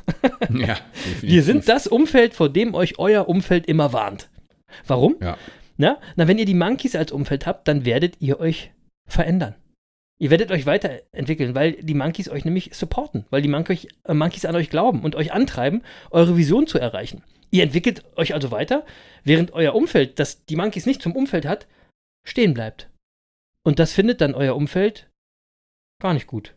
Ja, 0.50 0.78
Wir 1.20 1.44
sind 1.44 1.68
das 1.68 1.86
Umfeld, 1.86 2.34
vor 2.34 2.48
dem 2.48 2.76
euch 2.76 2.98
euer 2.98 3.28
Umfeld 3.28 3.66
immer 3.66 3.92
warnt. 3.92 4.30
Warum? 4.88 5.18
Ja. 5.22 5.38
Na, 5.76 5.98
na, 6.16 6.30
wenn 6.30 6.38
ihr 6.38 6.46
die 6.46 6.54
Monkeys 6.54 6.96
als 6.96 7.12
Umfeld 7.12 7.46
habt, 7.46 7.68
dann 7.68 7.84
werdet 7.84 8.16
ihr 8.22 8.40
euch 8.40 8.72
verändern. 9.06 9.56
Ihr 10.18 10.30
werdet 10.30 10.50
euch 10.52 10.66
weiterentwickeln, 10.66 11.56
weil 11.56 11.74
die 11.74 11.94
Monkeys 11.94 12.30
euch 12.30 12.46
nämlich 12.46 12.72
supporten, 12.74 13.26
weil 13.32 13.42
die 13.42 13.50
Monkeys, 13.50 13.86
äh, 14.06 14.14
Monkeys 14.14 14.46
an 14.46 14.56
euch 14.56 14.70
glauben 14.70 15.02
und 15.02 15.18
euch 15.18 15.34
antreiben, 15.34 15.82
eure 16.10 16.38
Vision 16.38 16.68
zu 16.68 16.80
erreichen. 16.80 17.22
Ihr 17.52 17.64
entwickelt 17.64 18.04
euch 18.16 18.34
also 18.34 18.50
weiter, 18.52 18.86
während 19.26 19.52
euer 19.52 19.76
Umfeld, 19.76 20.20
das 20.20 20.46
die 20.46 20.56
Monkeys 20.56 20.86
nicht 20.86 21.02
zum 21.02 21.18
Umfeld 21.18 21.46
hat, 21.46 21.68
stehen 22.30 22.54
bleibt. 22.54 22.90
Und 23.66 23.80
das 23.80 23.94
findet 23.94 24.22
dann 24.22 24.36
euer 24.36 24.56
Umfeld 24.56 25.10
gar 26.02 26.14
nicht 26.14 26.28
gut. 26.28 26.56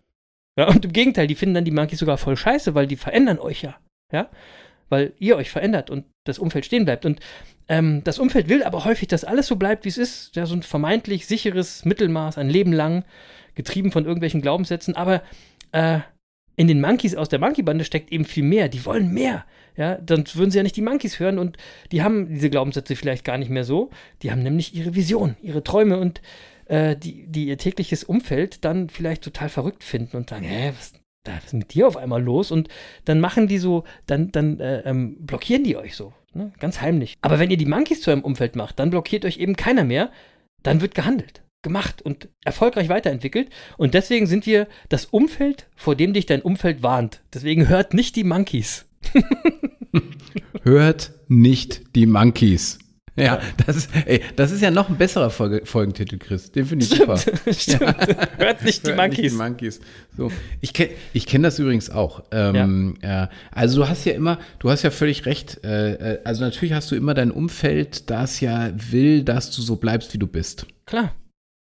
Ja, 0.59 0.69
und 0.69 0.85
im 0.85 0.93
Gegenteil, 0.93 1.27
die 1.27 1.35
finden 1.35 1.55
dann 1.55 1.65
die 1.65 1.71
Monkeys 1.71 1.99
sogar 1.99 2.19
voll 2.19 2.37
scheiße, 2.37 2.75
weil 2.75 2.87
die 2.87 2.97
verändern 2.97 3.39
euch 3.39 3.63
ja. 3.63 3.79
Ja, 4.13 4.31
weil 4.91 5.15
ihr 5.19 5.37
euch 5.37 5.51
verändert 5.51 5.89
und 5.89 6.05
das 6.25 6.39
Umfeld 6.39 6.67
stehen 6.67 6.85
bleibt. 6.85 7.07
Und 7.07 7.21
ähm, 7.69 8.05
das 8.05 8.19
Umfeld 8.19 8.49
will 8.51 8.63
aber 8.63 8.85
häufig, 8.85 9.09
dass 9.09 9.25
alles 9.25 9.47
so 9.47 9.57
bleibt, 9.57 9.85
wie 9.85 9.89
es 9.89 9.97
ist. 9.97 10.37
Ja, 10.37 10.45
so 10.45 10.55
ein 10.55 10.63
vermeintlich 10.63 11.27
sicheres 11.27 11.87
Mittelmaß, 11.87 12.37
ein 12.37 12.51
Leben 12.51 12.75
lang, 12.75 13.05
getrieben 13.55 13.91
von 13.91 14.05
irgendwelchen 14.05 14.43
Glaubenssätzen. 14.43 14.95
Aber 14.95 15.23
äh, 15.73 16.01
in 16.57 16.69
den 16.69 16.81
Monkeys 16.81 17.15
aus 17.15 17.29
der 17.29 17.38
Monkey-Bande 17.38 17.85
steckt 17.85 18.12
eben 18.12 18.25
viel 18.25 18.45
mehr. 18.45 18.69
Die 18.69 18.85
wollen 18.85 19.12
mehr. 19.12 19.45
Ja, 19.77 19.97
dann 19.97 20.25
würden 20.35 20.51
sie 20.51 20.59
ja 20.59 20.62
nicht 20.62 20.77
die 20.77 20.83
Monkeys 20.83 21.19
hören 21.19 21.38
und 21.38 21.57
die 21.93 22.03
haben 22.03 22.29
diese 22.29 22.51
Glaubenssätze 22.51 22.95
vielleicht 22.95 23.25
gar 23.25 23.38
nicht 23.38 23.51
mehr 23.51 23.65
so. 23.65 23.91
Die 24.23 24.31
haben 24.31 24.43
nämlich 24.43 24.75
ihre 24.75 24.95
Vision, 24.95 25.37
ihre 25.41 25.65
Träume 25.65 25.99
und 25.99 26.21
äh, 26.67 26.95
die, 26.97 27.27
die 27.27 27.47
ihr 27.47 27.57
tägliches 27.57 28.05
Umfeld 28.05 28.65
dann 28.65 28.91
vielleicht 28.91 29.23
total 29.23 29.49
verrückt 29.49 29.83
finden 29.83 30.17
und 30.17 30.29
sagen, 30.29 30.45
hä, 30.45 30.73
was, 30.77 30.93
da, 31.25 31.37
was 31.37 31.47
ist 31.47 31.55
mit 31.55 31.73
dir 31.73 31.88
auf 31.88 31.97
einmal 31.97 32.23
los? 32.23 32.51
Und 32.51 32.69
dann 33.07 33.19
machen 33.19 33.49
die 33.49 33.59
so, 33.59 33.85
dann, 34.07 34.31
dann 34.31 34.61
äh, 34.61 34.81
ähm, 34.81 35.17
blockieren 35.21 35.65
die 35.65 35.77
euch 35.77 35.97
so, 35.97 36.12
ne? 36.35 36.53
ganz 36.59 36.81
heimlich. 36.83 37.17
Aber 37.23 37.38
wenn 37.38 37.51
ihr 37.51 37.57
die 37.57 37.67
Monkeys 37.67 38.03
zu 38.03 38.11
eurem 38.11 38.25
Umfeld 38.25 38.57
macht, 38.57 38.79
dann 38.79 38.91
blockiert 38.91 39.25
euch 39.25 39.38
eben 39.38 39.57
keiner 39.57 39.85
mehr, 39.85 40.11
dann 40.62 40.81
wird 40.81 40.95
gehandelt, 40.95 41.43
gemacht 41.62 42.03
und 42.03 42.29
erfolgreich 42.44 42.88
weiterentwickelt. 42.88 43.48
Und 43.77 43.94
deswegen 43.94 44.27
sind 44.27 44.46
wir 44.46 44.68
das 44.88 45.07
Umfeld, 45.07 45.68
vor 45.77 45.96
dem 45.96 46.12
dich 46.12 46.27
dein 46.27 46.42
Umfeld 46.42 46.83
warnt. 46.83 47.22
Deswegen 47.33 47.68
hört 47.68 47.94
nicht 47.94 48.16
die 48.16 48.25
Monkeys. 48.25 48.87
Hört 50.64 51.12
nicht 51.29 51.94
die 51.96 52.07
Monkeys. 52.07 52.79
Ja, 53.14 53.40
das, 53.66 53.88
ey, 54.07 54.22
das 54.37 54.53
ist 54.53 54.62
ja 54.62 54.70
noch 54.70 54.88
ein 54.88 54.96
besserer 54.96 55.29
Folge, 55.29 55.66
Folgentitel, 55.66 56.16
Chris. 56.16 56.51
Den 56.51 56.64
finde 56.64 56.87
ich 56.87 56.92
super. 56.92 57.18
Stimmt. 57.53 57.81
Hört 58.38 58.64
nicht 58.64 58.87
die 58.87 58.90
Hört 58.92 58.96
nicht 58.96 58.96
Monkeys. 58.96 59.33
Die 59.33 59.38
Monkeys. 59.38 59.81
So. 60.16 60.33
Ich 60.62 60.72
kenne 60.72 60.92
ich 61.12 61.27
kenn 61.27 61.42
das 61.42 61.59
übrigens 61.59 61.90
auch. 61.90 62.25
Ähm, 62.31 62.94
äh, 63.03 63.27
also 63.51 63.83
du 63.83 63.88
hast 63.88 64.07
ja 64.07 64.14
immer, 64.14 64.38
du 64.61 64.70
hast 64.70 64.83
ja 64.83 64.90
völlig 64.90 65.27
recht. 65.27 65.62
Äh, 65.62 66.14
äh, 66.14 66.20
also 66.25 66.42
natürlich 66.42 66.72
hast 66.72 66.90
du 66.90 66.94
immer 66.94 67.12
dein 67.12 67.31
Umfeld, 67.31 68.09
das 68.09 68.40
ja 68.40 68.70
will, 68.75 69.25
dass 69.25 69.51
du 69.51 69.61
so 69.61 69.77
bleibst, 69.77 70.14
wie 70.14 70.18
du 70.18 70.27
bist. 70.27 70.66
Klar. 70.87 71.12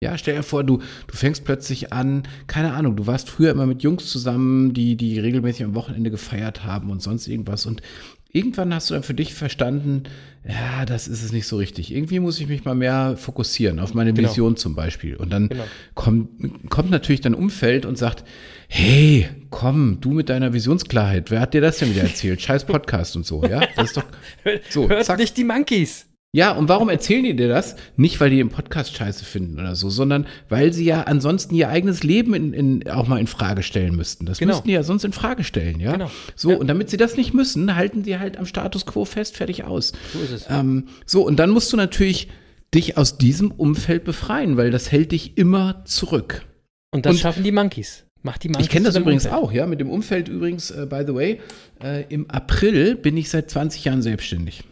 Ja, 0.04 0.18
stell 0.18 0.36
dir 0.36 0.42
vor, 0.44 0.64
du, 0.64 0.80
du 1.06 1.16
fängst 1.16 1.46
plötzlich 1.46 1.94
an, 1.94 2.24
keine 2.48 2.74
Ahnung, 2.74 2.96
du 2.96 3.06
warst 3.06 3.30
früher 3.30 3.52
immer 3.52 3.68
mit 3.68 3.84
Jungs 3.84 4.08
zusammen, 4.08 4.74
die, 4.74 4.96
die 4.98 5.20
regelmäßig 5.20 5.64
am 5.64 5.76
Wochenende 5.76 6.10
gefeiert 6.10 6.64
haben 6.64 6.90
und 6.90 7.04
sonst 7.04 7.28
irgendwas. 7.28 7.68
Und 7.68 7.84
irgendwann 8.32 8.74
hast 8.74 8.90
du 8.90 8.96
dann 8.96 9.04
für 9.04 9.14
dich 9.14 9.36
verstanden, 9.36 10.06
ja, 10.44 10.86
das 10.88 11.08
ist 11.08 11.22
es 11.22 11.32
nicht 11.32 11.46
so 11.46 11.58
richtig. 11.58 11.94
Irgendwie 11.94 12.20
muss 12.20 12.40
ich 12.40 12.48
mich 12.48 12.66
mal 12.66 12.74
mehr 12.74 13.16
fokussieren, 13.16 13.80
auf 13.80 13.94
meine 13.94 14.12
Genau. 14.12 14.28
Vision 14.28 14.58
zum 14.58 14.74
Beispiel. 14.74 15.18
Und 15.18 15.30
dann 15.32 15.50
Genau. 15.50 15.66
kommt, 15.94 16.70
kommt 16.72 16.90
natürlich 16.90 17.22
dein 17.22 17.36
Umfeld 17.36 17.86
und 17.86 17.96
sagt, 18.00 18.24
hey, 18.70 19.30
komm, 19.52 20.00
du 20.02 20.14
mit 20.14 20.30
deiner 20.30 20.52
Visionsklarheit, 20.52 21.30
wer 21.30 21.42
hat 21.42 21.54
dir 21.54 21.62
das 21.62 21.78
denn 21.78 21.92
wieder 21.92 22.02
erzählt? 22.02 22.42
Scheiß 22.42 22.66
Podcast 22.66 23.16
und 23.16 23.28
so, 23.28 23.44
ja? 23.46 23.62
Das 23.76 23.90
ist 23.90 23.98
doch. 23.98 24.06
So, 24.72 24.90
Hört 24.90 25.06
zack. 25.06 25.20
nicht 25.20 25.38
die 25.38 25.44
Monkeys. 25.44 26.08
Ja, 26.34 26.52
und 26.54 26.70
warum 26.70 26.88
erzählen 26.88 27.26
die 27.26 27.36
dir 27.36 27.50
das? 27.50 27.76
Nicht, 27.98 28.22
weil 28.22 28.30
die 28.30 28.38
den 28.38 28.48
Podcast 28.48 28.96
scheiße 28.96 29.26
finden 29.26 29.60
oder 29.60 29.76
so, 29.76 29.90
sondern 29.90 30.28
weil 30.48 30.72
sie 30.72 30.86
ja 30.86 31.02
ansonsten 31.04 31.54
ihr 31.56 31.68
eigenes 31.68 32.04
Leben 32.04 32.34
in, 32.34 32.54
in, 32.54 32.90
auch 32.90 33.06
mal 33.06 33.20
in 33.20 33.28
Frage 33.28 33.64
stellen 33.64 33.98
müssten. 33.98 34.26
Das 34.26 34.40
Genau. 34.40 34.54
müssten 34.54 34.70
die 34.70 34.74
ja 34.74 34.84
sonst 34.84 35.04
in 35.04 35.12
Frage 35.12 35.44
stellen, 35.44 35.82
ja? 35.82 35.92
Genau. 35.92 36.10
So, 36.38 36.52
Ja. 36.52 36.58
und 36.58 36.68
damit 36.68 36.90
sie 36.90 36.96
das 36.96 37.18
nicht 37.18 37.34
müssen, 37.34 37.76
halten 37.76 38.06
sie 38.06 38.18
halt 38.18 38.38
am 38.38 38.46
Status 38.46 38.86
quo 38.86 39.04
fest, 39.04 39.36
fertig 39.36 39.66
aus. 39.66 39.92
So 40.14 40.20
ist 40.22 40.32
es. 40.32 40.46
Ähm, 40.50 40.88
so, 41.06 41.26
und 41.28 41.36
dann 41.38 41.50
musst 41.50 41.74
du 41.74 41.76
natürlich 41.78 42.30
dich 42.74 42.96
aus 42.98 43.18
diesem 43.18 43.52
Umfeld 43.52 44.06
befreien, 44.06 44.56
weil 44.56 44.72
das 44.72 44.90
hält 44.90 45.12
dich 45.12 45.38
immer 45.38 45.84
zurück. 45.84 46.46
Und 46.92 47.06
das 47.06 47.16
und- 47.16 47.20
schaffen 47.20 47.44
die 47.44 47.52
Monkeys. 47.52 48.06
Macht 48.24 48.44
die 48.44 48.50
Monkeys. 48.50 48.68
Ich 48.68 48.72
kenne 48.72 48.86
das 48.86 48.96
übrigens 48.96 49.26
Umfeld. 49.26 49.44
auch, 49.44 49.52
ja, 49.52 49.66
mit 49.66 49.80
dem 49.82 49.90
Umfeld 49.90 50.30
übrigens, 50.30 50.70
äh, 50.70 50.86
by 50.88 51.04
the 51.08 51.14
way. 51.16 51.40
Äh, 51.84 52.04
Im 52.10 52.30
April 52.30 52.96
bin 52.96 53.18
ich 53.18 53.30
seit 53.32 53.50
20 53.50 53.84
Jahren 53.84 54.04
selbstständig. 54.04 54.64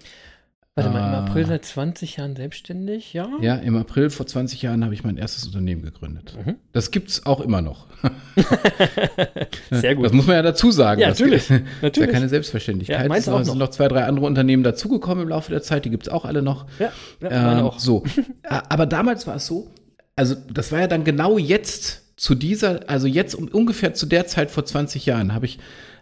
Warte 0.84 0.90
mal, 0.90 1.08
im 1.10 1.16
Ah. 1.16 1.26
April 1.26 1.46
seit 1.46 1.66
20 1.66 2.18
Jahren 2.18 2.36
selbstständig, 2.36 3.14
ja? 3.14 3.28
Ja, 3.42 3.56
im 3.56 3.76
April 3.78 4.10
vor 4.10 4.26
20 4.28 4.62
Jahren 4.62 4.84
habe 4.84 4.94
ich 4.94 5.04
mein 5.04 5.18
erstes 5.18 5.46
Unternehmen 5.46 5.82
gegründet. 5.84 6.36
Mhm. 6.46 6.56
Das 6.72 6.92
gibt 6.92 7.10
es 7.10 7.26
auch 7.26 7.42
immer 7.42 7.62
noch. 7.62 7.88
Sehr 9.72 9.96
gut. 9.96 10.06
Das 10.06 10.14
muss 10.14 10.28
man 10.28 10.36
ja 10.36 10.42
dazu 10.42 10.72
sagen. 10.72 11.02
Ja, 11.02 11.10
Das 11.10 11.20
natürlich. 11.20 11.44
Ist 11.44 11.50
ja 11.50 11.60
Natürlich. 11.82 12.12
keine 12.12 12.30
Selbstverständlichkeit. 12.30 13.08
Ja, 13.10 13.16
es 13.16 13.26
sind 13.26 13.58
noch. 13.58 13.70
zwei, 13.70 13.88
drei 13.88 14.06
andere 14.06 14.26
Unternehmen 14.26 14.64
dazugekommen 14.64 15.24
im 15.24 15.30
Laufe 15.30 15.52
der 15.52 15.62
Zeit. 15.62 15.86
Die 15.86 15.90
gibt 15.90 16.04
es 16.04 16.10
auch 16.10 16.26
alle 16.26 16.42
noch. 16.42 16.66
Ja, 16.80 16.92
ja 17.22 17.58
Ähm, 17.60 17.64
auch. 17.66 17.80
So. 17.80 18.04
Aber 18.70 18.86
damals 18.86 19.28
war 19.28 19.36
es 19.36 19.46
so, 19.48 19.70
also 20.16 20.36
das 20.52 20.72
war 20.72 20.80
ja 20.82 20.88
dann 20.88 21.04
genau 21.04 21.38
jetzt 21.38 22.04
zu 22.20 22.36
dieser, 22.36 22.90
also 22.90 23.08
jetzt 23.08 23.34
um, 23.36 23.48
ungefähr 23.48 23.94
zu 23.94 24.06
der 24.06 24.28
Zeit 24.28 24.52
vor 24.52 24.66
20 24.66 25.06
Jahren 25.06 25.34
habe 25.34 25.46
ich 25.46 25.60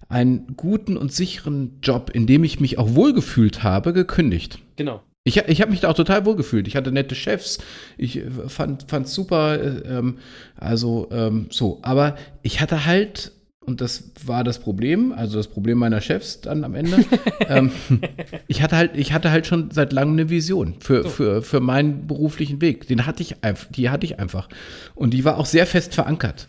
einen 0.10 0.56
guten 0.56 0.98
und 0.98 1.12
sicheren 1.12 1.80
Job, 1.82 2.10
in 2.14 2.28
dem 2.28 2.44
ich 2.44 2.60
mich 2.60 2.78
auch 2.78 2.96
wohlgefühlt 2.96 3.64
habe, 3.64 3.94
gekündigt. 3.94 4.60
Genau. 4.76 5.02
Ich, 5.24 5.36
ich 5.38 5.62
habe 5.62 5.72
mich 5.72 5.82
da 5.82 5.90
auch 5.90 5.96
total 5.96 6.26
wohlgefühlt. 6.26 6.68
Ich 6.70 6.78
hatte 6.78 6.92
nette 6.94 7.14
Chefs. 7.14 7.58
Ich 7.98 8.18
äh, 8.18 8.30
fand 8.48 8.86
es 8.90 9.14
super. 9.14 9.62
äh, 9.62 9.98
Ähm, 9.98 10.20
also 10.56 11.10
ähm, 11.12 11.48
so. 11.50 11.80
Aber 11.82 12.16
ich 12.44 12.62
hatte 12.62 12.86
halt 12.86 13.34
und 13.68 13.82
das 13.82 14.12
war 14.26 14.46
das 14.46 14.60
Problem, 14.60 15.12
also 15.12 15.36
das 15.36 15.50
Problem 15.50 15.78
meiner 15.78 16.00
Chefs 16.00 16.40
dann 16.40 16.64
am 16.64 16.74
Ende. 16.74 17.04
ähm, 17.50 17.70
ich 18.48 18.62
hatte 18.62 18.78
halt, 18.78 18.92
ich 18.96 19.12
hatte 19.12 19.30
halt 19.30 19.46
schon 19.46 19.72
seit 19.72 19.92
langem 19.92 20.14
eine 20.14 20.30
Vision 20.30 20.76
für, 20.80 21.04
So. 21.04 21.10
für, 21.10 21.42
für 21.42 21.60
meinen 21.60 22.08
beruflichen 22.08 22.62
Weg. 22.62 22.88
Den 22.88 23.06
hatte 23.06 23.22
ich 23.22 23.44
einfach, 23.44 23.68
die 23.70 23.90
hatte 23.90 24.06
ich 24.06 24.20
einfach. 24.20 24.48
Und 24.96 25.14
die 25.14 25.26
war 25.26 25.38
auch 25.38 25.46
sehr 25.46 25.66
fest 25.66 25.94
verankert. 25.94 26.48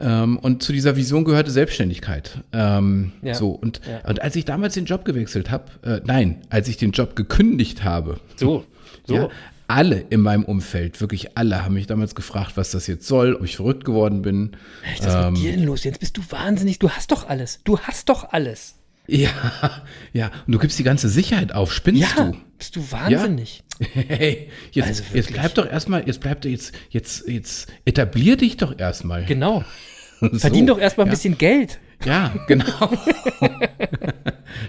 Ähm, 0.00 0.38
und 0.38 0.62
zu 0.62 0.72
dieser 0.72 0.96
Vision 0.96 1.24
gehörte 1.24 1.50
Selbstständigkeit. 1.50 2.38
Ähm, 2.52 3.12
Ja. 3.22 3.34
So, 3.34 3.50
und, 3.50 3.80
Ja. 3.88 4.08
und 4.08 4.20
als 4.22 4.36
ich 4.36 4.44
damals 4.44 4.74
den 4.74 4.84
Job 4.84 5.04
gewechselt 5.04 5.50
habe, 5.50 5.64
äh, 5.82 6.00
nein, 6.04 6.42
als 6.50 6.68
ich 6.68 6.76
den 6.76 6.90
Job 6.92 7.16
gekündigt 7.16 7.82
habe, 7.84 8.20
So, 8.36 8.64
so. 9.06 9.14
ja, 9.14 9.28
alle 9.68 10.04
in 10.10 10.20
meinem 10.20 10.44
Umfeld, 10.44 11.00
wirklich 11.00 11.36
alle, 11.36 11.64
haben 11.64 11.74
mich 11.74 11.86
damals 11.86 12.14
gefragt, 12.14 12.52
was 12.56 12.70
das 12.70 12.86
jetzt 12.86 13.06
soll, 13.08 13.34
ob 13.34 13.42
ich 13.44 13.56
verrückt 13.56 13.84
geworden 13.84 14.22
bin. 14.22 14.52
Was 14.98 15.06
ist 15.06 15.14
Ähm. 15.14 15.32
mit 15.32 15.42
dir 15.42 15.52
denn 15.52 15.64
los? 15.64 15.82
Jetzt 15.84 16.00
bist 16.00 16.16
du 16.16 16.22
wahnsinnig. 16.30 16.78
Du 16.78 16.90
hast 16.90 17.10
doch 17.10 17.28
alles. 17.28 17.60
Du 17.64 17.78
hast 17.80 18.08
doch 18.08 18.32
alles. 18.32 18.74
Ja, 19.08 19.30
ja. 20.12 20.30
Und 20.46 20.52
du 20.52 20.58
gibst 20.58 20.78
die 20.78 20.82
ganze 20.84 21.08
Sicherheit 21.08 21.52
auf. 21.52 21.72
Spinnst 21.72 22.02
Ja, 22.16 22.24
du? 22.24 22.36
bist 22.58 22.76
du 22.76 22.92
wahnsinnig. 22.92 23.62
Hey, 23.78 24.48
jetzt, 24.72 24.86
Also 24.88 25.02
jetzt 25.12 25.32
bleib 25.32 25.54
doch 25.54 25.70
erstmal, 25.70 26.06
jetzt 26.06 26.20
bleib 26.20 26.40
doch 26.40 26.48
jetzt, 26.48 26.72
jetzt, 26.90 27.28
jetzt 27.28 27.68
etablier 27.84 28.36
dich 28.36 28.56
doch 28.56 28.78
erstmal. 28.78 29.24
Genau. 29.24 29.64
So, 30.18 30.30
Verdien 30.38 30.66
doch 30.66 30.78
erstmal 30.78 31.04
ein 31.04 31.08
ja. 31.08 31.14
bisschen 31.14 31.36
Geld. 31.36 31.78
Ja, 32.06 32.34
genau. 32.48 32.64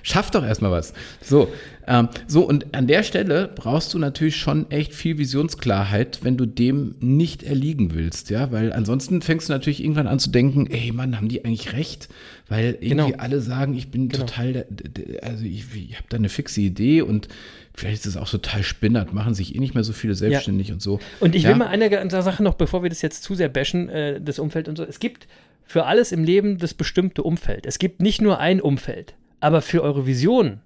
Schaff 0.03 0.29
doch 0.31 0.43
erstmal 0.45 0.71
was. 0.71 0.93
So, 1.21 1.47
ähm, 1.87 2.09
so, 2.27 2.45
und 2.45 2.75
an 2.75 2.87
der 2.87 3.03
Stelle 3.03 3.49
brauchst 3.55 3.93
du 3.93 3.99
natürlich 3.99 4.35
schon 4.35 4.69
echt 4.71 4.93
viel 4.93 5.17
Visionsklarheit, 5.17 6.19
wenn 6.23 6.35
du 6.35 6.45
dem 6.45 6.95
nicht 6.99 7.43
erliegen 7.43 7.93
willst, 7.93 8.29
ja, 8.29 8.51
weil 8.51 8.73
ansonsten 8.73 9.21
fängst 9.21 9.47
du 9.47 9.53
natürlich 9.53 9.81
irgendwann 9.81 10.07
an 10.07 10.19
zu 10.19 10.29
denken, 10.31 10.67
ey 10.67 10.91
Mann, 10.91 11.15
haben 11.15 11.29
die 11.29 11.45
eigentlich 11.45 11.71
recht? 11.71 12.09
Weil 12.49 12.77
irgendwie 12.81 13.11
Genau. 13.11 13.17
alle 13.17 13.39
sagen, 13.41 13.73
ich 13.77 13.89
bin 13.89 14.09
total, 14.09 14.51
der- 14.53 14.65
der- 14.69 15.23
also 15.23 15.45
ich, 15.45 15.63
ich 15.75 15.95
habe 15.95 16.07
da 16.09 16.17
eine 16.17 16.29
fixe 16.29 16.59
Idee 16.61 17.01
und 17.01 17.29
vielleicht 17.77 18.05
ist 18.05 18.07
es 18.07 18.17
auch 18.17 18.29
total 18.29 18.63
spinnert, 18.63 19.13
machen 19.13 19.35
sich 19.35 19.55
eh 19.55 19.59
nicht 19.59 19.75
mehr 19.75 19.83
so 19.83 19.93
viele 19.93 20.15
selbstständig 20.15 20.71
und 20.71 20.81
so. 20.81 20.99
Und 21.19 21.35
ich 21.35 21.43
ja? 21.43 21.49
will 21.49 21.57
mal 21.57 21.67
eine 21.67 22.09
Sache 22.09 22.41
noch, 22.41 22.55
bevor 22.55 22.81
wir 22.81 22.89
das 22.89 23.01
jetzt 23.01 23.23
zu 23.23 23.35
sehr 23.35 23.49
bashen, 23.49 23.87
äh, 23.87 24.19
das 24.19 24.39
Umfeld 24.39 24.67
und 24.67 24.77
so. 24.77 24.83
Es 24.83 24.99
gibt 24.99 25.27
für 25.63 25.85
alles 25.85 26.11
im 26.11 26.23
Leben 26.23 26.57
das 26.57 26.73
bestimmte 26.73 27.21
Umfeld. 27.23 27.65
Es 27.65 27.77
gibt 27.77 28.01
nicht 28.01 28.19
nur 28.19 28.39
ein 28.39 28.61
Umfeld, 28.61 29.13
aber 29.39 29.61
für 29.61 29.83
eure 29.83 30.07
Vision, 30.07 30.59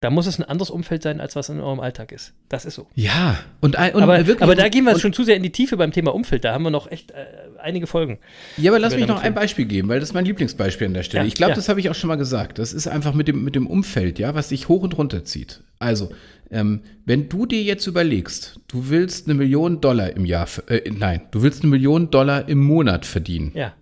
da 0.00 0.10
muss 0.10 0.28
es 0.28 0.38
ein 0.38 0.44
anderes 0.44 0.70
Umfeld 0.70 1.02
sein, 1.02 1.20
als 1.20 1.34
was 1.34 1.48
in 1.48 1.58
eurem 1.58 1.80
Alltag 1.80 2.12
ist. 2.12 2.32
Das 2.48 2.64
ist 2.64 2.76
so. 2.76 2.86
Ja, 2.94 3.36
und, 3.60 3.74
und 3.74 4.02
aber, 4.02 4.26
wirklich, 4.26 4.42
aber 4.42 4.54
da 4.54 4.68
gehen 4.68 4.84
wir 4.84 4.96
schon 4.98 5.12
zu 5.12 5.24
sehr 5.24 5.34
in 5.34 5.42
die 5.42 5.50
Tiefe 5.50 5.76
beim 5.76 5.90
Thema 5.90 6.14
Umfeld. 6.14 6.44
Da 6.44 6.52
haben 6.52 6.62
wir 6.62 6.70
noch 6.70 6.88
echt 6.88 7.10
äh, 7.10 7.26
einige 7.60 7.88
Folgen. 7.88 8.18
Ja, 8.56 8.70
aber 8.70 8.78
lass 8.78 8.94
mich 8.94 9.08
noch 9.08 9.22
ein 9.22 9.34
Beispiel 9.34 9.64
geben, 9.64 9.88
weil 9.88 9.98
das 9.98 10.10
ist 10.10 10.14
mein 10.14 10.24
Lieblingsbeispiel 10.24 10.86
an 10.86 10.94
der 10.94 11.02
Stelle. 11.02 11.24
Ja, 11.24 11.26
ich 11.28 11.34
glaube, 11.34 11.50
ja. 11.50 11.56
das 11.56 11.68
habe 11.68 11.80
ich 11.80 11.90
auch 11.90 11.96
schon 11.96 12.08
mal 12.08 12.16
gesagt. 12.16 12.60
Das 12.60 12.72
ist 12.72 12.86
einfach 12.86 13.12
mit 13.12 13.26
dem, 13.26 13.42
mit 13.42 13.56
dem 13.56 13.66
Umfeld, 13.66 14.20
ja, 14.20 14.36
was 14.36 14.48
dich 14.48 14.68
hoch 14.68 14.82
und 14.82 14.96
runter 14.96 15.24
zieht. 15.24 15.62
Also, 15.80 16.10
ähm, 16.50 16.82
wenn 17.04 17.28
du 17.28 17.46
dir 17.46 17.62
jetzt 17.62 17.86
überlegst, 17.88 18.60
du 18.68 18.90
willst 18.90 19.26
eine 19.26 19.34
Million 19.34 19.80
Dollar 19.80 20.14
im 20.14 20.24
Jahr, 20.24 20.46
äh, 20.68 20.90
nein, 20.90 21.22
du 21.32 21.42
willst 21.42 21.62
eine 21.62 21.70
Million 21.70 22.10
Dollar 22.10 22.48
im 22.48 22.60
Monat 22.60 23.04
verdienen. 23.04 23.50
Ja. 23.54 23.74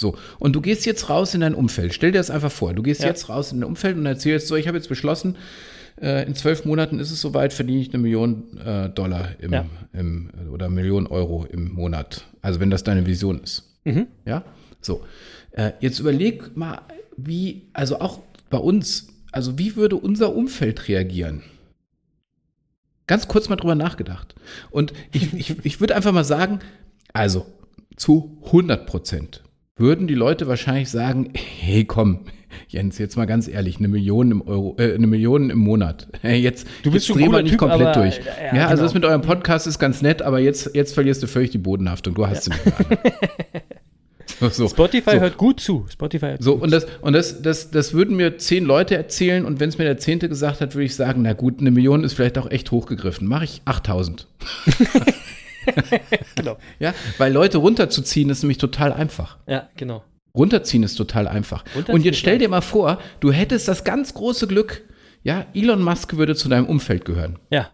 So, 0.00 0.16
und 0.38 0.54
du 0.54 0.60
gehst 0.60 0.86
jetzt 0.86 1.10
raus 1.10 1.34
in 1.34 1.40
dein 1.40 1.54
Umfeld. 1.54 1.92
Stell 1.92 2.12
dir 2.12 2.18
das 2.18 2.30
einfach 2.30 2.52
vor. 2.52 2.72
Du 2.72 2.82
gehst 2.82 3.02
Ja. 3.02 3.08
jetzt 3.08 3.28
raus 3.28 3.50
in 3.52 3.60
dein 3.60 3.68
Umfeld 3.68 3.96
und 3.96 4.06
erzählst 4.06 4.46
so, 4.46 4.54
ich 4.54 4.68
habe 4.68 4.78
jetzt 4.78 4.88
beschlossen, 4.88 5.36
äh, 6.00 6.24
in 6.24 6.36
zwölf 6.36 6.64
Monaten 6.64 7.00
ist 7.00 7.10
es 7.10 7.20
soweit, 7.20 7.52
verdiene 7.52 7.80
ich 7.80 7.88
eine 7.92 7.98
Million 8.00 8.56
äh, 8.58 8.88
Dollar 8.90 9.30
im, 9.40 9.52
Ja. 9.52 9.66
im, 9.92 10.30
oder 10.52 10.68
Million 10.68 11.08
Euro 11.08 11.44
im 11.50 11.72
Monat. 11.74 12.24
Also 12.42 12.60
wenn 12.60 12.70
das 12.70 12.84
deine 12.84 13.06
Vision 13.06 13.40
ist. 13.42 13.76
Mhm. 13.84 14.06
Ja, 14.24 14.44
so. 14.80 15.04
Äh, 15.50 15.72
jetzt 15.80 15.98
überleg 15.98 16.56
mal, 16.56 16.82
wie, 17.16 17.68
also 17.72 17.98
auch 18.00 18.20
bei 18.50 18.58
uns, 18.58 19.08
also 19.32 19.58
wie 19.58 19.74
würde 19.74 19.96
unser 19.96 20.32
Umfeld 20.36 20.86
reagieren? 20.86 21.42
Ganz 23.08 23.26
kurz 23.26 23.48
mal 23.48 23.56
drüber 23.56 23.74
nachgedacht. 23.74 24.36
Und 24.70 24.92
ich, 25.12 25.32
ich, 25.34 25.56
ich 25.64 25.80
würde 25.80 25.96
einfach 25.96 26.12
mal 26.12 26.22
sagen, 26.24 26.60
also 27.12 27.46
zu 27.96 28.38
100 28.46 28.86
Prozent 28.86 29.42
würden 29.78 30.06
die 30.06 30.14
Leute 30.14 30.46
wahrscheinlich 30.48 30.90
sagen, 30.90 31.30
hey 31.34 31.84
komm, 31.84 32.20
Jens, 32.68 32.98
jetzt 32.98 33.16
mal 33.16 33.26
ganz 33.26 33.46
ehrlich, 33.48 33.78
eine 33.78 33.88
Million 33.88 34.30
im 34.30 34.42
Euro, 34.42 34.76
äh, 34.78 34.94
eine 34.94 35.06
Million 35.06 35.50
im 35.50 35.58
Monat. 35.58 36.08
Jetzt, 36.22 36.66
Du 36.82 36.90
bist 36.90 37.06
jetzt 37.06 37.14
schon 37.14 37.18
dreh 37.22 37.28
mal 37.28 37.42
nicht 37.42 37.52
Typ, 37.52 37.60
komplett 37.60 37.88
aber, 37.88 38.02
durch. 38.02 38.18
äh, 38.18 38.48
Ja, 38.50 38.56
ja, 38.56 38.62
also 38.64 38.76
genau. 38.76 38.82
das 38.82 38.94
mit 38.94 39.04
eurem 39.04 39.22
Podcast 39.22 39.66
ist 39.66 39.78
ganz 39.78 40.02
nett, 40.02 40.22
aber 40.22 40.38
jetzt, 40.38 40.70
jetzt 40.74 40.94
verlierst 40.94 41.22
du 41.22 41.26
völlig 41.26 41.50
die 41.50 41.58
Bodenhaftung. 41.58 42.14
Du 42.14 42.26
hast 42.26 42.44
sie 42.44 42.50
nicht 42.50 42.64
mehr. 42.66 42.98
So, 44.40 44.48
so. 44.50 44.68
Spotify 44.68 45.12
so. 45.12 45.20
hört 45.20 45.36
gut 45.36 45.58
zu. 45.58 45.86
Spotify 45.90 46.26
hört 46.26 46.42
So, 46.44 46.54
gut 46.54 46.62
und 46.64 46.70
das, 46.70 46.86
und 47.00 47.12
das, 47.14 47.42
das, 47.42 47.70
das 47.72 47.92
würden 47.92 48.16
mir 48.16 48.38
zehn 48.38 48.64
Leute 48.64 48.94
erzählen 48.96 49.44
und 49.44 49.58
wenn 49.58 49.68
es 49.68 49.78
mir 49.78 49.84
der 49.84 49.96
Zehnte 49.98 50.28
gesagt 50.28 50.60
hat, 50.60 50.74
würde 50.74 50.84
ich 50.84 50.94
sagen, 50.94 51.22
na 51.22 51.32
gut, 51.32 51.60
eine 51.60 51.70
Million 51.72 52.04
ist 52.04 52.12
vielleicht 52.12 52.38
auch 52.38 52.48
echt 52.48 52.70
hochgegriffen. 52.70 53.26
Mache 53.26 53.44
ich 53.44 53.62
8000. 53.64 54.28
Genau. 56.34 56.56
Ja, 56.78 56.94
weil 57.18 57.32
Leute 57.32 57.58
runterzuziehen 57.58 58.30
ist 58.30 58.42
nämlich 58.42 58.58
total 58.58 58.92
einfach. 58.92 59.38
Ja, 59.46 59.68
genau. 59.76 60.04
Runterziehen 60.34 60.82
ist 60.82 60.94
total 60.94 61.26
einfach. 61.26 61.64
Und 61.88 62.04
jetzt 62.04 62.18
stell 62.18 62.38
dir 62.38 62.48
mal 62.48 62.60
vor, 62.60 62.98
du 63.20 63.32
hättest 63.32 63.66
das 63.66 63.82
ganz 63.82 64.14
große 64.14 64.46
Glück, 64.46 64.82
ja, 65.22 65.46
Elon 65.52 65.82
Musk 65.82 66.16
würde 66.16 66.36
zu 66.36 66.48
deinem 66.48 66.66
Umfeld 66.66 67.04
gehören. 67.04 67.38
Ja. 67.50 67.70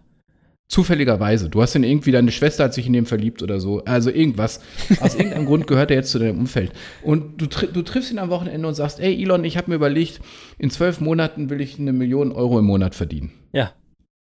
Zufälligerweise. 0.67 1.51
Du 1.51 1.61
hast 1.61 1.75
ihn 1.75 1.85
irgendwie, 1.85 2.11
deine 2.11 2.33
Schwester 2.33 2.65
hat 2.65 2.75
sich 2.75 2.87
in 2.87 2.95
dem 2.95 3.05
verliebt 3.05 3.43
oder 3.43 3.61
so. 3.61 3.85
Also 3.85 4.11
irgendwas. 4.11 4.61
Aus 5.01 5.15
irgendeinem 5.19 5.45
Grund 5.45 5.67
gehört 5.67 5.91
er 5.91 5.99
jetzt 5.99 6.11
zu 6.11 6.19
deinem 6.19 6.39
Umfeld. 6.39 6.73
Und 7.03 7.41
du, 7.41 7.47
du 7.47 7.83
triffst 7.83 8.11
ihn 8.11 8.19
am 8.19 8.31
Wochenende 8.31 8.67
und 8.67 8.75
sagst, 8.75 8.99
ey 8.99 9.23
Elon, 9.23 9.45
ich 9.45 9.59
habe 9.59 9.71
mir 9.71 9.77
überlegt, 9.77 10.21
in 10.59 10.71
zwölf 10.71 11.01
Monaten 11.01 11.51
will 11.51 11.61
ich 11.61 11.79
eine 11.79 11.93
Million 11.93 12.33
Euro 12.33 12.59
im 12.59 12.65
Monat 12.65 12.95
verdienen. 12.95 13.33
Ja. 13.53 13.73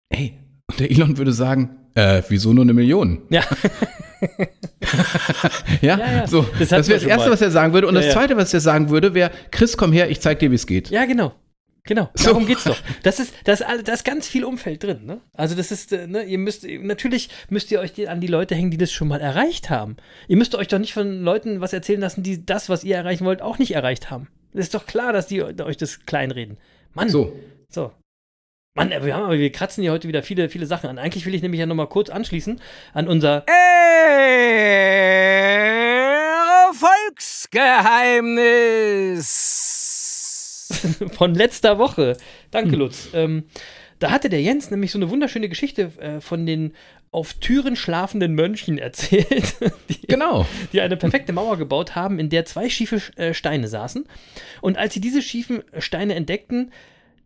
Ey, 0.10 0.34
und 0.70 0.80
der 0.82 0.92
Elon 0.92 1.18
würde 1.18 1.32
sagen, 1.32 1.78
äh, 1.98 2.22
wieso 2.30 2.54
nur 2.54 2.64
eine 2.64 2.74
Million? 2.74 3.24
Ja. 3.30 3.44
Ja, 5.82 5.98
Ja, 5.98 6.12
ja. 6.12 6.28
so. 6.28 6.46
Das 6.60 6.70
Das, 6.70 6.88
wäre 6.88 7.00
das 7.00 7.08
Erste, 7.08 7.28
mal. 7.28 7.34
was 7.34 7.42
er 7.42 7.52
sagen 7.52 7.74
würde. 7.74 7.88
Und 7.88 7.96
das. 7.96 8.12
Zweite, 8.12 8.38
was 8.38 8.54
er 8.54 8.60
sagen 8.62 8.90
würde, 8.90 9.14
wäre, 9.14 9.32
Chris, 9.52 9.78
komm 9.78 9.92
her, 9.92 10.10
ich 10.10 10.22
zeig 10.22 10.40
dir, 10.40 10.50
wie 10.52 10.56
es 10.56 10.66
geht. 10.66 10.90
Ja, 10.90 11.06
genau. 11.06 11.34
Genau, 11.84 12.10
So. 12.16 12.26
darum 12.32 12.46
geht's 12.46 12.66
doch. 12.66 12.78
Das 13.04 13.18
ist, 13.20 13.34
das, 13.46 13.60
da 13.60 13.94
ist 13.94 14.04
ganz 14.04 14.28
viel 14.28 14.44
Umfeld 14.44 14.84
drin. 14.84 15.06
Ne? 15.06 15.22
Also 15.34 15.56
das 15.56 15.72
ist, 15.72 15.94
äh, 15.94 16.06
ne, 16.06 16.24
ihr 16.24 16.38
müsst, 16.38 16.66
natürlich 16.68 17.30
müsst 17.50 17.72
ihr 17.72 17.80
euch 17.80 18.10
an 18.10 18.20
die 18.20 18.28
Leute 18.28 18.56
hängen, 18.56 18.72
die 18.72 18.78
das 18.78 18.92
schon 18.92 19.08
mal 19.08 19.22
erreicht 19.22 19.70
haben. 19.70 19.96
Ihr 20.28 20.36
müsst 20.36 20.54
euch 20.56 20.68
doch 20.68 20.80
nicht 20.80 20.94
von 20.94 21.22
Leuten 21.24 21.62
was 21.62 21.72
erzählen 21.72 22.02
lassen, 22.02 22.24
die 22.24 22.46
das, 22.46 22.68
was 22.68 22.84
ihr 22.84 22.98
erreichen 22.98 23.24
wollt, 23.26 23.42
auch 23.42 23.58
nicht 23.58 23.72
erreicht 23.74 24.12
haben. 24.12 24.28
Das 24.54 24.66
ist 24.66 24.74
doch 24.74 24.86
klar, 24.86 25.14
dass 25.14 25.28
die 25.28 25.42
euch 25.42 25.78
das 25.78 26.06
kleinreden. 26.06 26.58
Mann, 26.94 27.08
So. 27.10 27.32
so. 27.70 27.92
Mann, 28.78 28.92
wir, 28.92 29.16
haben, 29.16 29.24
aber 29.24 29.40
wir 29.40 29.52
kratzen 29.52 29.82
hier 29.82 29.92
heute 29.92 30.08
wieder 30.08 30.22
viele, 30.22 30.50
viele 30.50 30.68
Sachen 30.68 30.88
an. 30.88 31.00
Eigentlich 31.00 31.26
will 31.26 31.34
ich 31.34 31.42
nämlich 31.42 31.60
ja 31.60 31.66
nochmal 31.66 31.88
kurz 31.88 32.12
anschließen 32.12 32.62
an 32.94 33.08
unser 33.08 33.44
Volksgeheimnis. 39.48 40.68
von 41.14 41.34
letzter 41.34 41.80
Woche. 41.80 42.18
Danke, 42.52 42.76
Lutz. 42.76 43.10
Ähm, 43.14 43.46
da 43.98 44.12
hatte 44.12 44.30
der 44.30 44.42
Jens 44.42 44.70
nämlich 44.70 44.92
so 44.92 45.00
eine 45.00 45.10
wunderschöne 45.10 45.50
Geschichte 45.50 45.92
äh, 46.00 46.22
von 46.22 46.46
den 46.46 46.74
auf 47.10 47.34
Türen 47.34 47.76
schlafenden 47.76 48.36
Mönchen 48.36 48.78
erzählt, 48.80 49.56
die, 49.90 50.06
Genau. 50.06 50.46
die 50.72 50.82
eine 50.82 50.98
perfekte 50.98 51.34
Mauer 51.34 51.58
gebaut 51.58 51.96
haben, 51.96 52.20
in 52.20 52.30
der 52.30 52.46
zwei 52.46 52.70
schiefe 52.70 53.02
äh, 53.16 53.34
Steine 53.34 53.68
saßen. 53.68 54.06
Und 54.62 54.78
als 54.78 54.94
sie 54.94 55.02
diese 55.02 55.24
schiefen 55.24 55.64
Steine 55.80 56.14
entdeckten, 56.14 56.72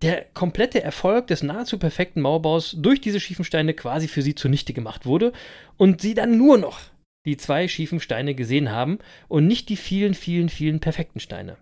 der 0.02 0.26
komplette 0.34 0.82
Erfolg 0.82 1.28
des 1.28 1.44
nahezu 1.44 1.78
perfekten 1.78 2.22
Mauerbaus 2.22 2.76
durch 2.78 3.02
diese 3.02 3.20
schiefen 3.20 3.46
Steine 3.46 3.74
quasi 3.74 4.08
für 4.08 4.22
sie 4.22 4.36
zunichte 4.36 4.74
gemacht 4.74 5.06
wurde 5.06 5.32
und 5.78 6.02
sie 6.02 6.14
dann 6.14 6.38
nur 6.38 6.58
noch 6.58 6.80
die 7.26 7.38
zwei 7.38 7.68
schiefen 7.68 8.00
Steine 8.00 8.34
gesehen 8.34 8.72
haben 8.72 8.98
und 9.28 9.46
nicht 9.46 9.70
die 9.70 9.78
vielen, 9.78 10.16
vielen, 10.16 10.50
vielen 10.50 10.80
perfekten 10.80 11.20
Steine. 11.20 11.58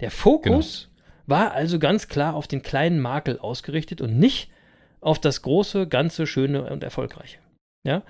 Der 0.00 0.10
Fokus 0.10 0.90
war 1.26 1.52
also 1.52 1.78
ganz 1.78 2.08
klar 2.08 2.34
auf 2.34 2.46
den 2.46 2.62
kleinen 2.62 3.00
Makel 3.00 3.38
ausgerichtet 3.38 4.00
und 4.00 4.18
nicht 4.18 4.50
auf 5.00 5.18
das 5.18 5.42
große, 5.42 5.86
ganze, 5.86 6.26
schöne 6.26 6.70
und 6.70 6.82
erfolgreiche. 6.82 7.38
Ja. 7.86 8.02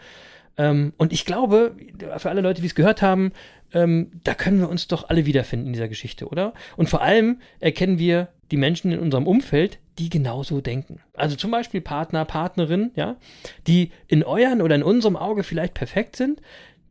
Ähm, 0.57 0.93
und 0.99 1.13
ich 1.13 1.25
glaube, 1.25 1.77
für 2.19 2.31
alle 2.31 2.41
Leute, 2.41 2.61
die 2.61 2.69
es 2.69 2.77
gehört 2.77 3.03
haben, 3.03 3.33
ähm, 3.73 4.13
da 4.23 4.35
können 4.35 4.61
wir 4.61 4.69
uns 4.69 4.87
doch 4.87 5.09
alle 5.09 5.27
wiederfinden 5.27 5.67
in 5.67 5.73
dieser 5.73 5.89
Geschichte, 5.89 6.29
oder? 6.29 6.55
Und 6.77 6.89
vor 6.89 7.03
allem 7.03 7.41
erkennen 7.59 7.99
wir 7.99 8.29
die 8.51 8.57
Menschen 8.57 8.93
in 8.93 8.99
unserem 8.99 9.27
Umfeld, 9.27 9.79
die 9.99 10.09
genauso 10.09 10.61
denken. 10.61 11.01
Also 11.15 11.37
zum 11.37 11.51
Beispiel 11.51 11.81
Partner, 11.81 12.25
Partnerin, 12.25 12.91
ja, 12.97 13.17
die 13.67 13.91
in 14.09 14.25
euren 14.25 14.61
oder 14.61 14.75
in 14.75 14.83
unserem 14.83 15.17
Auge 15.17 15.45
vielleicht 15.45 15.75
perfekt 15.75 16.17
sind, 16.17 16.41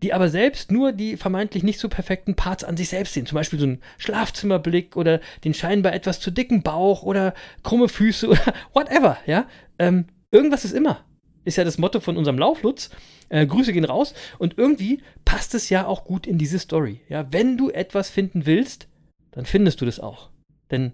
die 0.03 0.13
aber 0.13 0.27
selbst 0.29 0.71
nur 0.71 0.91
die 0.91 1.15
vermeintlich 1.15 1.63
nicht 1.63 1.79
so 1.79 1.87
perfekten 1.87 2.35
Parts 2.35 2.63
an 2.63 2.75
sich 2.75 2.89
selbst 2.89 3.13
sehen. 3.13 3.25
Zum 3.25 3.37
Beispiel 3.37 3.59
so 3.59 3.65
einen 3.65 3.81
Schlafzimmerblick 3.97 4.97
oder 4.97 5.21
den 5.45 5.53
scheinbar 5.53 5.93
etwas 5.93 6.19
zu 6.19 6.29
dicken 6.29 6.61
Bauch 6.61 7.03
oder 7.03 7.33
krumme 7.63 7.87
Füße 7.87 8.27
oder 8.27 8.53
whatever, 8.73 9.17
ja. 9.25 9.47
Ähm, 9.79 10.05
irgendwas 10.31 10.65
ist 10.65 10.73
immer. 10.73 11.05
Ist 11.45 11.57
ja 11.57 11.63
das 11.63 11.77
Motto 11.77 11.99
von 11.99 12.17
unserem 12.17 12.37
Lauflutz. 12.37 12.89
Äh, 13.29 13.45
Grüße 13.45 13.73
gehen 13.73 13.85
raus. 13.85 14.13
Und 14.39 14.57
irgendwie 14.57 15.01
passt 15.25 15.55
es 15.55 15.69
ja 15.69 15.85
auch 15.85 16.03
gut 16.03 16.27
in 16.27 16.37
diese 16.37 16.59
Story. 16.59 17.01
Ja, 17.07 17.31
wenn 17.31 17.57
du 17.57 17.69
etwas 17.69 18.09
finden 18.09 18.45
willst, 18.45 18.87
dann 19.31 19.45
findest 19.45 19.81
du 19.81 19.85
das 19.85 19.99
auch. 19.99 20.29
Denn 20.69 20.93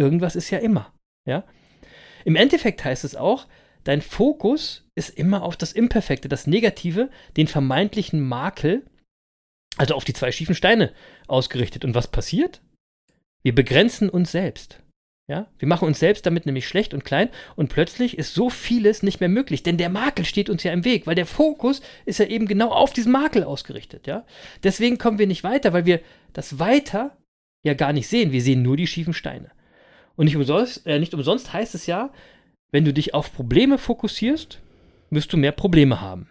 irgendwas 0.00 0.34
ist 0.34 0.50
ja 0.50 0.58
immer. 0.58 0.92
Ja? 1.28 1.44
Im 2.24 2.34
Endeffekt 2.34 2.84
heißt 2.84 3.04
es 3.04 3.14
auch, 3.14 3.46
dein 3.84 4.00
Fokus 4.02 4.88
ist 4.94 5.10
immer 5.10 5.42
auf 5.42 5.56
das 5.56 5.72
Imperfekte, 5.72 6.28
das 6.28 6.46
Negative, 6.46 7.10
den 7.36 7.46
vermeintlichen 7.46 8.20
Makel, 8.20 8.84
also 9.76 9.94
auf 9.94 10.04
die 10.04 10.14
zwei 10.14 10.32
schiefen 10.32 10.54
Steine 10.54 10.92
ausgerichtet. 11.28 11.84
Und 11.84 11.94
was 11.94 12.08
passiert? 12.08 12.62
Wir 13.42 13.54
begrenzen 13.54 14.08
uns 14.08 14.32
selbst. 14.32 14.82
Ja? 15.28 15.46
Wir 15.58 15.68
machen 15.68 15.86
uns 15.86 16.00
selbst 16.00 16.26
damit 16.26 16.46
nämlich 16.46 16.66
schlecht 16.66 16.92
und 16.92 17.04
klein 17.04 17.28
und 17.56 17.68
plötzlich 17.68 18.18
ist 18.18 18.34
so 18.34 18.50
vieles 18.50 19.02
nicht 19.02 19.20
mehr 19.20 19.28
möglich, 19.28 19.62
denn 19.62 19.76
der 19.76 19.88
Makel 19.88 20.24
steht 20.24 20.50
uns 20.50 20.62
ja 20.62 20.72
im 20.72 20.84
Weg, 20.84 21.06
weil 21.06 21.14
der 21.14 21.26
Fokus 21.26 21.82
ist 22.04 22.18
ja 22.18 22.26
eben 22.26 22.46
genau 22.46 22.70
auf 22.70 22.92
diesen 22.92 23.12
Makel 23.12 23.44
ausgerichtet. 23.44 24.06
Ja? 24.06 24.26
Deswegen 24.62 24.98
kommen 24.98 25.18
wir 25.18 25.26
nicht 25.26 25.44
weiter, 25.44 25.72
weil 25.72 25.86
wir 25.86 26.00
das 26.32 26.58
Weiter 26.58 27.16
ja 27.64 27.74
gar 27.74 27.92
nicht 27.92 28.08
sehen. 28.08 28.32
Wir 28.32 28.42
sehen 28.42 28.62
nur 28.62 28.76
die 28.76 28.86
schiefen 28.86 29.14
Steine. 29.14 29.50
Und 30.20 30.26
nicht 30.26 30.36
umsonst, 30.36 30.86
äh, 30.86 30.98
nicht 30.98 31.14
umsonst 31.14 31.54
heißt 31.54 31.74
es 31.74 31.86
ja, 31.86 32.12
wenn 32.72 32.84
du 32.84 32.92
dich 32.92 33.14
auf 33.14 33.32
Probleme 33.32 33.78
fokussierst, 33.78 34.60
wirst 35.08 35.32
du 35.32 35.38
mehr 35.38 35.50
Probleme 35.50 36.02
haben. 36.02 36.28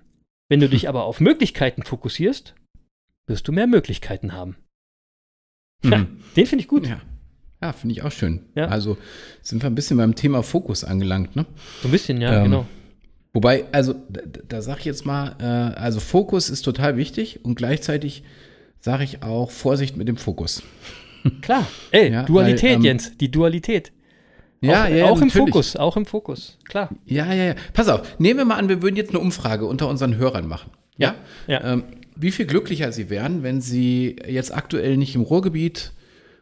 Wenn 0.47 0.59
du 0.59 0.69
dich 0.69 0.87
aber 0.89 1.05
auf 1.05 1.19
Möglichkeiten 1.19 1.81
fokussierst, 1.81 2.53
wirst 3.25 3.47
du 3.47 3.51
mehr 3.51 3.65
Möglichkeiten 3.65 4.33
haben. 4.33 4.57
Ja, 5.83 5.97
Mhm. 5.97 6.19
den 6.35 6.45
finde 6.45 6.61
ich 6.61 6.67
gut. 6.67 6.85
Ja, 6.85 7.01
ja 7.63 7.73
finde 7.73 7.93
ich 7.93 8.03
auch 8.03 8.11
schön. 8.11 8.45
Ja. 8.53 8.67
Also 8.67 8.95
sind 9.41 9.63
wir 9.63 9.67
ein 9.71 9.73
bisschen 9.73 9.97
beim 9.97 10.13
Thema 10.13 10.43
Fokus 10.43 10.83
angelangt. 10.83 11.35
Ne? 11.35 11.47
So 11.81 11.87
ein 11.87 11.91
bisschen, 11.91 12.21
ja, 12.21 12.37
Ähm, 12.37 12.43
genau. 12.43 12.67
Wobei, 13.33 13.65
also 13.71 13.95
da, 14.07 14.21
da 14.47 14.61
sage 14.61 14.81
ich 14.81 14.85
jetzt 14.85 15.07
mal, 15.07 15.35
äh, 15.39 15.79
also 15.79 15.99
Fokus 15.99 16.51
ist 16.51 16.61
total 16.61 16.95
wichtig 16.95 17.43
und 17.43 17.55
gleichzeitig 17.55 18.21
sage 18.81 19.03
ich 19.03 19.23
auch 19.23 19.49
Vorsicht 19.49 19.97
mit 19.97 20.07
dem 20.07 20.17
Fokus. 20.17 20.61
Klar. 21.41 21.67
Ey, 21.91 22.11
ja, 22.11 22.23
Dualität, 22.23 22.63
weil, 22.63 22.75
ähm, 22.75 22.81
Jens, 22.83 23.17
die 23.17 23.31
Dualität. 23.31 23.91
Ja, 24.61 24.83
auch, 24.83 24.89
ja, 24.89 24.95
ja, 24.95 25.05
auch 25.05 25.21
im 25.21 25.27
natürlich. 25.27 25.47
Fokus, 25.47 25.75
auch 25.75 25.97
im 25.97 26.05
Fokus. 26.05 26.57
Klar. 26.67 26.89
Ja, 27.05 27.31
ja, 27.33 27.45
ja. 27.45 27.55
Pass 27.73 27.87
auf, 27.87 28.19
nehmen 28.19 28.39
wir 28.39 28.45
mal 28.45 28.55
an, 28.55 28.67
wir 28.67 28.81
würden 28.81 28.95
jetzt 28.95 29.09
eine 29.11 29.19
Umfrage 29.19 29.65
unter 29.65 29.87
unseren 29.87 30.17
Hörern 30.17 30.47
machen. 30.47 30.71
Ja. 30.97 31.15
Ja. 31.47 31.63
Ähm, 31.63 31.83
wie 32.15 32.31
viel 32.31 32.45
glücklicher 32.45 32.91
sie 32.91 33.09
wären, 33.09 33.43
wenn 33.43 33.61
sie 33.61 34.17
jetzt 34.27 34.53
aktuell 34.53 34.97
nicht 34.97 35.15
im 35.15 35.21
Ruhrgebiet 35.21 35.93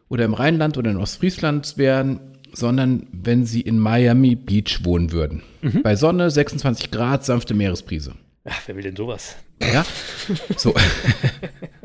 oder 0.08 0.24
im 0.24 0.34
Rheinland 0.34 0.76
oder 0.76 0.90
in 0.90 0.96
Ostfriesland 0.96 1.78
wären, 1.78 2.20
sondern 2.52 3.06
wenn 3.12 3.44
sie 3.46 3.60
in 3.60 3.78
Miami 3.78 4.34
Beach 4.34 4.80
wohnen 4.82 5.12
würden. 5.12 5.42
Mhm. 5.62 5.82
Bei 5.82 5.94
Sonne, 5.94 6.30
26 6.30 6.90
Grad, 6.90 7.24
sanfte 7.24 7.54
Meeresbrise. 7.54 8.14
Ach, 8.44 8.60
wer 8.66 8.74
will 8.74 8.82
denn 8.82 8.96
sowas? 8.96 9.36
Ja. 9.62 9.84
So. 10.56 10.74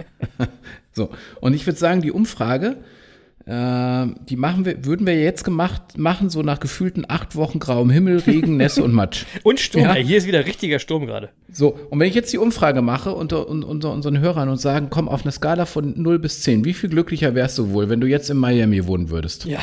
so. 0.93 1.09
Und 1.41 1.53
ich 1.53 1.65
würde 1.65 1.77
sagen, 1.79 2.01
die 2.01 2.11
Umfrage, 2.11 2.77
äh, 3.45 4.05
die 4.29 4.37
machen 4.37 4.63
wir, 4.65 4.85
würden 4.85 5.05
wir 5.05 5.19
jetzt 5.21 5.43
gemacht 5.43 5.97
machen, 5.97 6.29
so 6.29 6.41
nach 6.43 6.59
gefühlten 6.61 7.03
acht 7.07 7.35
Wochen 7.35 7.59
grauem 7.59 7.89
Himmel, 7.89 8.19
Regen, 8.19 8.55
Nässe 8.57 8.83
und 8.83 8.93
Matsch. 8.93 9.25
Und 9.43 9.59
Sturm. 9.59 9.83
Ja. 9.83 9.93
Hier 9.95 10.17
ist 10.17 10.27
wieder 10.27 10.45
richtiger 10.45 10.79
Sturm 10.79 11.05
gerade. 11.05 11.29
So, 11.51 11.77
und 11.89 11.99
wenn 11.99 12.07
ich 12.07 12.15
jetzt 12.15 12.31
die 12.31 12.37
Umfrage 12.37 12.81
mache 12.81 13.13
unter, 13.13 13.49
un- 13.49 13.63
unter 13.63 13.91
unseren 13.91 14.19
Hörern 14.19 14.47
und 14.47 14.57
sagen, 14.61 14.87
komm, 14.89 15.09
auf 15.09 15.23
einer 15.23 15.31
Skala 15.33 15.65
von 15.65 16.01
0 16.01 16.19
bis 16.19 16.41
10, 16.41 16.63
wie 16.63 16.73
viel 16.73 16.89
glücklicher 16.89 17.35
wärst 17.35 17.57
du 17.57 17.71
wohl, 17.71 17.89
wenn 17.89 17.99
du 17.99 18.07
jetzt 18.07 18.29
in 18.29 18.37
Miami 18.37 18.87
wohnen 18.87 19.09
würdest? 19.09 19.45
Ja. 19.45 19.59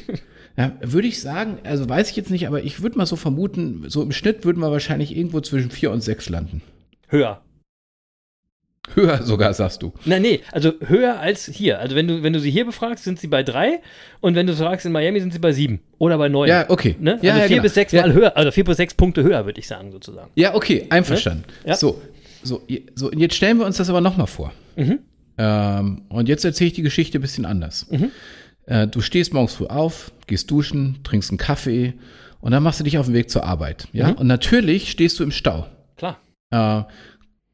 Ja, 0.58 0.74
würde 0.82 1.08
ich 1.08 1.22
sagen, 1.22 1.58
also 1.64 1.88
weiß 1.88 2.10
ich 2.10 2.18
jetzt 2.18 2.32
nicht, 2.32 2.46
aber 2.46 2.62
ich 2.64 2.82
würde 2.82 2.98
mal 2.98 3.06
so 3.06 3.16
vermuten, 3.16 3.86
so 3.88 4.02
im 4.04 4.12
Schnitt 4.12 4.44
würden 4.44 4.60
wir 4.62 4.72
wahrscheinlich 4.72 5.16
irgendwo 5.16 5.40
zwischen 5.40 5.72
4 5.72 5.90
und 5.90 6.02
6 6.02 6.28
landen. 6.28 6.62
Höher. 7.08 7.40
Höher 8.96 9.24
sogar, 9.24 9.54
sagst 9.54 9.82
du. 9.82 9.94
Nein, 10.06 10.22
nee, 10.22 10.40
also 10.52 10.74
höher 10.86 11.20
als 11.20 11.46
hier. 11.46 11.80
Also 11.80 11.96
wenn 11.96 12.08
du, 12.08 12.24
wenn 12.24 12.34
du 12.34 12.40
sie 12.40 12.52
hier 12.52 12.66
befragst, 12.66 13.04
sind 13.04 13.20
sie 13.20 13.28
bei 13.28 13.44
drei 13.44 13.82
und 14.20 14.36
wenn 14.36 14.48
du 14.48 14.56
fragst 14.56 14.86
in 14.86 14.92
Miami, 14.92 15.20
sind 15.20 15.34
sie 15.34 15.40
bei 15.40 15.52
sieben 15.52 15.80
oder 15.98 16.18
bei 16.18 16.30
neun. 16.30 16.48
Ja, 16.48 16.70
okay. 16.70 16.96
Ne? 17.00 17.20
Ja, 17.22 17.34
also 17.34 17.42
ja, 17.42 17.48
vier 17.48 17.48
genau. 17.48 17.64
bis 17.64 17.74
sechs 17.74 17.92
Ja. 17.92 18.02
Mal 18.02 18.14
höher, 18.14 18.36
also 18.36 18.52
vier 18.52 18.64
bis 18.64 18.78
sechs 18.78 18.94
Punkte 18.94 19.24
höher, 19.24 19.46
würde 19.46 19.60
ich 19.60 19.68
sagen, 19.68 19.92
sozusagen. 19.92 20.32
Ja, 20.36 20.56
okay, 20.56 20.88
einverstanden. 20.90 21.44
Ja. 21.66 21.76
So, 21.76 22.02
so, 22.44 22.62
so, 22.96 23.12
jetzt 23.12 23.36
stellen 23.36 23.60
wir 23.60 23.66
uns 23.66 23.78
das 23.78 23.90
aber 23.90 24.02
nochmal 24.02 24.28
vor. 24.28 24.54
Mhm. 24.76 25.00
Ähm, 25.38 26.02
und 26.10 26.28
jetzt 26.28 26.44
erzähle 26.44 26.68
ich 26.70 26.74
die 26.74 26.82
Geschichte 26.82 27.20
ein 27.20 27.22
bisschen 27.22 27.46
anders. 27.46 27.88
Äh, 28.66 28.88
du 28.88 29.02
stehst 29.02 29.34
morgens 29.34 29.54
früh 29.54 29.66
auf, 29.68 30.12
gehst 30.28 30.52
duschen, 30.52 31.00
trinkst 31.04 31.32
einen 31.32 31.38
Kaffee 31.38 31.94
und 32.42 32.52
dann 32.52 32.64
machst 32.64 32.80
du 32.80 32.84
dich 32.84 32.98
auf 32.98 33.06
den 33.08 33.16
Weg 33.16 33.30
zur 33.30 33.44
Arbeit. 33.44 33.88
Ja? 33.94 34.10
Mhm. 34.10 34.14
Und 34.16 34.28
natürlich 34.28 34.92
stehst 34.92 35.20
du 35.20 35.24
im 35.24 35.32
Stau. 35.32 35.66
Klar. 35.98 36.20
Äh, 36.52 36.84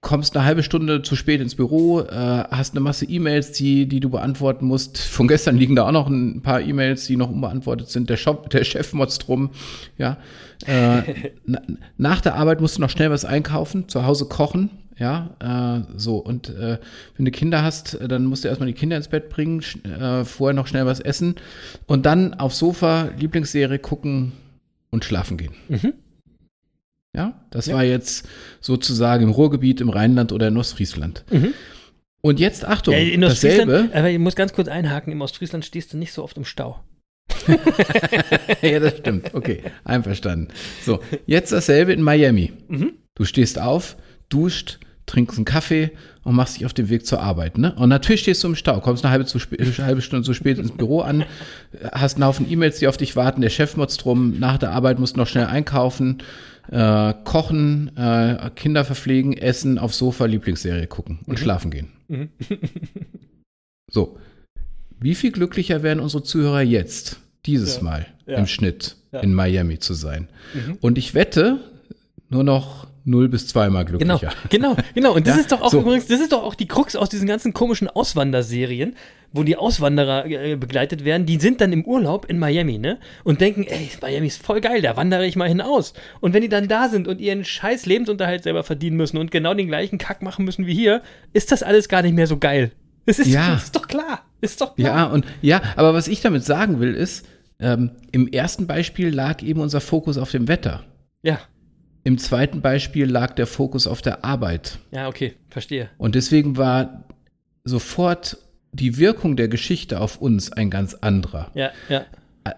kommst 0.06 0.38
eine 0.38 0.46
halbe 0.46 0.62
Stunde 0.62 1.02
zu 1.02 1.16
spät 1.16 1.42
ins 1.42 1.56
Büro, 1.56 2.02
äh, 2.02 2.06
hast 2.12 2.74
eine 2.74 2.80
Masse 2.80 3.06
E-Mails, 3.06 3.54
die, 3.54 3.88
die 3.88 4.00
du 4.00 4.10
beantworten 4.12 4.68
musst. 4.68 5.00
Von 5.00 5.28
gestern 5.28 5.58
liegen 5.58 5.76
da 5.76 5.88
auch 5.88 5.92
noch 5.92 6.08
ein 6.08 6.42
paar 6.44 6.62
E-Mails, 6.62 7.08
die 7.08 7.18
noch 7.18 7.32
unbeantwortet 7.32 7.90
sind. 7.90 8.08
Der, 8.08 8.16
Shop, 8.16 8.52
der 8.52 8.64
Chef 8.64 8.94
motzt 8.94 9.28
drum. 9.28 9.50
Ja. 9.98 10.18
Äh, 10.68 11.32
na, 11.48 11.60
nach 11.98 12.22
der 12.22 12.36
Arbeit 12.36 12.62
musst 12.62 12.78
du 12.78 12.82
noch 12.82 12.92
schnell 12.92 13.10
was 13.10 13.26
einkaufen, 13.26 13.90
zu 13.90 14.06
Hause 14.06 14.26
kochen. 14.26 14.70
Ja, 15.00 15.32
äh, 15.40 15.98
so. 15.98 16.18
Und 16.18 16.50
äh, 16.50 16.78
wenn 17.18 17.26
du 17.26 17.32
Kinder 17.32 17.64
hast, 17.64 17.96
äh, 17.96 18.08
dann 18.08 18.26
musst 18.26 18.44
du 18.44 18.48
erstmal 18.48 18.68
die 18.68 18.74
Kinder 18.74 18.98
ins 18.98 19.08
Bett 19.08 19.30
bringen, 19.30 19.64
äh, 19.84 20.24
vorher 20.24 20.54
noch 20.54 20.68
schnell 20.68 20.86
was 20.86 21.00
essen 21.00 21.34
und 21.88 22.06
dann 22.06 22.36
aufs 22.36 22.60
Sofa 22.60 23.10
Lieblingsserie 23.18 23.80
gucken 23.80 24.34
und 24.92 25.04
schlafen 25.04 25.38
gehen. 25.38 25.56
Mhm. 25.68 25.94
Ja, 27.16 27.46
das 27.50 27.72
war 27.72 27.84
jetzt 27.84 28.28
sozusagen 28.60 29.24
im 29.24 29.30
Ruhrgebiet, 29.30 29.80
im 29.80 29.90
Rheinland 29.90 30.32
oder 30.32 30.50
in 30.50 30.58
Ostfriesland. 30.58 31.24
Mhm. 31.32 31.54
Und 32.22 32.40
jetzt 32.40 32.66
Achtung, 32.66 32.94
Ja, 32.94 33.00
in 33.00 33.22
dasselbe. 33.22 33.90
Aber 33.94 34.10
ich 34.10 34.20
muss 34.20 34.36
ganz 34.36 34.52
kurz 34.52 34.68
einhaken, 34.68 35.14
im 35.14 35.22
Ostfriesland 35.22 35.64
stehst 35.64 35.94
du 35.94 35.98
nicht 35.98 36.12
so 36.12 36.24
oft 36.24 36.36
im 36.38 36.44
Stau. 36.44 36.84
ja, 38.62 38.80
das 38.80 38.98
stimmt. 38.98 39.34
Okay, 39.34 39.62
einverstanden. 39.84 40.50
So, 40.84 41.00
jetzt 41.26 41.52
dasselbe 41.52 41.94
in 41.94 42.02
Miami. 42.02 42.52
Mhm. 42.68 42.94
Du 43.16 43.26
stehst 43.26 43.60
auf, 43.60 43.96
duscht, 44.30 44.80
trinkst 45.06 45.38
einen 45.38 45.46
Kaffee 45.46 45.92
und 46.24 46.36
machst 46.36 46.58
dich 46.58 46.66
auf 46.66 46.74
den 46.74 46.90
Weg 46.90 47.06
zur 47.06 47.22
Arbeit. 47.22 47.58
Ne? 47.58 47.74
Und 47.76 47.90
natürlich 47.90 48.22
stehst 48.22 48.44
du 48.44 48.48
im 48.48 48.56
Stau, 48.56 48.80
kommst 48.82 49.06
eine 49.06 49.12
halbe, 49.12 49.26
eine 49.26 49.78
halbe 49.86 50.02
Stunde 50.02 50.26
zu 50.26 50.34
spät 50.34 50.58
ins 50.58 50.72
Büro 50.72 51.02
an, 51.02 51.26
hast 51.92 52.16
einen 52.16 52.26
Haufen 52.26 52.50
E-Mails, 52.52 52.80
die 52.80 52.88
auf 52.88 52.98
dich 52.98 53.16
warten, 53.16 53.42
der 53.42 53.50
Chef 53.50 53.78
motzt 53.78 54.04
drum, 54.04 54.40
nach 54.40 54.58
der 54.58 54.72
Arbeit 54.72 55.00
musst 55.00 55.16
du 55.16 55.20
noch 55.20 55.28
schnell 55.28 55.46
einkaufen, 55.46 56.24
äh, 56.72 57.14
kochen, 57.24 57.96
äh, 57.98 58.50
Kinder 58.56 58.86
verpflegen, 58.86 59.34
essen, 59.34 59.78
aufs 59.78 59.98
Sofa 59.98 60.26
Lieblingsserie 60.26 60.88
gucken 60.88 61.20
und 61.26 61.40
schlafen 61.40 61.72
gehen. 61.72 61.88
Mhm. 62.08 62.30
so, 63.92 64.18
wie 65.00 65.16
viel 65.16 65.32
glücklicher 65.32 65.84
wären 65.84 66.00
unsere 66.00 66.24
Zuhörer 66.24 66.62
jetzt, 66.62 67.20
dieses 67.46 67.78
Ja. 67.78 67.84
Mal 67.84 68.06
Ja. 68.26 68.38
im 68.38 68.48
Schnitt 68.48 68.96
Ja. 69.12 69.20
in 69.20 69.34
Miami 69.34 69.80
zu 69.80 69.94
sein? 69.94 70.30
Mhm. 70.54 70.78
Und 70.82 70.98
ich 70.98 71.14
wette, 71.14 71.60
nur 72.30 72.44
noch 72.44 72.88
0 73.06 73.30
bis 73.30 73.48
2 73.48 73.70
Mal 73.70 73.86
Genau, 73.86 74.18
glücklicher. 74.18 74.34
genau, 74.50 74.76
genau. 74.96 75.14
Und 75.16 75.28
das 75.28 75.36
Ja, 75.36 75.42
ist 75.42 75.52
doch 75.52 75.62
auch 75.62 75.70
so. 75.72 75.80
übrigens, 75.82 76.08
das 76.08 76.20
ist 76.20 76.32
doch 76.32 76.44
auch 76.44 76.56
die 76.56 76.68
Krux 76.68 76.96
aus 76.96 77.08
diesen 77.10 77.28
ganzen 77.28 77.54
komischen 77.54 77.88
Auswanderserien, 77.88 78.96
wo 79.32 79.44
die 79.44 79.58
Auswanderer 79.58 80.26
äh, 80.26 80.56
begleitet 80.56 81.06
werden. 81.06 81.26
Die 81.26 81.38
sind 81.40 81.62
dann 81.62 81.72
im 81.72 81.86
Urlaub 81.86 82.26
in 82.26 82.40
Miami, 82.40 82.78
ne? 82.80 83.00
Und 83.24 83.42
denken, 83.42 83.64
ey, 83.64 83.90
Miami 84.02 84.28
ist 84.28 84.44
voll 84.44 84.60
geil, 84.62 84.82
da 84.82 84.98
wandere 84.98 85.26
ich 85.26 85.36
mal 85.36 85.48
hinaus. 85.48 85.94
Und 86.20 86.34
wenn 86.34 86.42
die 86.42 86.50
dann 86.50 86.68
da 86.68 86.90
sind 86.90 87.08
und 87.08 87.22
ihren 87.22 87.46
scheiß 87.46 87.86
Lebensunterhalt 87.86 88.44
selber 88.44 88.64
verdienen 88.64 88.98
müssen 88.98 89.18
und 89.18 89.30
genau 89.32 89.54
den 89.54 89.68
gleichen 89.68 89.98
Kack 89.98 90.22
machen 90.22 90.44
müssen 90.46 90.66
wie 90.66 90.74
hier, 90.74 91.02
ist 91.34 91.52
das 91.52 91.64
alles 91.64 91.90
gar 91.90 92.02
nicht 92.02 92.16
mehr 92.16 92.28
so 92.28 92.38
geil. 92.38 92.72
Das 93.06 93.20
ist, 93.20 93.28
Ja. 93.28 93.56
ist 93.64 93.76
doch 93.76 93.88
klar. 93.88 94.22
Ist 94.42 94.62
doch 94.62 94.76
klar. 94.76 94.98
Ja, 94.98 95.06
und 95.06 95.26
ja, 95.42 95.62
aber 95.76 95.94
was 95.94 96.08
ich 96.08 96.22
damit 96.22 96.44
sagen 96.44 96.80
will, 96.80 96.96
ist, 96.96 97.28
ähm, 97.60 97.92
im 98.12 98.28
ersten 98.28 98.66
Beispiel 98.68 99.10
lag 99.14 99.42
eben 99.44 99.60
unser 99.62 99.80
Fokus 99.82 100.18
auf 100.18 100.32
dem 100.32 100.48
Wetter. 100.48 100.84
Ja, 101.24 101.40
Im 102.06 102.20
zweiten 102.20 102.62
Beispiel 102.62 103.10
lag 103.10 103.34
der 103.34 103.48
Fokus 103.48 103.88
auf 103.88 104.02
der 104.04 104.24
Arbeit. 104.24 104.78
ja, 104.92 105.08
okay, 105.08 105.34
verstehe. 105.50 105.90
Und 105.98 106.14
deswegen 106.14 106.56
war 106.56 107.04
sofort 107.64 108.38
die 108.72 108.98
Wirkung 109.00 109.36
der 109.36 109.48
Geschichte 109.48 110.00
auf 110.00 110.22
uns 110.22 110.52
ein 110.52 110.70
ganz 110.70 110.94
anderer. 110.94 111.50
Ja, 111.56 111.72
ja. 111.90 112.06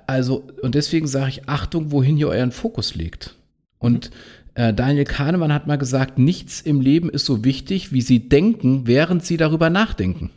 Also, 0.05 0.43
und 0.61 0.75
deswegen 0.75 1.07
sage 1.07 1.29
ich, 1.29 1.47
Achtung, 1.47 1.91
wohin 1.91 2.17
ihr 2.17 2.27
euren 2.27 2.51
Fokus 2.51 2.93
legt. 2.93 3.35
Und 3.79 4.11
äh, 4.55 4.73
Daniel 4.73 5.05
Kahnemann 5.05 5.53
hat 5.53 5.65
mal 5.65 5.77
gesagt, 5.77 6.17
nichts 6.17 6.59
im 6.59 6.81
Leben 6.81 7.09
ist 7.09 7.25
so 7.25 7.45
wichtig, 7.45 7.93
wie 7.93 8.01
sie 8.01 8.27
denken, 8.27 8.85
während 8.85 9.23
sie 9.23 9.37
darüber 9.37 9.69
nachdenken. 9.69 10.31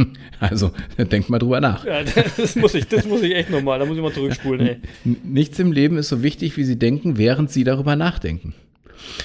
Also, 0.40 0.70
denkt 0.96 1.28
mal 1.28 1.38
drüber 1.38 1.60
nach. 1.60 1.84
ja 1.84 2.02
das, 2.02 2.56
muss 2.56 2.74
ich, 2.74 2.88
das 2.88 3.04
muss 3.04 3.20
ich 3.22 3.34
echt 3.34 3.50
nochmal, 3.50 3.78
da 3.78 3.84
muss 3.84 3.96
ich 3.96 4.02
mal 4.02 4.12
zurückspulen, 4.12 4.66
ey. 4.66 4.76
Nichts 5.22 5.58
im 5.58 5.72
Leben 5.72 5.98
ist 5.98 6.08
so 6.08 6.22
wichtig, 6.22 6.56
wie 6.56 6.64
sie 6.64 6.78
denken, 6.78 7.18
während 7.18 7.50
sie 7.50 7.62
darüber 7.62 7.94
nachdenken. 7.94 8.54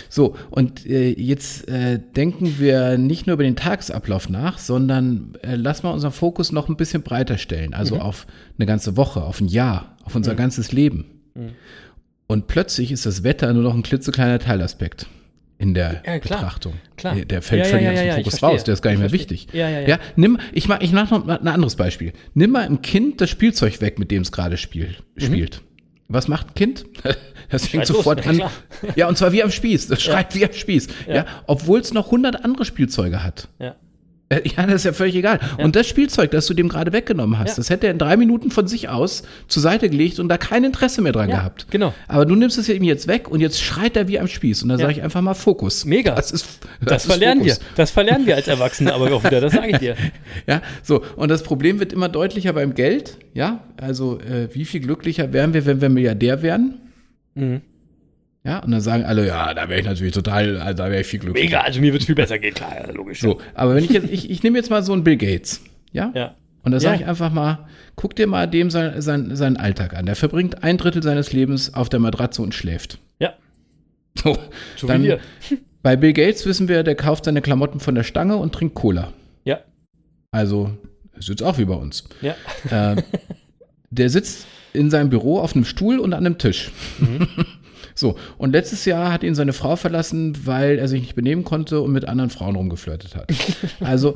So, 0.09 0.35
und 0.49 0.85
äh, 0.85 1.09
jetzt 1.09 1.67
äh, 1.67 1.99
denken 2.15 2.55
wir 2.59 2.97
nicht 2.97 3.27
nur 3.27 3.35
über 3.35 3.43
den 3.43 3.55
Tagesablauf 3.55 4.29
nach, 4.29 4.57
sondern 4.57 5.35
äh, 5.41 5.55
lass 5.55 5.83
mal 5.83 5.91
unseren 5.91 6.11
Fokus 6.11 6.51
noch 6.51 6.69
ein 6.69 6.77
bisschen 6.77 7.01
breiter 7.01 7.37
stellen. 7.37 7.73
Also 7.73 7.97
auf 7.99 8.27
eine 8.57 8.65
ganze 8.65 8.97
Woche, 8.97 9.23
auf 9.23 9.41
ein 9.41 9.47
Jahr, 9.47 9.95
auf 10.03 10.15
unser 10.15 10.35
ganzes 10.35 10.71
Leben. 10.71 11.05
Und 12.27 12.47
plötzlich 12.47 12.91
ist 12.91 13.05
das 13.05 13.23
Wetter 13.23 13.51
nur 13.53 13.63
noch 13.63 13.75
ein 13.75 13.83
klitzekleiner 13.83 14.39
Teilaspekt. 14.39 15.07
In 15.57 15.73
der 15.73 16.01
Ja, 16.05 16.19
klar. 16.19 16.39
Betrachtung. 16.39 16.73
Klar. 16.97 17.15
Der, 17.15 17.41
fällt 17.41 17.65
Ja, 17.65 17.71
völlig 17.71 17.85
ja, 17.85 17.91
aus 17.91 17.99
dem 17.99 18.23
Fokus 18.23 18.43
raus, 18.43 18.63
der 18.63 18.73
ist 18.73 18.81
gar 18.81 18.91
nicht 18.91 18.99
mehr 18.99 19.11
wichtig. 19.11 19.47
Ja, 19.53 19.69
ja, 19.69 19.81
ja. 19.87 19.99
nimm, 20.15 20.37
ich 20.51 20.67
mach, 20.67 20.81
ich 20.81 20.91
mach 20.91 21.09
noch 21.11 21.25
mal 21.25 21.37
ein 21.37 21.47
anderes 21.47 21.75
Beispiel. 21.75 22.13
Nimm 22.33 22.51
mal 22.51 22.65
ein 22.65 22.81
Kind 22.81 23.21
das 23.21 23.29
Spielzeug 23.29 23.79
weg, 23.81 23.99
mit 23.99 24.11
dem 24.11 24.21
es 24.23 24.31
gerade 24.31 24.57
spiel, 24.57 24.95
spielt. 25.17 25.61
Was 26.07 26.27
macht 26.27 26.47
ein 26.49 26.53
Kind? 26.55 26.85
Das 27.47 27.67
fängt 27.67 27.87
Mhm. 27.87 27.93
Los, 27.93 27.97
sofort 27.97 28.25
ja, 28.25 28.31
an. 28.31 28.41
Ja, 28.95 29.07
und 29.07 29.19
zwar 29.19 29.31
wie 29.31 29.43
am 29.43 29.51
Spieß. 29.51 29.87
Das 29.87 30.01
schreit 30.01 30.33
wie 30.33 30.43
am 30.43 30.51
Spieß. 30.51 30.87
Ja. 31.07 31.27
Obwohl 31.45 31.79
es 31.79 31.93
noch 31.93 32.09
hundert 32.09 32.43
andere 32.43 32.65
Spielzeuge 32.65 33.23
hat. 33.23 33.49
Ja. 33.59 33.75
Äh, 34.29 34.41
Ja, 34.57 34.65
das 34.65 34.75
ist 34.77 34.83
ja 34.85 34.93
völlig 34.93 35.15
egal. 35.15 35.39
Und 35.59 35.75
das 35.75 35.87
Spielzeug, 35.87 36.31
das 36.31 36.47
du 36.47 36.53
dem 36.55 36.67
gerade 36.67 36.91
weggenommen 36.93 37.37
hast, 37.37 37.49
Ja. 37.51 37.55
das 37.57 37.69
hätte 37.69 37.85
er 37.87 37.91
in 37.93 37.99
drei 37.99 38.17
Minuten 38.17 38.49
von 38.49 38.67
sich 38.67 38.89
aus 38.89 39.21
zur 39.47 39.61
Seite 39.61 39.87
gelegt 39.89 40.19
und 40.19 40.29
da 40.29 40.37
kein 40.37 40.63
Interesse 40.63 41.01
mehr 41.03 41.11
dran 41.11 41.29
Ja, 41.29 41.37
gehabt. 41.37 41.67
genau. 41.69 41.93
Aber 42.07 42.25
du 42.25 42.35
nimmst 42.35 42.57
es 42.57 42.67
ihm 42.67 42.83
jetzt 42.83 43.07
weg 43.07 43.29
und 43.29 43.39
jetzt 43.39 43.61
schreit 43.61 43.95
er 43.95 44.07
wie 44.07 44.19
am 44.19 44.27
Spieß. 44.27 44.63
Und 44.63 44.69
da 44.69 44.75
Ja. 44.75 44.81
sage 44.81 44.93
ich 44.93 45.03
einfach 45.03 45.21
mal 45.21 45.35
Fokus. 45.35 45.85
Mega. 45.85 46.15
Das 46.15 46.31
ist 46.31 46.47
Das, 46.83 47.03
ist 47.05 47.11
verlernen 47.11 47.43
Fokus. 47.43 47.59
wir. 47.59 47.65
Das 47.75 47.91
verlernen 47.91 48.25
wir 48.25 48.35
als 48.35 48.47
Erwachsene 48.47 48.93
aber 48.93 49.11
auch 49.13 49.23
wieder, 49.23 49.41
das 49.41 49.53
sage 49.53 49.69
ich 49.71 49.77
dir. 49.77 49.95
Ja, 50.47 50.61
so. 50.83 51.03
Und 51.15 51.29
das 51.29 51.43
Problem 51.43 51.79
wird 51.79 51.93
immer 51.93 52.09
deutlicher 52.09 52.53
beim 52.53 52.73
Geld. 52.73 53.17
Ja, 53.33 53.63
also 53.77 54.19
äh, 54.19 54.47
wie 54.53 54.65
viel 54.65 54.79
glücklicher 54.81 55.33
wären 55.33 55.53
wir, 55.53 55.65
wenn 55.65 55.81
wir 55.81 55.89
Milliardär 55.89 56.41
wären? 56.41 56.75
Mhm. 57.35 57.61
Ja, 58.45 58.59
und 58.59 58.71
dann 58.71 58.79
sagen 58.81 59.03
alle, 59.03 59.25
ja, 59.25 59.53
da 59.55 59.67
wäre 59.69 59.79
ich 59.79 59.85
natürlich 59.87 60.13
total, 60.13 60.61
also 60.61 60.83
da 60.83 60.91
wäre 60.91 61.01
ich 61.01 61.07
viel 61.07 61.19
glücklicher. 61.19 61.45
Mega, 61.47 61.59
also 61.61 61.81
mir 61.81 61.91
wird 61.91 62.03
es 62.03 62.05
viel 62.05 62.15
besser 62.15 62.37
gehen, 62.37 62.53
klar, 62.53 62.73
ja, 62.79 62.91
logisch. 62.91 63.19
So, 63.21 63.41
aber 63.55 63.75
wenn 63.75 63.83
ich 63.83 63.89
jetzt, 63.89 64.07
ich, 64.11 64.29
ich 64.29 64.43
nehme 64.43 64.57
jetzt 64.57 64.69
mal 64.69 64.83
so 64.83 64.93
einen 64.93 65.03
Bill 65.03 65.17
Gates, 65.17 65.61
ja? 65.91 66.11
Ja. 66.13 66.35
Und 66.63 66.71
da 66.71 66.79
sage 66.79 66.95
Ja. 66.95 67.01
ich 67.01 67.07
einfach 67.07 67.31
mal, 67.31 67.67
guck 67.95 68.15
dir 68.15 68.27
mal 68.27 68.47
dem 68.47 68.69
sein, 68.69 69.01
sein, 69.01 69.35
seinen 69.35 69.57
Alltag 69.57 69.95
an. 69.95 70.05
Der 70.05 70.15
verbringt 70.15 70.63
ein 70.63 70.77
Drittel 70.77 71.01
seines 71.03 71.31
Lebens 71.33 71.73
auf 71.73 71.89
der 71.89 71.99
Matratze 71.99 72.41
und 72.41 72.53
schläft. 72.55 72.97
Ja, 73.19 73.33
So, 74.17 74.37
so 74.75 74.87
dann, 74.87 75.03
bei 75.83 75.95
Bill 75.95 76.13
Gates 76.13 76.45
wissen 76.45 76.67
wir, 76.67 76.83
der 76.83 76.95
kauft 76.95 77.25
seine 77.25 77.41
Klamotten 77.41 77.79
von 77.79 77.93
der 77.95 78.03
Stange 78.03 78.37
und 78.37 78.53
trinkt 78.53 78.75
Cola. 78.75 79.11
Ja, 79.43 79.59
Also, 80.31 80.71
ist 81.17 81.29
jetzt 81.29 81.41
auch 81.43 81.57
wie 81.57 81.65
bei 81.65 81.75
uns. 81.75 82.03
ja. 82.21 82.35
Äh, 82.71 83.01
der 83.91 84.09
sitzt 84.09 84.45
in 84.73 84.89
seinem 84.89 85.09
Büro 85.09 85.39
auf 85.39 85.55
einem 85.55 85.63
Stuhl 85.65 85.99
und 85.99 86.13
an 86.13 86.25
einem 86.25 86.37
Tisch. 86.37 86.71
Mhm. 86.99 87.27
So, 87.95 88.17
und 88.37 88.51
letztes 88.51 88.83
Jahr 88.85 89.11
hat 89.11 89.23
ihn 89.23 89.35
seine 89.35 89.53
Frau 89.53 89.75
verlassen, 89.77 90.37
weil 90.45 90.77
er 90.79 90.87
sich 90.89 91.01
nicht 91.01 91.15
benehmen 91.15 91.43
konnte 91.45 91.79
und 91.81 91.91
mit 91.93 92.07
anderen 92.07 92.29
Frauen 92.29 92.55
rumgeflirtet 92.55 93.15
hat. 93.15 93.31
Also, 93.79 94.15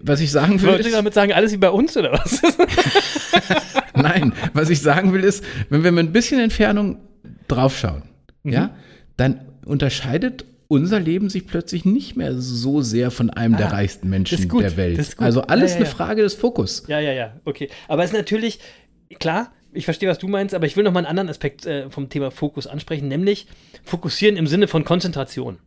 was 0.00 0.20
ich 0.20 0.30
sagen 0.32 0.60
will, 0.62 0.68
Wolltest 0.70 0.86
du 0.86 0.90
ist, 0.90 0.96
damit 0.96 1.12
sagen, 1.14 1.32
alles 1.32 1.52
wie 1.52 1.58
bei 1.58 1.68
uns 1.70 1.96
oder 1.96 2.12
was? 2.12 2.40
nein, 3.94 4.32
was 4.54 4.70
ich 4.70 4.80
sagen 4.80 5.12
will, 5.12 5.24
ist, 5.24 5.44
wenn 5.68 5.84
wir 5.84 5.92
mit 5.92 6.06
ein 6.06 6.12
bisschen 6.12 6.40
Entfernung 6.40 6.98
draufschauen, 7.48 8.02
Mhm. 8.42 8.52
ja, 8.52 8.70
dann 9.16 9.40
unterscheidet 9.64 10.44
unser 10.68 10.98
Leben 11.00 11.28
sich 11.30 11.46
plötzlich 11.46 11.84
nicht 11.84 12.16
mehr 12.16 12.34
so 12.38 12.80
sehr 12.80 13.10
von 13.10 13.30
einem 13.30 13.56
der 13.56 13.66
Ah, 13.66 13.70
reichsten 13.70 14.06
das 14.06 14.10
Menschen 14.10 14.48
gut, 14.48 14.62
der 14.62 14.76
Welt. 14.76 15.14
Also 15.18 15.42
alles 15.42 15.72
Ja, 15.72 15.76
ja, 15.76 15.80
eine 15.80 15.84
ja. 15.90 15.90
Frage 15.96 16.22
des 16.22 16.34
Fokus. 16.34 16.84
ja, 16.88 17.00
ja, 17.00 17.12
ja, 17.12 17.34
okay. 17.44 17.68
Aber 17.88 18.02
es 18.04 18.10
ist 18.10 18.16
natürlich, 18.16 18.58
klar, 19.18 19.52
ich 19.76 19.84
verstehe, 19.84 20.08
was 20.08 20.18
du 20.18 20.28
meinst, 20.28 20.54
aber 20.54 20.66
ich 20.66 20.76
will 20.76 20.84
noch 20.84 20.92
mal 20.92 21.00
einen 21.00 21.06
anderen 21.06 21.28
Aspekt 21.28 21.66
äh, 21.66 21.90
vom 21.90 22.08
Thema 22.08 22.30
Fokus 22.30 22.66
ansprechen, 22.66 23.08
nämlich 23.08 23.46
fokussieren 23.84 24.36
im 24.36 24.46
Sinne 24.46 24.68
von 24.68 24.84
Konzentration. 24.84 25.58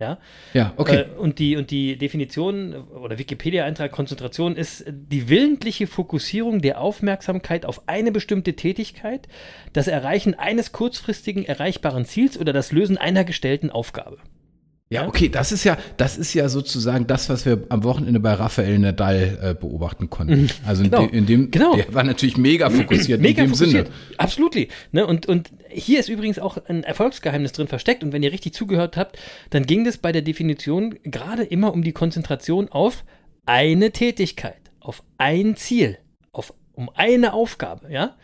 Ja, 0.00 0.18
Ja, 0.54 0.72
okay. 0.76 1.00
Äh, 1.00 1.18
und, 1.18 1.40
die, 1.40 1.56
und 1.56 1.72
die 1.72 1.96
Definition 1.96 2.74
oder 2.74 3.18
Wikipedia-Eintrag 3.18 3.90
Konzentration 3.90 4.54
ist 4.54 4.84
die 4.86 5.28
willentliche 5.28 5.88
Fokussierung 5.88 6.60
der 6.60 6.80
Aufmerksamkeit 6.80 7.66
auf 7.66 7.88
eine 7.88 8.12
bestimmte 8.12 8.54
Tätigkeit, 8.54 9.26
das 9.72 9.88
Erreichen 9.88 10.34
eines 10.34 10.70
kurzfristigen 10.70 11.44
erreichbaren 11.44 12.04
Ziels 12.04 12.38
oder 12.38 12.52
das 12.52 12.70
Lösen 12.70 12.96
einer 12.96 13.24
gestellten 13.24 13.70
Aufgabe. 13.70 14.18
Ja, 14.90 15.06
okay, 15.06 15.28
das 15.28 15.52
ist 15.52 15.64
ja, 15.64 15.76
das 15.98 16.16
ist 16.16 16.32
ja 16.32 16.48
sozusagen 16.48 17.06
das, 17.06 17.28
was 17.28 17.44
wir 17.44 17.62
am 17.68 17.84
Wochenende 17.84 18.20
bei 18.20 18.32
Raphael 18.32 18.78
Nadal 18.78 19.38
äh, 19.42 19.54
beobachten 19.54 20.08
konnten. 20.08 20.48
Also 20.66 20.82
in, 20.82 20.90
Genau, 20.90 21.06
de, 21.06 21.18
in 21.18 21.26
dem, 21.26 21.50
genau. 21.50 21.76
der 21.76 21.92
war 21.92 22.04
natürlich 22.04 22.38
mega 22.38 22.70
fokussiert 22.70 23.20
Mega 23.20 23.42
in 23.42 23.50
dem 23.50 23.54
fokussiert. 23.54 23.88
Sinne. 23.88 24.16
Absolut. 24.16 24.56
Ne? 24.92 25.06
Und, 25.06 25.26
und 25.26 25.50
hier 25.68 26.00
ist 26.00 26.08
übrigens 26.08 26.38
auch 26.38 26.56
ein 26.68 26.84
Erfolgsgeheimnis 26.84 27.52
drin 27.52 27.68
versteckt. 27.68 28.02
Und 28.02 28.12
wenn 28.12 28.22
ihr 28.22 28.32
richtig 28.32 28.54
zugehört 28.54 28.96
habt, 28.96 29.18
dann 29.50 29.66
ging 29.66 29.86
es 29.86 29.98
bei 29.98 30.10
der 30.10 30.22
Definition 30.22 30.98
gerade 31.04 31.42
immer 31.42 31.74
um 31.74 31.82
die 31.82 31.92
Konzentration 31.92 32.70
auf 32.70 33.04
eine 33.44 33.90
Tätigkeit, 33.92 34.70
auf 34.80 35.02
ein 35.18 35.54
Ziel, 35.56 35.98
auf, 36.32 36.54
um 36.72 36.88
eine 36.94 37.34
Aufgabe, 37.34 37.92
ja. 37.92 38.16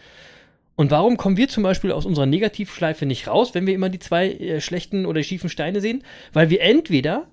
Und 0.77 0.91
warum 0.91 1.17
kommen 1.17 1.37
wir 1.37 1.49
zum 1.49 1.63
Beispiel 1.63 1.93
aus 1.93 2.05
unserer 2.05 2.27
Negativschleife 2.27 3.07
nicht 3.07 3.29
raus, 3.29 3.55
wenn 3.55 3.67
wir 3.67 3.75
immer 3.75 3.89
die 3.89 4.01
zwei 4.01 4.31
äh, 4.33 4.61
schlechten 4.61 5.07
oder 5.07 5.23
schiefen 5.23 5.49
Steine 5.49 5.81
sehen? 5.81 6.03
Weil 6.33 6.51
wir 6.51 6.61
entweder 6.63 7.29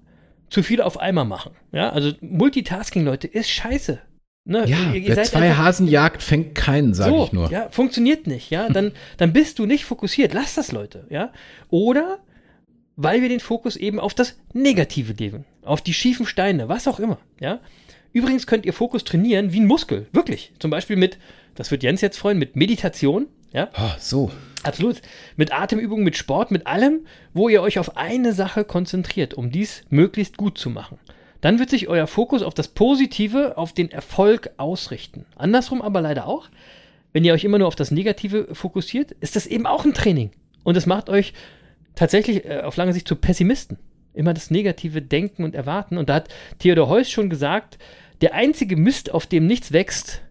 zu 0.50 0.62
viel 0.64 0.82
auf 0.82 1.00
einmal 1.00 1.26
machen. 1.26 1.54
Ja, 1.72 1.90
also 1.92 2.12
Multitasking, 2.22 3.04
Leute, 3.06 3.28
ist 3.28 3.50
scheiße. 3.50 4.00
Ne? 4.44 4.66
Ja, 4.68 4.92
Ihr- 4.94 5.02
ihr 5.02 5.16
wer 5.16 5.24
zwei 5.24 5.52
Hasen 5.54 5.88
jagt, 5.88 6.22
fängt 6.24 6.56
keinen, 6.56 6.94
sage 6.94 7.12
so, 7.16 7.24
ich 7.26 7.32
nur. 7.32 7.52
Ja, 7.52 7.70
funktioniert 7.70 8.28
nicht, 8.28 8.50
ja. 8.52 8.70
Dann, 8.70 8.92
dann 9.18 9.34
bist 9.34 9.60
du 9.60 9.66
nicht 9.66 9.86
fokussiert. 9.86 10.34
Lass 10.34 10.56
das, 10.56 10.72
Leute, 10.72 11.08
ja. 11.10 11.32
Oder 11.70 12.20
weil 12.96 13.22
wir 13.22 13.30
den 13.30 13.40
Fokus 13.40 13.76
eben 13.76 14.00
auf 14.00 14.14
das 14.14 14.38
Negative 14.54 15.14
legen, 15.14 15.46
auf 15.64 15.82
die 15.82 15.94
schiefen 15.94 16.26
Steine, 16.26 16.70
was 16.70 16.88
auch 16.88 17.00
immer, 17.00 17.18
ja. 17.40 17.60
Übrigens 18.14 18.46
könnt 18.46 18.66
ihr 18.66 18.74
Fokus 18.74 19.06
trainieren 19.06 19.54
wie 19.54 19.62
ein 19.62 19.66
Muskel, 19.68 20.08
wirklich. 20.12 20.52
Zum 20.60 20.70
Beispiel 20.70 20.98
mit, 20.98 21.18
das 21.56 21.72
wird 21.72 21.84
Jens 21.84 22.02
jetzt 22.02 22.18
freuen, 22.18 22.38
mit 22.38 22.56
Meditation, 22.56 23.28
ja. 23.54 23.70
Oh, 23.78 23.92
so. 24.00 24.32
Absolut. 24.64 25.02
Mit 25.36 25.52
Atemübungen, 25.52 26.04
mit 26.04 26.16
Sport, 26.16 26.52
mit 26.52 26.68
allem, 26.68 27.06
wo 27.34 27.50
ihr 27.50 27.62
euch 27.62 27.80
auf 27.80 27.98
eine 27.98 28.34
Sache 28.34 28.64
konzentriert, 28.64 29.34
um 29.34 29.52
dies 29.52 29.84
möglichst 29.90 30.38
gut 30.38 30.58
zu 30.58 30.70
machen. 30.70 31.00
Dann 31.42 31.58
wird 31.58 31.72
sich 31.72 31.88
euer 31.88 32.08
Fokus 32.08 32.44
auf 32.44 32.54
das 32.54 32.68
Positive, 32.68 33.58
auf 33.58 33.74
den 33.74 33.92
Erfolg 33.92 34.52
ausrichten. 34.58 35.26
Andersrum 35.36 35.82
aber 35.82 36.02
leider 36.02 36.28
auch. 36.28 36.50
Wenn 37.14 37.26
ihr 37.26 37.34
euch 37.34 37.44
immer 37.44 37.58
nur 37.58 37.68
auf 37.68 37.76
das 37.76 37.92
Negative 37.92 38.54
fokussiert, 38.54 39.12
ist 39.12 39.36
das 39.36 39.48
eben 39.48 39.66
auch 39.66 39.84
ein 39.84 39.94
Training. 39.94 40.32
Und 40.64 40.78
es 40.78 40.86
macht 40.86 41.10
euch 41.10 41.34
tatsächlich 41.96 42.46
äh, 42.46 42.62
auf 42.62 42.78
lange 42.78 42.94
Sicht 42.94 43.08
zu 43.08 43.16
Pessimisten. 43.16 43.80
Immer 44.14 44.34
das 44.34 44.52
Negative 44.52 45.02
denken 45.02 45.44
und 45.44 45.56
erwarten. 45.56 45.98
Und 45.98 46.10
da 46.10 46.16
hat 46.16 46.30
Theodor 46.60 46.88
Heuss 46.88 47.10
schon 47.10 47.30
gesagt, 47.30 47.80
der 48.22 48.36
einzige 48.36 48.78
Mist, 48.78 49.12
auf 49.12 49.26
dem 49.26 49.48
nichts 49.48 49.72
wächst, 49.72 50.22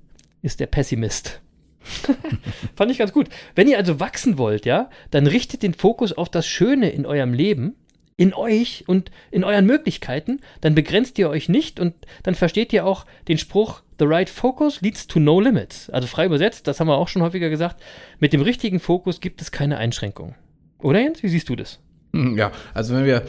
ist 0.42 0.60
der 0.60 0.66
Pessimist. 0.66 1.40
Fand 2.76 2.90
ich 2.90 2.98
ganz 2.98 3.12
gut. 3.12 3.28
Wenn 3.54 3.68
ihr 3.68 3.78
also 3.78 4.00
wachsen 4.00 4.38
wollt, 4.38 4.66
ja, 4.66 4.90
dann 5.10 5.26
richtet 5.26 5.62
den 5.62 5.74
Fokus 5.74 6.12
auf 6.12 6.28
das 6.28 6.46
Schöne 6.46 6.90
in 6.90 7.06
eurem 7.06 7.32
Leben, 7.32 7.74
in 8.16 8.34
euch 8.34 8.84
und 8.86 9.10
in 9.30 9.44
euren 9.44 9.64
Möglichkeiten, 9.64 10.40
dann 10.60 10.74
begrenzt 10.74 11.18
ihr 11.18 11.30
euch 11.30 11.48
nicht 11.48 11.80
und 11.80 11.94
dann 12.22 12.34
versteht 12.34 12.72
ihr 12.72 12.84
auch 12.84 13.06
den 13.28 13.38
Spruch, 13.38 13.82
the 13.98 14.04
right 14.04 14.28
focus 14.28 14.82
leads 14.82 15.06
to 15.06 15.20
no 15.20 15.40
limits. 15.40 15.88
Also 15.88 16.06
frei 16.06 16.26
übersetzt, 16.26 16.66
das 16.66 16.80
haben 16.80 16.88
wir 16.88 16.98
auch 16.98 17.08
schon 17.08 17.22
häufiger 17.22 17.48
gesagt, 17.48 17.82
mit 18.18 18.34
dem 18.34 18.42
richtigen 18.42 18.78
Fokus 18.78 19.20
gibt 19.20 19.40
es 19.40 19.52
keine 19.52 19.78
Einschränkungen. 19.78 20.34
Oder 20.80 21.00
Jens, 21.00 21.22
wie 21.22 21.28
siehst 21.28 21.48
du 21.48 21.56
das? 21.56 21.80
Hm, 22.12 22.36
Ja, 22.36 22.52
also 22.74 22.94
wenn 22.94 23.04
wir 23.04 23.22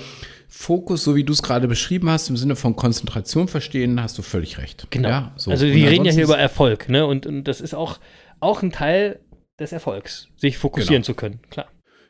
Fokus, 0.48 1.04
so 1.04 1.16
wie 1.16 1.24
du 1.24 1.32
es 1.34 1.42
gerade 1.42 1.68
beschrieben 1.68 2.10
hast, 2.10 2.30
im 2.30 2.38
Sinne 2.38 2.56
von 2.56 2.76
Konzentration 2.76 3.48
verstehen, 3.48 4.02
hast 4.02 4.18
du 4.18 4.22
völlig 4.22 4.58
recht. 4.58 4.88
Genau. 4.90 5.10
Ja, 5.10 5.32
so. 5.38 5.50
Also 5.50 5.66
wir 5.66 5.90
reden 5.90 6.06
ja 6.06 6.12
hier 6.12 6.26
über 6.26 6.38
Erfolg, 6.38 6.90
ne? 6.90 7.06
Und, 7.06 7.26
und 7.26 7.46
das 7.46 7.62
ist 7.62 7.74
auch, 7.74 8.00
auch 8.42 8.62
ein 8.62 8.72
Teil 8.72 9.20
des 9.60 9.72
Erfolgs, 9.72 10.28
sich 10.38 10.58
fokussieren 10.58 10.96
Genau. 11.04 11.06
zu 11.06 11.14
können. 11.14 11.40
Klar. 11.50 11.68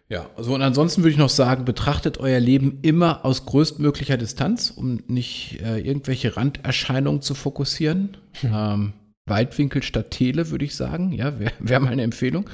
Ja, 0.10 0.30
also 0.36 0.54
und 0.54 0.62
ansonsten 0.62 1.04
würde 1.04 1.12
ich 1.12 1.18
noch 1.18 1.30
sagen, 1.30 1.64
betrachtet 1.64 2.18
euer 2.18 2.40
Leben 2.42 2.80
immer 2.82 3.24
aus 3.24 3.46
größtmöglicher 3.46 4.18
Distanz, 4.18 4.70
um 4.70 5.02
nicht 5.08 5.62
äh, 5.62 5.78
irgendwelche 5.80 6.36
Randerscheinungen 6.36 7.22
zu 7.22 7.34
fokussieren. 7.36 8.18
Ähm, 8.44 8.92
Weitwinkel 9.26 9.84
statt 9.84 10.12
Tele, 10.12 10.50
würde 10.50 10.66
ich 10.66 10.76
sagen. 10.76 11.14
Ja, 11.14 11.40
wäre 11.40 11.52
wär 11.60 11.80
mal 11.80 11.92
eine 11.94 12.02
Empfehlung. 12.04 12.50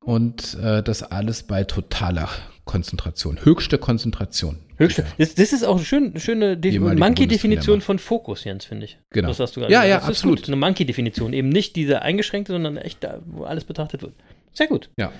Und 0.00 0.54
äh, 0.60 0.82
das 0.82 1.04
alles 1.04 1.44
bei 1.44 1.62
totaler 1.62 2.28
Konzentration, 2.64 3.44
höchste 3.44 3.78
Konzentration. 3.78 4.58
Höchste. 4.76 5.04
Das, 5.18 5.34
das 5.34 5.52
ist 5.52 5.64
auch 5.64 5.76
eine 5.76 5.84
schön, 5.84 6.18
schöne 6.18 6.56
De 6.56 6.78
Monkey-Definition 6.78 7.80
von 7.80 7.98
Fokus, 7.98 8.44
Jens, 8.44 8.64
finde 8.64 8.86
ich. 8.86 8.98
Genau. 9.10 9.28
Das 9.28 9.40
hast 9.40 9.56
du 9.56 9.60
gerade 9.60 9.72
Ja, 9.72 9.84
ja, 9.84 9.96
das 9.96 10.04
ist 10.04 10.08
absolut. 10.10 10.38
Gut. 10.40 10.48
Eine 10.48 10.56
Monkey-Definition. 10.56 11.32
Eben 11.32 11.48
nicht 11.48 11.76
diese 11.76 12.02
eingeschränkte, 12.02 12.52
sondern 12.52 12.76
echt 12.76 13.02
da, 13.02 13.20
wo 13.26 13.44
alles 13.44 13.64
betrachtet 13.64 14.02
wird. 14.02 14.14
Sehr 14.52 14.66
gut. 14.66 14.90
Ja. 14.98 15.12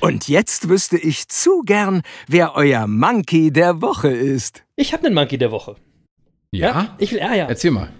Und 0.00 0.28
jetzt 0.28 0.68
wüsste 0.68 0.98
ich 0.98 1.28
zu 1.28 1.62
gern, 1.62 2.02
wer 2.26 2.54
euer 2.54 2.86
Monkey 2.86 3.52
der 3.52 3.80
Woche 3.80 4.08
ist. 4.08 4.64
Ich 4.76 4.92
habe 4.92 5.06
einen 5.06 5.14
Monkey 5.14 5.38
der 5.38 5.50
Woche. 5.50 5.76
Ja? 6.50 6.96
Ich 6.98 7.12
will, 7.12 7.20
ah, 7.20 7.34
ja. 7.34 7.46
Erzähl 7.46 7.70
mal. 7.70 7.90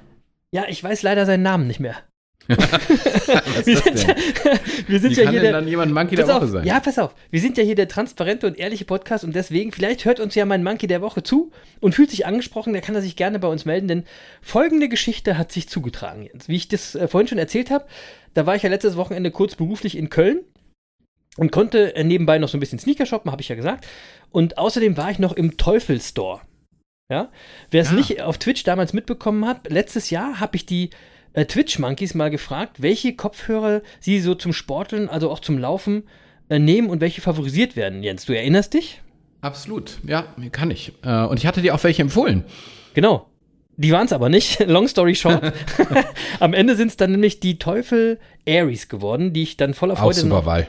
Ja, 0.53 0.65
ich 0.69 0.83
weiß 0.83 1.03
leider 1.03 1.27
seinen 1.27 1.43
Namen 1.43 1.69
nicht 1.69 1.81
mehr. 1.81 1.97
Wir 3.65 3.77
sind, 3.77 4.05
ja, 4.05 4.15
wir 4.87 5.01
sind 5.01 5.11
Wie 5.13 5.15
ja 5.21 5.25
kann 5.25 5.33
hier 5.33 5.41
denn 5.41 5.43
der. 5.43 5.53
dann 5.53 5.69
jemand 5.69 5.93
Monkey 5.93 6.17
der 6.17 6.27
Woche 6.29 6.43
auf, 6.43 6.49
sein? 6.51 6.65
ja, 6.67 6.81
pass 6.81 6.99
auf. 6.99 7.15
Wir 7.31 7.41
sind 7.41 7.57
ja 7.59 7.65
hier 7.65 7.75
der 7.75 7.89
transparente 7.89 8.47
und 8.47 8.59
ehrliche 8.59 8.85
Podcast 8.85 9.25
und 9.25 9.35
deswegen, 9.35 9.73
vielleicht 9.73 10.05
hört 10.05 10.21
uns 10.21 10.35
ja 10.35 10.45
mein 10.47 10.63
Monkey 10.65 10.87
der 10.87 11.01
Woche 11.03 11.23
zu 11.23 11.51
und 11.81 11.95
fühlt 11.95 12.11
sich 12.11 12.27
angesprochen, 12.27 12.73
der 12.73 12.83
kann 12.83 12.95
er 12.95 13.03
sich 13.03 13.17
gerne 13.17 13.39
bei 13.39 13.49
uns 13.49 13.65
melden, 13.65 13.89
denn 13.89 14.05
folgende 14.41 14.89
Geschichte 14.89 15.37
hat 15.39 15.53
sich 15.53 15.69
zugetragen, 15.69 16.25
Jens. 16.25 16.49
Wie 16.49 16.57
ich 16.57 16.69
das 16.69 16.95
äh, 16.95 17.09
vorhin 17.09 17.29
schon 17.29 17.39
erzählt 17.39 17.71
habe, 17.71 17.85
da 18.35 18.47
war 18.47 18.57
ich 18.57 18.63
ja 18.63 18.69
letztes 18.71 18.97
Wochenende 18.97 19.31
kurz 19.31 19.55
beruflich 19.55 19.97
in 19.97 20.09
Köln 20.11 20.41
und 21.37 21.53
konnte 21.53 21.95
äh, 21.95 22.05
nebenbei 22.05 22.39
noch 22.39 22.49
so 22.49 22.57
ein 22.57 22.61
bisschen 22.61 22.79
Sneaker 22.79 23.07
shoppen, 23.07 23.31
habe 23.31 23.43
ich 23.43 23.49
ja 23.49 23.55
gesagt. 23.57 23.87
Und 24.31 24.59
außerdem 24.59 24.97
war 24.97 25.11
ich 25.11 25.19
noch 25.19 25.33
im 25.33 25.57
Teufel 25.57 26.01
Store. 26.01 26.41
Ja, 27.11 27.31
wer 27.73 27.83
es 27.83 27.91
Ah. 27.91 27.95
nicht 27.95 28.23
auf 28.23 28.39
Twitch 28.39 28.63
damals 28.63 28.93
mitbekommen 28.93 29.45
hat, 29.45 29.69
letztes 29.69 30.11
Jahr 30.11 30.39
habe 30.39 30.55
ich 30.55 30.65
die 30.65 30.91
äh, 31.33 31.45
Twitch 31.45 31.79
Monkeys 31.79 32.15
mal 32.15 32.31
gefragt, 32.31 32.83
welche 32.83 33.15
Kopfhörer 33.15 33.83
sie 34.01 34.21
so 34.21 34.35
zum 34.35 34.53
Sporteln, 34.53 35.09
also 35.09 35.31
auch 35.31 35.41
zum 35.41 35.59
Laufen 35.59 36.05
äh, 36.49 36.59
nehmen 36.59 36.91
und 36.91 37.01
welche 37.01 37.21
favorisiert 37.21 37.77
werden. 37.77 38.03
Jens, 38.03 38.27
du 38.27 38.33
erinnerst 38.33 38.75
dich? 38.75 39.01
Absolut. 39.41 39.99
Ja, 40.07 40.35
kann 40.53 40.71
ich. 40.71 40.93
Äh, 41.03 41.25
und 41.25 41.39
ich 41.39 41.47
hatte 41.47 41.63
dir 41.63 41.75
auch 41.75 41.85
welche 41.85 42.03
empfohlen. 42.03 42.45
Genau. 42.95 43.27
Die 43.77 43.93
waren 43.93 44.07
es 44.07 44.13
aber 44.13 44.29
nicht. 44.29 44.61
Long 44.67 44.89
story 44.89 45.15
short. 45.15 45.53
Am 46.41 46.53
Ende 46.53 46.77
sind 46.77 46.89
es 46.89 46.97
dann 46.97 47.13
nämlich 47.13 47.41
die 47.41 47.59
Teufel 47.59 48.19
Aries 48.47 48.89
geworden, 48.89 49.33
die 49.33 49.43
ich 49.43 49.57
dann 49.57 49.73
voller 49.73 49.95
Auch 49.95 50.01
Freude 50.01 50.21
super 50.21 50.37
noch 50.37 50.47
Wahl. 50.47 50.69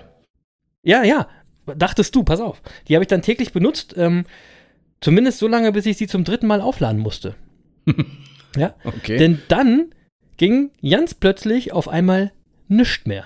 Ja, 0.84 1.04
ja. 1.04 1.28
Dachtest 1.76 2.16
du, 2.16 2.24
pass 2.24 2.40
auf. 2.40 2.62
Die 2.88 2.96
habe 2.96 3.04
ich 3.04 3.08
dann 3.08 3.22
täglich 3.22 3.52
benutzt. 3.52 3.96
Ähm, 3.98 4.26
zumindest 5.02 5.40
so 5.40 5.48
lange, 5.48 5.72
bis 5.72 5.86
ich 5.86 5.98
sie 5.98 6.08
zum 6.08 6.24
dritten 6.24 6.48
Mal 6.48 6.62
aufladen 6.62 7.02
musste. 7.02 7.36
ja. 8.56 8.76
Okay. 8.84 9.18
Denn 9.18 9.42
dann 9.48 9.94
ging 10.42 10.72
ganz 10.82 11.14
plötzlich 11.14 11.72
auf 11.72 11.88
einmal 11.88 12.32
nichts 12.68 13.06
mehr. 13.06 13.26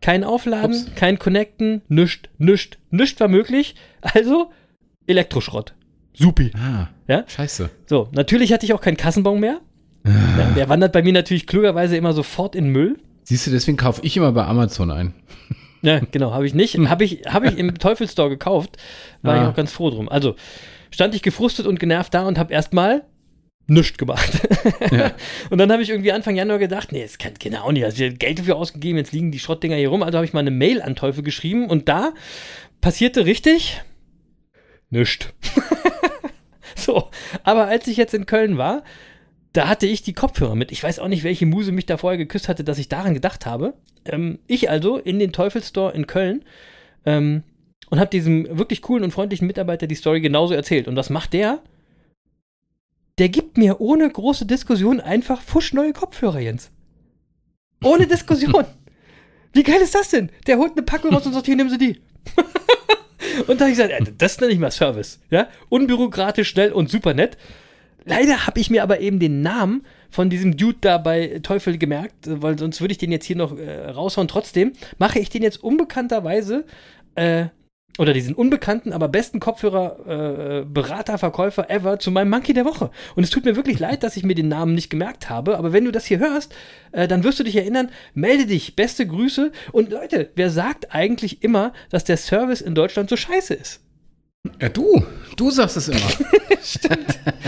Kein 0.00 0.22
Aufladen, 0.22 0.70
Ups. 0.76 0.94
kein 0.94 1.18
Connecten, 1.18 1.82
nischt, 1.88 2.28
nischt, 2.38 2.78
nischt 2.90 3.18
war 3.18 3.26
möglich. 3.26 3.74
Also 4.02 4.52
Elektroschrott. 5.08 5.74
Supi. 6.14 6.52
ah, 6.54 6.88
Ja? 7.08 7.24
scheiße. 7.26 7.70
So, 7.86 8.08
natürlich 8.12 8.52
hatte 8.52 8.64
ich 8.66 8.72
auch 8.72 8.80
keinen 8.80 8.96
Kassenbon 8.96 9.40
mehr. 9.40 9.60
Ja, 10.06 10.50
der 10.56 10.68
wandert 10.68 10.92
bei 10.92 11.02
mir 11.02 11.12
natürlich 11.12 11.46
klugerweise 11.48 11.96
immer 11.96 12.12
sofort 12.12 12.54
in 12.54 12.68
Müll. 12.68 12.98
Siehst 13.24 13.46
du, 13.48 13.50
deswegen 13.50 13.76
kaufe 13.76 14.00
ich 14.04 14.16
immer 14.16 14.30
bei 14.32 14.44
Amazon 14.44 14.90
ein. 14.90 15.14
Ja, 15.84 15.98
genau, 15.98 16.32
habe 16.32 16.46
ich 16.46 16.54
nicht. 16.54 16.78
Habe 16.78 17.02
ich, 17.02 17.22
hab 17.26 17.42
ich 17.42 17.58
im 17.58 17.74
Teufelsstore 17.78 18.28
gekauft. 18.30 18.76
War 19.22 19.34
ich 19.34 19.42
Ah. 19.42 19.48
auch 19.50 19.54
ganz 19.56 19.72
froh 19.72 19.90
drum. 19.90 20.08
Also 20.08 20.36
stand 20.92 21.12
ich 21.16 21.22
gefrustet 21.22 21.66
und 21.66 21.80
genervt 21.80 22.14
da 22.14 22.24
und 22.28 22.38
habe 22.38 22.52
erstmal 22.52 23.02
nichts 23.66 23.96
gemacht. 23.96 24.40
Ja. 24.90 25.12
Und 25.50 25.58
dann 25.58 25.70
habe 25.72 25.82
ich 25.82 25.90
irgendwie 25.90 26.12
Anfang 26.12 26.36
Januar 26.36 26.58
gedacht, 26.58 26.92
nee, 26.92 27.02
das 27.02 27.18
kann 27.18 27.34
genau 27.38 27.70
nicht. 27.70 27.84
Also 27.84 28.02
ich 28.02 28.10
hab 28.10 28.18
Geld 28.18 28.38
dafür 28.38 28.56
ausgegeben, 28.56 28.98
jetzt 28.98 29.12
liegen 29.12 29.30
die 29.30 29.38
Schrottdinger 29.38 29.76
hier 29.76 29.88
rum. 29.88 30.02
Also 30.02 30.18
habe 30.18 30.26
ich 30.26 30.32
mal 30.32 30.40
eine 30.40 30.50
Mail 30.50 30.82
an 30.82 30.96
Teufel 30.96 31.22
geschrieben 31.22 31.68
und 31.68 31.88
da 31.88 32.12
passierte 32.80 33.24
richtig 33.24 33.80
nichts. 34.90 35.28
so, 36.76 37.10
aber 37.44 37.66
als 37.68 37.86
ich 37.86 37.96
jetzt 37.96 38.14
in 38.14 38.26
Köln 38.26 38.58
war, 38.58 38.82
da 39.52 39.68
hatte 39.68 39.86
ich 39.86 40.02
die 40.02 40.14
Kopfhörer 40.14 40.54
mit. 40.54 40.72
Ich 40.72 40.82
weiß 40.82 40.98
auch 40.98 41.08
nicht, 41.08 41.24
welche 41.24 41.46
Muse 41.46 41.72
mich 41.72 41.86
da 41.86 41.96
vorher 41.96 42.18
geküsst 42.18 42.48
hatte, 42.48 42.64
dass 42.64 42.78
ich 42.78 42.88
daran 42.88 43.14
gedacht 43.14 43.46
habe. 43.46 43.74
Ähm, 44.04 44.38
ich 44.46 44.70
also 44.70 44.98
in 44.98 45.18
den 45.18 45.32
Teufelsstore 45.32 45.92
in 45.92 46.06
Köln 46.06 46.44
ähm, 47.04 47.42
und 47.90 48.00
habe 48.00 48.10
diesem 48.10 48.58
wirklich 48.58 48.82
coolen 48.82 49.04
und 49.04 49.10
freundlichen 49.10 49.46
Mitarbeiter 49.46 49.86
die 49.86 49.94
Story 49.94 50.20
genauso 50.20 50.54
erzählt. 50.54 50.88
Und 50.88 50.96
was 50.96 51.10
macht 51.10 51.34
der? 51.34 51.60
Der 53.18 53.28
gibt 53.28 53.58
mir 53.58 53.80
ohne 53.80 54.08
große 54.08 54.46
Diskussion 54.46 55.00
einfach 55.00 55.42
fuschneue 55.42 55.92
Kopfhörer, 55.92 56.40
Jens. 56.40 56.70
Ohne 57.84 58.06
Diskussion. 58.06 58.64
Wie 59.52 59.62
geil 59.62 59.80
ist 59.82 59.94
das 59.94 60.10
denn? 60.10 60.30
Der 60.46 60.58
holt 60.58 60.72
eine 60.72 60.82
Packung 60.82 61.12
raus 61.12 61.26
und 61.26 61.34
sagt, 61.34 61.46
hier, 61.46 61.56
nehmen 61.56 61.68
Sie 61.68 61.78
die. 61.78 62.00
und 63.46 63.60
da 63.60 63.66
habe 63.66 63.72
ich 63.72 63.78
gesagt, 63.78 63.90
äh, 63.90 64.12
das 64.16 64.40
nenne 64.40 64.52
ich 64.52 64.58
mal 64.58 64.70
Service. 64.70 65.20
Ja? 65.30 65.48
Unbürokratisch, 65.68 66.48
schnell 66.48 66.72
und 66.72 66.90
super 66.90 67.12
nett. 67.12 67.36
Leider 68.04 68.46
habe 68.46 68.58
ich 68.58 68.70
mir 68.70 68.82
aber 68.82 69.00
eben 69.00 69.18
den 69.18 69.42
Namen 69.42 69.84
von 70.10 70.30
diesem 70.30 70.56
Dude 70.56 70.78
da 70.80 70.98
bei 70.98 71.40
Teufel 71.42 71.78
gemerkt, 71.78 72.14
weil 72.24 72.58
sonst 72.58 72.80
würde 72.80 72.92
ich 72.92 72.98
den 72.98 73.12
jetzt 73.12 73.26
hier 73.26 73.36
noch 73.36 73.56
äh, 73.56 73.90
raushauen. 73.90 74.26
Trotzdem 74.26 74.72
mache 74.98 75.18
ich 75.18 75.28
den 75.28 75.42
jetzt 75.42 75.62
unbekannterweise 75.62 76.64
äh, 77.14 77.46
oder 77.98 78.14
diesen 78.14 78.34
unbekannten, 78.34 78.92
aber 78.92 79.08
besten 79.08 79.38
Kopfhörer, 79.38 80.62
äh, 80.62 80.64
Berater, 80.64 81.18
Verkäufer 81.18 81.68
ever 81.68 81.98
zu 81.98 82.10
meinem 82.10 82.30
Monkey 82.30 82.54
der 82.54 82.64
Woche. 82.64 82.90
Und 83.16 83.24
es 83.24 83.30
tut 83.30 83.44
mir 83.44 83.54
wirklich 83.54 83.78
leid, 83.78 84.02
dass 84.02 84.16
ich 84.16 84.24
mir 84.24 84.34
den 84.34 84.48
Namen 84.48 84.74
nicht 84.74 84.88
gemerkt 84.88 85.28
habe, 85.28 85.58
aber 85.58 85.72
wenn 85.72 85.84
du 85.84 85.92
das 85.92 86.06
hier 86.06 86.18
hörst, 86.18 86.54
äh, 86.92 87.06
dann 87.06 87.22
wirst 87.22 87.38
du 87.38 87.44
dich 87.44 87.56
erinnern, 87.56 87.90
melde 88.14 88.46
dich, 88.46 88.76
beste 88.76 89.06
Grüße. 89.06 89.52
Und 89.72 89.90
Leute, 89.90 90.30
wer 90.36 90.50
sagt 90.50 90.94
eigentlich 90.94 91.42
immer, 91.42 91.72
dass 91.90 92.04
der 92.04 92.16
Service 92.16 92.62
in 92.62 92.74
Deutschland 92.74 93.10
so 93.10 93.16
scheiße 93.16 93.52
ist? 93.52 93.80
Ja, 94.60 94.68
du. 94.70 95.04
Du 95.36 95.50
sagst 95.50 95.76
es 95.76 95.88
immer. 95.88 96.00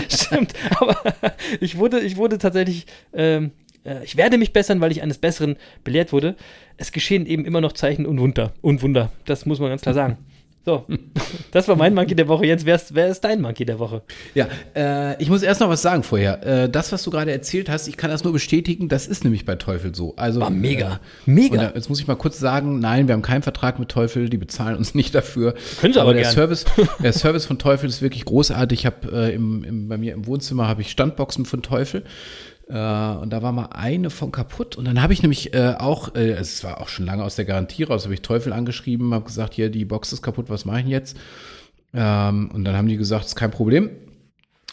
Stimmt, 0.09 0.53
aber 0.79 0.97
ich 1.59 1.77
wurde, 1.77 1.99
ich 1.99 2.17
wurde 2.17 2.37
tatsächlich, 2.37 2.85
ähm, 3.13 3.51
äh, 3.83 4.03
ich 4.03 4.15
werde 4.15 4.37
mich 4.37 4.53
bessern, 4.53 4.79
weil 4.79 4.91
ich 4.91 5.01
eines 5.01 5.17
Besseren 5.17 5.57
belehrt 5.83 6.13
wurde. 6.13 6.35
Es 6.77 6.91
geschehen 6.91 7.25
eben 7.25 7.45
immer 7.45 7.61
noch 7.61 7.73
Zeichen 7.73 8.05
und 8.05 8.19
Wunder. 8.19 8.53
Und 8.61 8.81
Wunder, 8.81 9.11
das 9.25 9.45
muss 9.45 9.59
man 9.59 9.69
ganz 9.69 9.81
klar 9.81 9.95
sagen. 9.95 10.17
So, 10.65 10.83
das 11.51 11.67
war 11.67 11.75
mein 11.75 11.93
Monkey 11.93 12.15
der 12.15 12.27
Woche. 12.27 12.47
Jetzt, 12.47 12.65
wer 12.65 12.75
ist, 12.75 12.95
wer 12.95 13.07
ist 13.07 13.21
dein 13.21 13.39
Monkey 13.39 13.65
der 13.65 13.77
Woche? 13.77 14.01
Ja, 14.33 14.47
äh, 14.75 15.21
ich 15.21 15.29
muss 15.29 15.43
erst 15.43 15.61
noch 15.61 15.69
was 15.69 15.83
sagen 15.83 16.01
vorher. 16.01 16.43
Äh, 16.63 16.69
das, 16.69 16.91
was 16.91 17.03
du 17.03 17.11
gerade 17.11 17.31
erzählt 17.31 17.69
hast, 17.69 17.87
ich 17.87 17.97
kann 17.97 18.09
das 18.09 18.23
nur 18.23 18.33
bestätigen, 18.33 18.89
das 18.89 19.05
ist 19.05 19.23
nämlich 19.23 19.45
bei 19.45 19.55
Teufel 19.57 19.93
so. 19.93 20.15
Also, 20.15 20.41
War 20.41 20.49
mega. 20.49 20.95
Äh, 21.27 21.29
Mega. 21.29 21.57
Da, 21.57 21.71
jetzt 21.75 21.89
muss 21.89 21.99
ich 21.99 22.07
mal 22.07 22.15
kurz 22.15 22.39
sagen, 22.39 22.79
nein, 22.79 23.07
wir 23.07 23.13
haben 23.13 23.21
keinen 23.21 23.43
Vertrag 23.43 23.77
mit 23.77 23.89
Teufel, 23.89 24.27
die 24.27 24.37
bezahlen 24.37 24.75
uns 24.75 24.95
nicht 24.95 25.13
dafür. 25.13 25.53
Können 25.79 25.93
sie 25.93 26.01
aber 26.01 26.13
der 26.13 26.23
gern. 26.23 26.33
Service, 26.33 26.65
der 27.03 27.13
Service 27.13 27.45
von 27.45 27.59
Teufel 27.59 27.87
ist 27.87 28.01
wirklich 28.01 28.25
großartig. 28.25 28.79
Ich 28.79 28.85
habe 28.87 29.11
äh, 29.11 29.35
im, 29.35 29.63
im, 29.63 29.87
bei 29.87 29.97
mir 29.97 30.13
im 30.15 30.25
Wohnzimmer 30.25 30.67
habe 30.67 30.81
ich 30.81 30.89
Standboxen 30.89 31.45
von 31.45 31.61
Teufel. 31.61 32.03
Äh, 32.67 32.73
und 32.73 33.29
da 33.29 33.41
war 33.41 33.51
mal 33.51 33.67
eine 33.67 34.09
von 34.09 34.31
kaputt. 34.31 34.75
Und 34.75 34.85
dann 34.85 35.01
habe 35.01 35.13
ich 35.13 35.21
nämlich 35.21 35.53
äh, 35.53 35.75
auch, 35.77 36.15
äh, 36.15 36.31
es 36.31 36.63
war 36.63 36.81
auch 36.81 36.87
schon 36.87 37.05
lange 37.05 37.23
aus 37.23 37.35
der 37.35 37.45
Garantie 37.45 37.83
raus, 37.83 38.05
habe 38.05 38.13
ich 38.13 38.21
Teufel 38.21 38.53
angeschrieben, 38.53 39.13
habe 39.13 39.25
gesagt, 39.25 39.53
hier, 39.53 39.69
die 39.69 39.85
Box 39.85 40.13
ist 40.13 40.21
kaputt, 40.21 40.49
was 40.49 40.65
mache 40.65 40.77
ich 40.77 40.83
denn 40.83 40.91
jetzt? 40.91 41.17
Ähm, 41.93 42.49
und 42.51 42.63
dann 42.63 42.75
haben 42.75 42.87
die 42.87 42.97
gesagt, 42.97 43.25
ist 43.25 43.35
kein 43.35 43.51
Problem, 43.51 43.89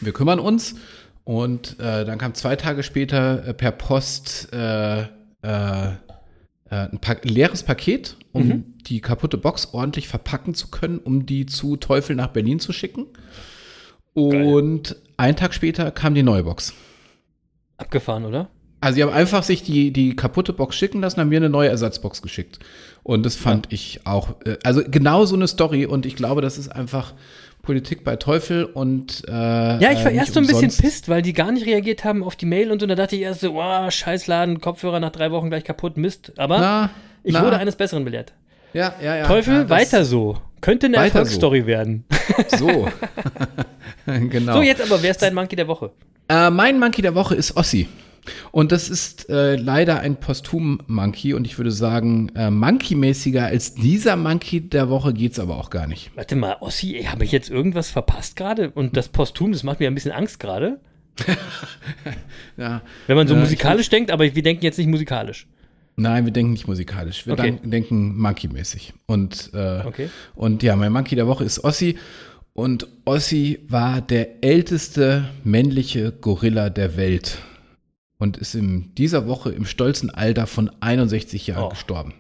wir 0.01 0.13
kümmern 0.13 0.39
uns. 0.39 0.77
Und 1.25 1.79
äh, 1.79 2.05
dann 2.05 2.19
kam 2.19 2.35
zwei 2.35 2.57
Tage 2.57 2.83
später 2.83 3.47
äh, 3.47 3.55
per 3.55 3.71
Post 3.71 4.53
äh, 4.53 5.05
ein, 5.43 6.99
pa 7.01 7.17
leeres 7.23 7.65
Paket, 7.65 8.17
um 8.33 8.75
die 8.87 9.01
kaputte 9.01 9.37
Box 9.37 9.69
ordentlich 9.73 10.09
verpacken 10.09 10.55
zu 10.55 10.69
können, 10.69 10.99
um 10.99 11.27
die 11.27 11.47
zu 11.47 11.77
Teufel 11.77 12.17
nach 12.17 12.29
Berlin 12.29 12.61
zu 12.61 12.73
schicken. 12.73 13.07
Und 14.15 14.97
einen 15.17 15.37
Tag 15.37 15.53
später 15.53 15.91
kam 15.91 16.15
die 16.15 16.23
neue 16.23 16.45
Box. 16.45 16.73
Abgefahren, 17.77 18.25
oder? 18.25 18.49
Also 18.81 18.97
sie 18.97 19.03
haben 19.05 19.13
einfach 19.13 19.45
sich 19.45 19.63
die, 19.63 19.93
die 19.93 20.17
kaputte 20.17 20.53
Box 20.53 20.75
schicken 20.75 21.01
lassen, 21.01 21.21
haben 21.21 21.29
mir 21.29 21.37
eine 21.37 21.49
neue 21.49 21.69
Ersatzbox 21.69 22.21
geschickt. 22.21 22.59
Und 23.05 23.25
das 23.25 23.37
fand 23.37 23.73
ich 23.73 24.01
auch, 24.05 24.35
äh, 24.45 24.57
also 24.65 24.83
genau 24.85 25.25
so 25.25 25.37
eine 25.37 25.47
Story. 25.47 25.87
Und 25.87 26.05
ich 26.05 26.17
glaube, 26.17 26.41
das 26.41 26.59
ist 26.59 26.69
einfach 26.69 27.15
Politik 27.63 28.03
bei 28.03 28.17
Teufel 28.17 28.65
und 28.65 29.23
äh, 29.29 29.33
Ja, 29.33 29.93
ich 29.93 30.05
war 30.05 30.11
äh, 30.11 30.17
erst 30.17 30.35
so 30.35 30.41
ein 30.41 30.47
bisschen 30.49 30.73
pisst, 30.73 31.09
weil 31.09 31.23
die 31.23 31.33
gar 31.33 31.53
nicht 31.53 31.65
reagiert 31.65 32.05
haben 32.05 32.25
auf 32.25 32.35
die 32.35 32.47
Mail 32.47 32.73
und 32.73 32.81
so. 32.81 32.87
Da 32.87 32.97
dachte 32.97 33.15
ich 33.15 33.23
erst 33.23 33.41
so, 33.41 33.55
wow, 33.55 33.89
Scheißladen, 33.91 34.61
Kopfhörer 34.61 34.99
nach 34.99 35.13
drei 35.13 35.31
Wochen 35.31 35.49
gleich 35.49 35.63
kaputt, 35.63 35.97
Mist. 35.97 36.33
Aber 36.37 36.59
Na, 36.59 36.91
ich 37.23 37.35
na. 37.35 37.45
wurde 37.45 37.59
eines 37.59 37.77
Besseren 37.77 38.05
belehrt. 38.05 38.33
Ja, 38.73 38.95
ja, 39.01 39.17
ja. 39.17 39.27
Teufel, 39.27 39.55
ja, 39.55 39.69
weiter 39.69 40.05
so. 40.05 40.39
Könnte 40.61 40.87
eine 40.87 40.97
Erfolgsstory 40.97 41.67
werden. 41.67 42.05
So. 42.49 42.89
genau. 44.07 44.55
So, 44.55 44.63
jetzt 44.63 44.83
aber, 44.83 45.01
wer 45.03 45.13
ist 45.13 45.23
dein 45.23 45.35
Monkey 45.35 45.55
der 45.55 45.69
Woche? 45.69 45.93
Äh, 46.33 46.51
mein 46.51 46.79
Monkey 46.81 47.03
der 47.03 47.15
Woche 47.15 47.35
ist 47.35 47.57
Ossi. 47.57 47.89
Und 48.53 48.71
das 48.73 48.89
ist 48.89 49.29
äh, 49.29 49.57
leider 49.57 49.99
ein 50.01 50.17
Posthum-Monkey 50.21 51.35
und 51.35 51.45
ich 51.45 51.59
würde 51.59 51.73
sagen, 51.73 52.31
äh, 52.37 52.51
Monkey-mäßiger 52.51 53.45
als 53.47 53.75
dieser 53.75 54.15
Monkey 54.17 54.61
der 54.61 54.89
Woche 54.89 55.13
geht's 55.13 55.41
aber 55.41 55.57
auch 55.57 55.71
gar 55.71 55.89
nicht. 55.89 56.13
Warte 56.15 56.37
mal, 56.37 56.57
Ossi, 56.61 57.05
habe 57.11 57.25
ich 57.25 57.33
jetzt 57.33 57.51
irgendwas 57.51 57.91
verpasst 57.91 58.37
gerade? 58.37 58.71
Und 58.71 58.97
das 58.97 59.09
Posthum, 59.09 59.51
das 59.53 59.65
macht 59.65 59.81
mir 59.81 59.89
ein 59.89 59.95
bisschen 59.95 60.13
Angst 60.13 60.39
gerade. 60.41 60.81
Ja. 62.57 62.83
Wenn 63.07 63.17
man 63.17 63.27
so 63.29 63.35
Äh, 63.35 63.39
musikalisch 63.39 63.89
denkt, 63.89 64.11
aber 64.11 64.25
wir 64.35 64.43
denken 64.43 64.63
jetzt 64.65 64.79
nicht 64.79 64.89
musikalisch. 64.89 65.47
Nein, 65.97 66.25
wir 66.25 66.33
denken 66.33 66.53
nicht 66.53 66.67
musikalisch. 66.69 67.27
Wir 67.27 67.33
Okay. 67.35 67.59
denken 67.65 68.17
Monkey-mäßig. 68.19 68.95
Und, 69.07 69.51
äh, 69.55 69.81
Okay. 69.85 70.09
und 70.35 70.63
ja, 70.63 70.77
mein 70.77 70.93
Monkey 70.93 71.17
der 71.17 71.27
Woche 71.27 71.45
ist 71.45 71.65
Ossi. 71.65 71.97
Und 72.55 72.87
Ossi 73.05 73.61
war 73.69 74.01
der 74.01 74.45
älteste 74.45 75.25
männliche 75.45 76.13
Gorilla 76.13 76.69
der 76.71 76.97
Welt. 76.97 77.39
Und 78.19 78.37
ist 78.37 78.55
in 78.55 78.95
dieser 78.95 79.27
Woche 79.27 79.51
im 79.51 79.65
stolzen 79.65 80.11
Alter 80.11 80.47
von 80.47 80.71
61 80.81 81.47
Jahren 81.49 81.65
Oh. 81.65 81.69
gestorben. 81.71 82.15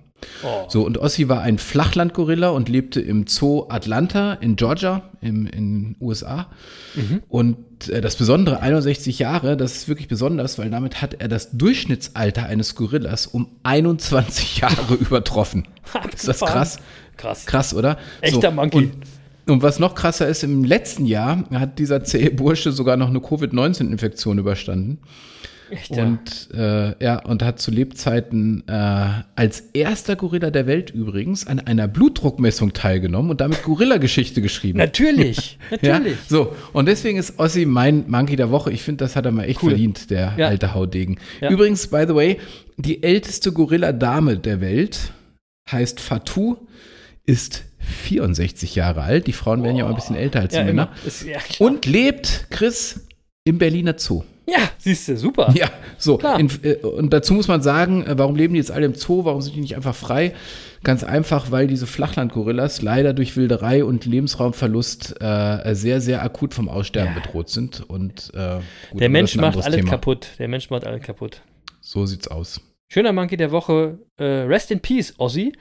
Oh. 0.44 0.64
So, 0.68 0.86
und 0.86 0.98
Ossi 0.98 1.28
war 1.28 1.42
ein 1.42 1.58
Flachlandgorilla 1.58 2.48
und 2.50 2.68
lebte 2.68 3.00
im 3.00 3.26
Zoo 3.26 3.66
Atlanta 3.68 4.34
in 4.34 4.54
Georgia, 4.56 5.02
im, 5.20 5.46
in 5.46 5.96
USA. 6.00 6.48
Und 7.28 7.88
äh, 7.88 8.00
das 8.00 8.14
Besondere, 8.16 8.60
61 8.60 9.18
Jahre, 9.18 9.56
das 9.56 9.74
ist 9.76 9.88
wirklich 9.88 10.06
besonders, 10.08 10.58
weil 10.58 10.70
damit 10.70 11.02
hat 11.02 11.14
er 11.20 11.26
das 11.28 11.50
Durchschnittsalter 11.52 12.46
eines 12.46 12.74
Gorillas 12.76 13.26
um 13.26 13.48
21 13.64 14.58
Jahre 14.58 14.94
übertroffen. 15.00 15.66
Ist 16.14 16.28
das 16.28 16.38
krass? 16.40 16.78
Krass. 17.16 17.44
Krass, 17.46 17.74
oder? 17.74 17.98
Echter 18.20 18.50
Monkey. 18.52 18.76
Und, 18.76 18.92
und 19.49 19.62
was 19.62 19.78
noch 19.78 19.95
krasser 19.95 20.28
ist, 20.28 20.45
im 20.45 20.64
letzten 20.64 21.07
Jahr 21.07 21.45
hat 21.53 21.78
dieser 21.78 22.05
zähe 22.05 22.30
Bursche 22.30 22.72
sogar 22.72 22.97
noch 22.97 23.09
eine 23.09 23.20
Covid-19-Infektion 23.20 24.38
überstanden. 24.38 24.99
Echt, 25.70 25.97
ja. 25.97 26.05
und 26.05 26.49
äh, 26.53 27.03
ja 27.03 27.24
und 27.24 27.43
hat 27.43 27.59
zu 27.59 27.70
Lebzeiten 27.70 28.62
äh, 28.68 29.09
als 29.36 29.61
erster 29.72 30.16
Gorilla 30.16 30.51
der 30.51 30.66
Welt 30.66 30.90
übrigens 30.90 31.47
an 31.47 31.61
einer 31.61 31.88
Blutdruckmessung 31.88 32.74
teilgenommen 32.74 33.30
und 33.30 33.40
damit 33.40 33.62
Gorilla-Geschichte 33.62 34.43
geschrieben. 34.43 34.76
Natürlich, 34.78 35.59
Ja, 35.80 35.95
natürlich. 35.99 36.18
so, 36.28 36.55
und 36.74 36.86
deswegen 36.88 37.16
ist 37.18 37.38
Ossi 37.38 37.64
mein 37.64 38.05
Monkey 38.11 38.36
der 38.36 38.51
Woche. 38.51 38.70
Ich 38.70 38.82
finde, 38.82 39.03
das 39.05 39.16
hat 39.16 39.24
er 39.24 39.32
mal 39.32 39.45
echt 39.45 39.62
Cool. 39.62 39.70
verdient, 39.70 40.11
der 40.11 40.34
Ja. 40.36 40.49
alte 40.49 40.74
Haudegen. 40.74 41.16
Ja. 41.40 41.49
Übrigens, 41.51 41.86
by 41.86 42.05
the 42.07 42.14
way, 42.14 42.38
die 42.76 43.03
älteste 43.03 43.51
Gorilla-Dame 43.51 44.36
der 44.36 44.61
Welt 44.61 45.12
heißt 45.70 46.01
Fatou, 46.01 46.57
ist 47.26 47.64
64 47.78 48.74
Jahre 48.74 49.02
alt. 49.02 49.26
Die 49.26 49.32
Frauen 49.32 49.62
werden 49.62 49.76
ja 49.76 49.84
auch 49.84 49.90
ein 49.90 49.94
bisschen 49.94 50.16
älter 50.16 50.40
als 50.40 50.54
Ja, 50.54 50.60
die 50.62 50.66
Männer. 50.68 50.90
immer. 50.94 51.06
Ist, 51.06 51.22
ja. 51.24 51.38
Und 51.58 51.86
lebt, 51.86 52.46
Chris, 52.50 53.06
im 53.44 53.58
Berliner 53.58 53.94
Zoo. 53.98 54.22
ja, 54.46 54.58
siehst 54.78 55.08
du, 55.08 55.16
super. 55.16 55.52
Ja, 55.56 55.70
so. 55.98 56.18
In, 56.38 56.48
äh, 56.62 56.74
und 56.76 57.12
dazu 57.12 57.34
muss 57.34 57.48
man 57.48 57.62
sagen, 57.62 58.04
äh, 58.06 58.16
warum 58.18 58.36
leben 58.36 58.54
die 58.54 58.58
jetzt 58.58 58.70
alle 58.70 58.86
im 58.86 58.94
Zoo? 58.94 59.24
Warum 59.24 59.40
sind 59.40 59.54
die 59.56 59.60
nicht 59.60 59.76
einfach 59.76 59.94
frei? 59.94 60.34
Ganz 60.84 61.04
einfach, 61.04 61.50
weil 61.52 61.66
diese 61.68 61.86
Flachlandgorillas 61.86 62.82
leider 62.82 63.12
durch 63.14 63.36
Wilderei 63.36 63.84
und 63.84 64.04
Lebensraumverlust 64.04 65.20
äh, 65.20 65.74
sehr, 65.74 66.00
sehr 66.00 66.22
akut 66.22 66.54
vom 66.54 66.68
Aussterben 66.68 67.14
Ja. 67.14 67.20
bedroht 67.20 67.48
sind. 67.50 67.80
Und, 67.88 68.32
äh, 68.34 68.58
gut, 68.90 69.00
Der 69.00 69.08
Mensch 69.08 69.36
macht 69.36 69.58
alles 69.62 69.76
Thema. 69.76 69.90
kaputt. 69.90 70.28
Der 70.38 70.48
Mensch 70.48 70.70
macht 70.70 70.84
alles 70.84 71.02
kaputt. 71.02 71.40
So 71.80 72.04
sieht's 72.06 72.26
aus. 72.28 72.60
Schöner 72.92 73.12
Monkey 73.12 73.36
der 73.36 73.52
Woche. 73.52 73.98
Äh, 74.18 74.24
rest 74.24 74.70
in 74.72 74.80
Peace, 74.80 75.14
Ozzy. 75.18 75.52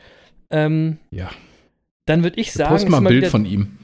Ähm, 0.50 0.98
Ja. 1.12 1.30
Dann 2.12 2.24
würde 2.24 2.40
ich 2.40 2.52
sagen, 2.52 2.76
ist 2.76 2.90
mal 2.90 2.98
ein 2.98 3.04
Bild 3.06 3.22
wieder- 3.22 3.30
von 3.32 3.46
ihm. 3.46 3.78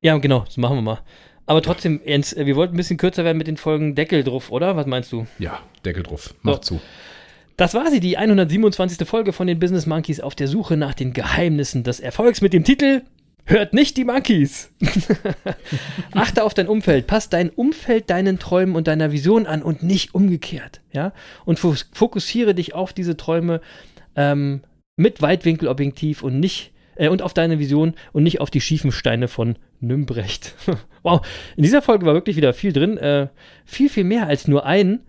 Ja, 0.00 0.16
genau, 0.18 0.40
das 0.40 0.56
machen 0.56 0.76
wir 0.76 0.82
mal. 0.82 1.00
Aber 1.46 1.60
trotzdem, 1.62 2.00
Jens, 2.04 2.32
äh, 2.32 2.46
wir 2.46 2.56
wollten 2.56 2.74
ein 2.74 2.76
bisschen 2.78 2.96
kürzer 2.96 3.24
werden 3.24 3.36
mit 3.38 3.46
den 3.46 3.56
Folgen 3.58 3.94
Deckel 3.94 4.24
drauf, 4.24 4.50
oder? 4.50 4.76
Was 4.76 4.86
meinst 4.86 5.12
du? 5.12 5.26
Ja, 5.38 5.60
Deckel 5.84 6.02
drauf. 6.02 6.34
Mach 6.42 6.54
So. 6.54 6.60
zu. 6.76 6.80
Das 7.56 7.74
war 7.74 7.90
sie, 7.90 8.00
die 8.00 8.16
127. 8.18 9.06
Folge 9.06 9.32
von 9.32 9.46
den 9.46 9.58
Business 9.58 9.86
Monkeys 9.86 10.20
auf 10.20 10.34
der 10.34 10.48
Suche 10.48 10.76
nach 10.76 10.94
den 10.94 11.12
Geheimnissen 11.12 11.84
des 11.84 12.00
Erfolgs 12.00 12.40
mit 12.40 12.52
dem 12.52 12.64
Titel 12.64 13.02
Hört 13.46 13.74
nicht 13.74 13.96
die 13.98 14.04
Monkeys. 14.04 14.70
Achte 16.12 16.44
auf 16.44 16.54
dein 16.54 16.66
Umfeld, 16.68 17.06
pass 17.06 17.28
dein 17.28 17.50
Umfeld 17.50 18.08
deinen 18.10 18.38
Träumen 18.38 18.74
und 18.74 18.86
deiner 18.88 19.12
Vision 19.12 19.46
an 19.46 19.62
und 19.62 19.82
nicht 19.82 20.14
umgekehrt, 20.14 20.80
ja? 20.92 21.12
Und 21.44 21.58
fokussiere 21.58 22.54
dich 22.54 22.74
auf 22.74 22.92
diese 22.94 23.16
Träume 23.18 23.60
ähm, 24.16 24.62
mit 24.96 25.20
Weitwinkelobjektiv 25.22 26.22
und 26.22 26.40
nicht 26.40 26.72
äh, 26.96 27.08
und 27.08 27.22
auf 27.22 27.34
deine 27.34 27.58
Vision 27.58 27.94
und 28.12 28.22
nicht 28.22 28.40
auf 28.40 28.50
die 28.50 28.60
schiefen 28.60 28.92
Steine 28.92 29.28
von 29.28 29.56
Nümbrecht. 29.80 30.54
wow, 31.02 31.26
in 31.56 31.62
dieser 31.62 31.82
Folge 31.82 32.06
war 32.06 32.14
wirklich 32.14 32.36
wieder 32.36 32.52
viel 32.52 32.72
drin, 32.72 32.98
äh, 32.98 33.28
viel 33.64 33.88
viel 33.88 34.04
mehr 34.04 34.26
als 34.26 34.48
nur 34.48 34.64
ein 34.64 35.00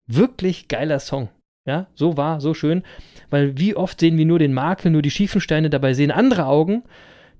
Wirklich 0.09 0.68
geiler 0.68 0.98
Song. 0.98 1.28
Ja, 1.66 1.88
so 1.94 2.16
war, 2.16 2.40
so 2.40 2.55
schön. 2.55 2.82
Weil 3.28 3.59
wie 3.59 3.76
oft 3.76 4.01
sehen 4.01 4.16
wir 4.16 4.24
nur 4.26 4.38
den 4.38 4.55
Makel, 4.55 4.90
nur 4.90 5.03
die 5.03 5.11
schiefen 5.11 5.40
Steine, 5.40 5.70
dabei 5.70 5.94
sehen 5.94 6.11
andere 6.11 6.46
Augen 6.46 6.82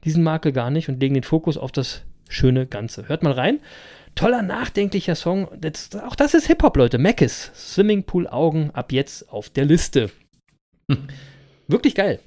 diesen 0.05 0.23
Makel 0.23 0.53
gar 0.53 0.71
nicht 0.71 0.89
und 0.89 1.01
legen 1.01 1.15
den 1.15 1.23
Fokus 1.23 1.59
auf 1.59 1.73
das 1.73 2.03
schöne 2.29 2.67
Ganze. 2.67 3.09
Hört 3.09 3.23
mal 3.23 3.33
rein. 3.33 3.61
Toller, 4.15 4.43
nachdenklicher 4.43 5.15
Song. 5.15 5.49
Das, 5.59 5.95
auch 5.97 6.17
das 6.17 6.35
ist 6.35 6.47
Hip-Hop, 6.47 6.77
Leute. 6.77 6.99
Mackes. 6.99 7.51
Swimmingpool 7.55 8.27
Augen 8.27 8.71
ab 8.73 8.93
jetzt 8.93 9.31
auf 9.31 9.51
der 9.51 9.65
Liste. 9.65 10.11
Wirklich 11.71 11.95
geil. 11.95 12.18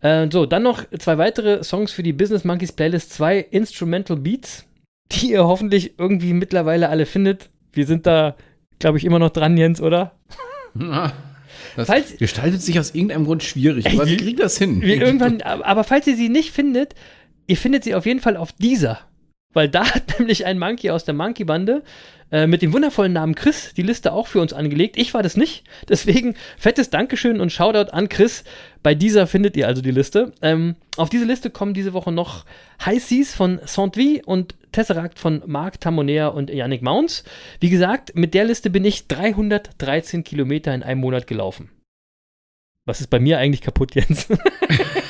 Äh, 0.00 0.28
so, 0.30 0.46
dann 0.46 0.62
noch 0.62 0.84
zwei 0.98 1.18
weitere 1.18 1.62
Songs 1.64 1.92
für 1.92 2.02
die 2.02 2.12
Business 2.12 2.44
Monkeys 2.44 2.72
Playlist. 2.72 3.12
Zwei 3.12 3.38
Instrumental 3.38 4.16
Beats, 4.16 4.64
die 5.12 5.30
ihr 5.32 5.44
hoffentlich 5.44 5.98
irgendwie 5.98 6.32
mittlerweile 6.32 6.88
alle 6.88 7.06
findet. 7.06 7.50
Wir 7.72 7.86
sind 7.86 8.06
da, 8.06 8.36
glaube 8.78 8.98
ich, 8.98 9.04
immer 9.04 9.18
noch 9.18 9.30
dran, 9.30 9.56
Jens, 9.56 9.80
oder? 9.80 10.12
Das 11.76 11.86
Falls- 11.88 12.16
gestaltet 12.18 12.62
sich 12.62 12.78
aus 12.78 12.94
irgendeinem 12.94 13.24
Grund 13.24 13.42
schwierig. 13.42 13.86
Aber 13.86 14.06
wir 14.06 14.12
wie- 14.12 14.16
kriegen 14.24 14.38
das 14.38 14.58
hin. 14.58 14.82
Irgendwann, 14.82 15.40
aber 15.42 15.82
falls 15.82 16.06
ihr 16.06 16.16
sie 16.16 16.28
nicht 16.28 16.50
findet, 16.52 16.94
ihr 17.46 17.56
findet 17.56 17.82
sie 17.84 17.94
auf 17.94 18.06
jeden 18.06 18.20
Fall 18.20 18.36
auf 18.36 18.52
dieser. 18.52 19.00
Weil 19.54 19.68
da 19.68 19.86
hat 19.94 20.18
nämlich 20.18 20.44
ein 20.44 20.58
Monkey 20.58 20.90
aus 20.90 21.04
der 21.04 21.14
Monkey-Bande 21.14 21.82
äh, 22.30 22.46
mit 22.46 22.62
dem 22.62 22.72
wundervollen 22.72 23.12
Namen 23.12 23.34
Chris 23.34 23.72
die 23.74 23.82
Liste 23.82 24.12
auch 24.12 24.26
für 24.26 24.40
uns 24.40 24.52
angelegt. 24.52 24.96
Ich 24.96 25.14
war 25.14 25.22
das 25.22 25.36
nicht. 25.36 25.64
Deswegen 25.88 26.34
fettes 26.58 26.90
Dankeschön 26.90 27.40
und 27.40 27.50
Shoutout 27.50 27.92
an 27.92 28.08
Chris. 28.08 28.44
Bei 28.82 28.94
dieser 28.94 29.26
findet 29.26 29.56
ihr 29.56 29.66
also 29.66 29.80
die 29.80 29.90
Liste. 29.90 30.32
Ähm, 30.42 30.76
auf 30.96 31.08
diese 31.08 31.24
Liste 31.24 31.48
kommen 31.48 31.72
diese 31.72 31.94
Woche 31.94 32.12
noch 32.12 32.44
High 32.84 33.02
Seas 33.02 33.34
von 33.34 33.60
Saint-Vie 33.64 34.22
und 34.24 34.54
Tesseract 34.72 35.18
von 35.18 35.42
Marc 35.46 35.80
Tamonea 35.80 36.26
und 36.26 36.50
Yannick 36.50 36.82
Mounts. 36.82 37.24
Wie 37.60 37.70
gesagt, 37.70 38.16
mit 38.16 38.34
der 38.34 38.44
Liste 38.44 38.70
bin 38.70 38.84
ich 38.84 39.06
313 39.06 40.24
Kilometer 40.24 40.74
in 40.74 40.82
einem 40.82 41.00
Monat 41.00 41.28
gelaufen. 41.28 41.70
Was 42.84 43.00
ist 43.00 43.08
bei 43.08 43.20
mir 43.20 43.38
eigentlich 43.38 43.62
kaputt, 43.62 43.94
Jens? 43.94 44.28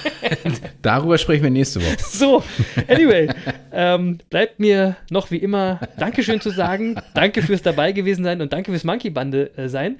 Darüber 0.82 1.18
sprechen 1.18 1.42
wir 1.44 1.50
nächste 1.50 1.80
Woche. 1.80 1.96
So, 2.04 2.42
anyway, 2.88 3.28
ähm, 3.72 4.18
bleibt 4.30 4.60
mir 4.60 4.96
noch 5.10 5.30
wie 5.30 5.38
immer 5.38 5.80
Dankeschön 5.98 6.40
zu 6.40 6.50
sagen. 6.50 6.96
Danke 7.14 7.42
fürs 7.42 7.62
dabei 7.62 7.92
gewesen 7.92 8.24
sein 8.24 8.40
und 8.40 8.52
danke 8.52 8.70
fürs 8.70 8.84
Monkey-Bande 8.84 9.56
äh, 9.56 9.68
sein. 9.68 9.98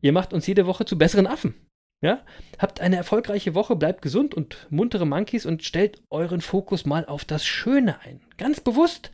Ihr 0.00 0.12
macht 0.12 0.32
uns 0.32 0.46
jede 0.46 0.66
Woche 0.66 0.84
zu 0.84 0.96
besseren 0.96 1.26
Affen. 1.26 1.54
Ja? 2.00 2.20
Habt 2.58 2.80
eine 2.80 2.96
erfolgreiche 2.96 3.54
Woche, 3.54 3.74
bleibt 3.76 4.02
gesund 4.02 4.34
und 4.34 4.68
muntere 4.70 5.06
Monkeys 5.06 5.46
und 5.46 5.64
stellt 5.64 6.00
euren 6.10 6.40
Fokus 6.40 6.86
mal 6.86 7.04
auf 7.04 7.24
das 7.24 7.44
Schöne 7.44 8.00
ein. 8.02 8.20
Ganz 8.36 8.60
bewusst. 8.60 9.10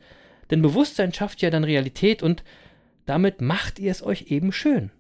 Denn 0.51 0.61
Bewusstsein 0.61 1.13
schafft 1.15 1.41
ja 1.41 1.51
dann 1.51 1.65
Realität 1.65 2.23
und 2.23 2.45
damit 3.07 3.41
macht 3.41 3.79
ihr 3.79 3.91
es 3.91 4.03
euch 4.03 4.27
eben 4.31 4.53
schön. 4.53 4.91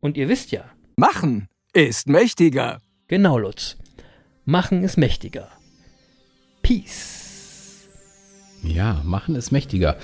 Und 0.00 0.16
ihr 0.16 0.28
wisst 0.28 0.52
ja, 0.52 0.70
Machen 0.96 1.48
ist 1.72 2.08
mächtiger. 2.08 2.82
Genau, 3.08 3.38
Lutz. 3.38 3.78
Machen 4.50 4.82
ist 4.82 4.96
mächtiger. 4.96 5.46
Peace. 6.60 7.86
Ja, 8.64 9.00
machen 9.04 9.36
ist 9.36 9.52
mächtiger. 9.52 9.96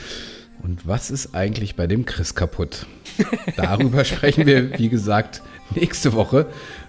Und 0.62 0.86
was 0.86 1.10
ist 1.10 1.34
eigentlich 1.34 1.74
bei 1.74 1.88
dem 1.88 2.04
Chris 2.06 2.36
kaputt? 2.36 2.86
Darüber 3.56 4.04
sprechen 4.04 4.46
wir, 4.46 4.78
wie 4.78 4.88
gesagt, 4.88 5.42
nächste 5.74 6.12
Woche. 6.12 6.46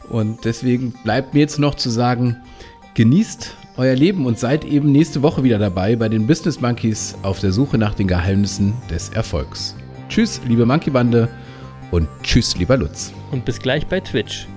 Und 0.07 0.45
deswegen 0.45 0.93
bleibt 1.03 1.33
mir 1.33 1.39
jetzt 1.39 1.57
noch 1.57 1.73
zu 1.73 1.89
sagen, 1.89 2.37
genießt 2.93 3.55
euer 3.77 3.95
Leben 3.95 4.27
und 4.27 4.37
seid 4.37 4.63
eben 4.63 4.91
nächste 4.91 5.23
Woche 5.23 5.43
wieder 5.43 5.57
dabei 5.57 5.95
bei 5.95 6.09
den 6.09 6.27
Business 6.27 6.61
Monkeys 6.61 7.15
auf 7.23 7.39
der 7.39 7.51
Suche 7.51 7.79
nach 7.79 7.95
den 7.95 8.07
Geheimnissen 8.07 8.75
des 8.91 9.09
Erfolgs. 9.09 9.75
Tschüss, 10.09 10.41
liebe 10.47 10.67
Monkey 10.67 10.91
Bande 10.91 11.27
und 11.89 12.07
tschüss, 12.21 12.55
lieber 12.55 12.77
Lutz. 12.77 13.11
Und 13.31 13.45
bis 13.45 13.57
gleich 13.57 13.87
bei 13.87 13.99
Twitch. 13.99 14.47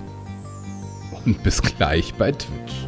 Und 1.25 1.43
bis 1.43 1.61
gleich 1.61 2.13
bei 2.15 2.31
Twitch. 2.31 2.87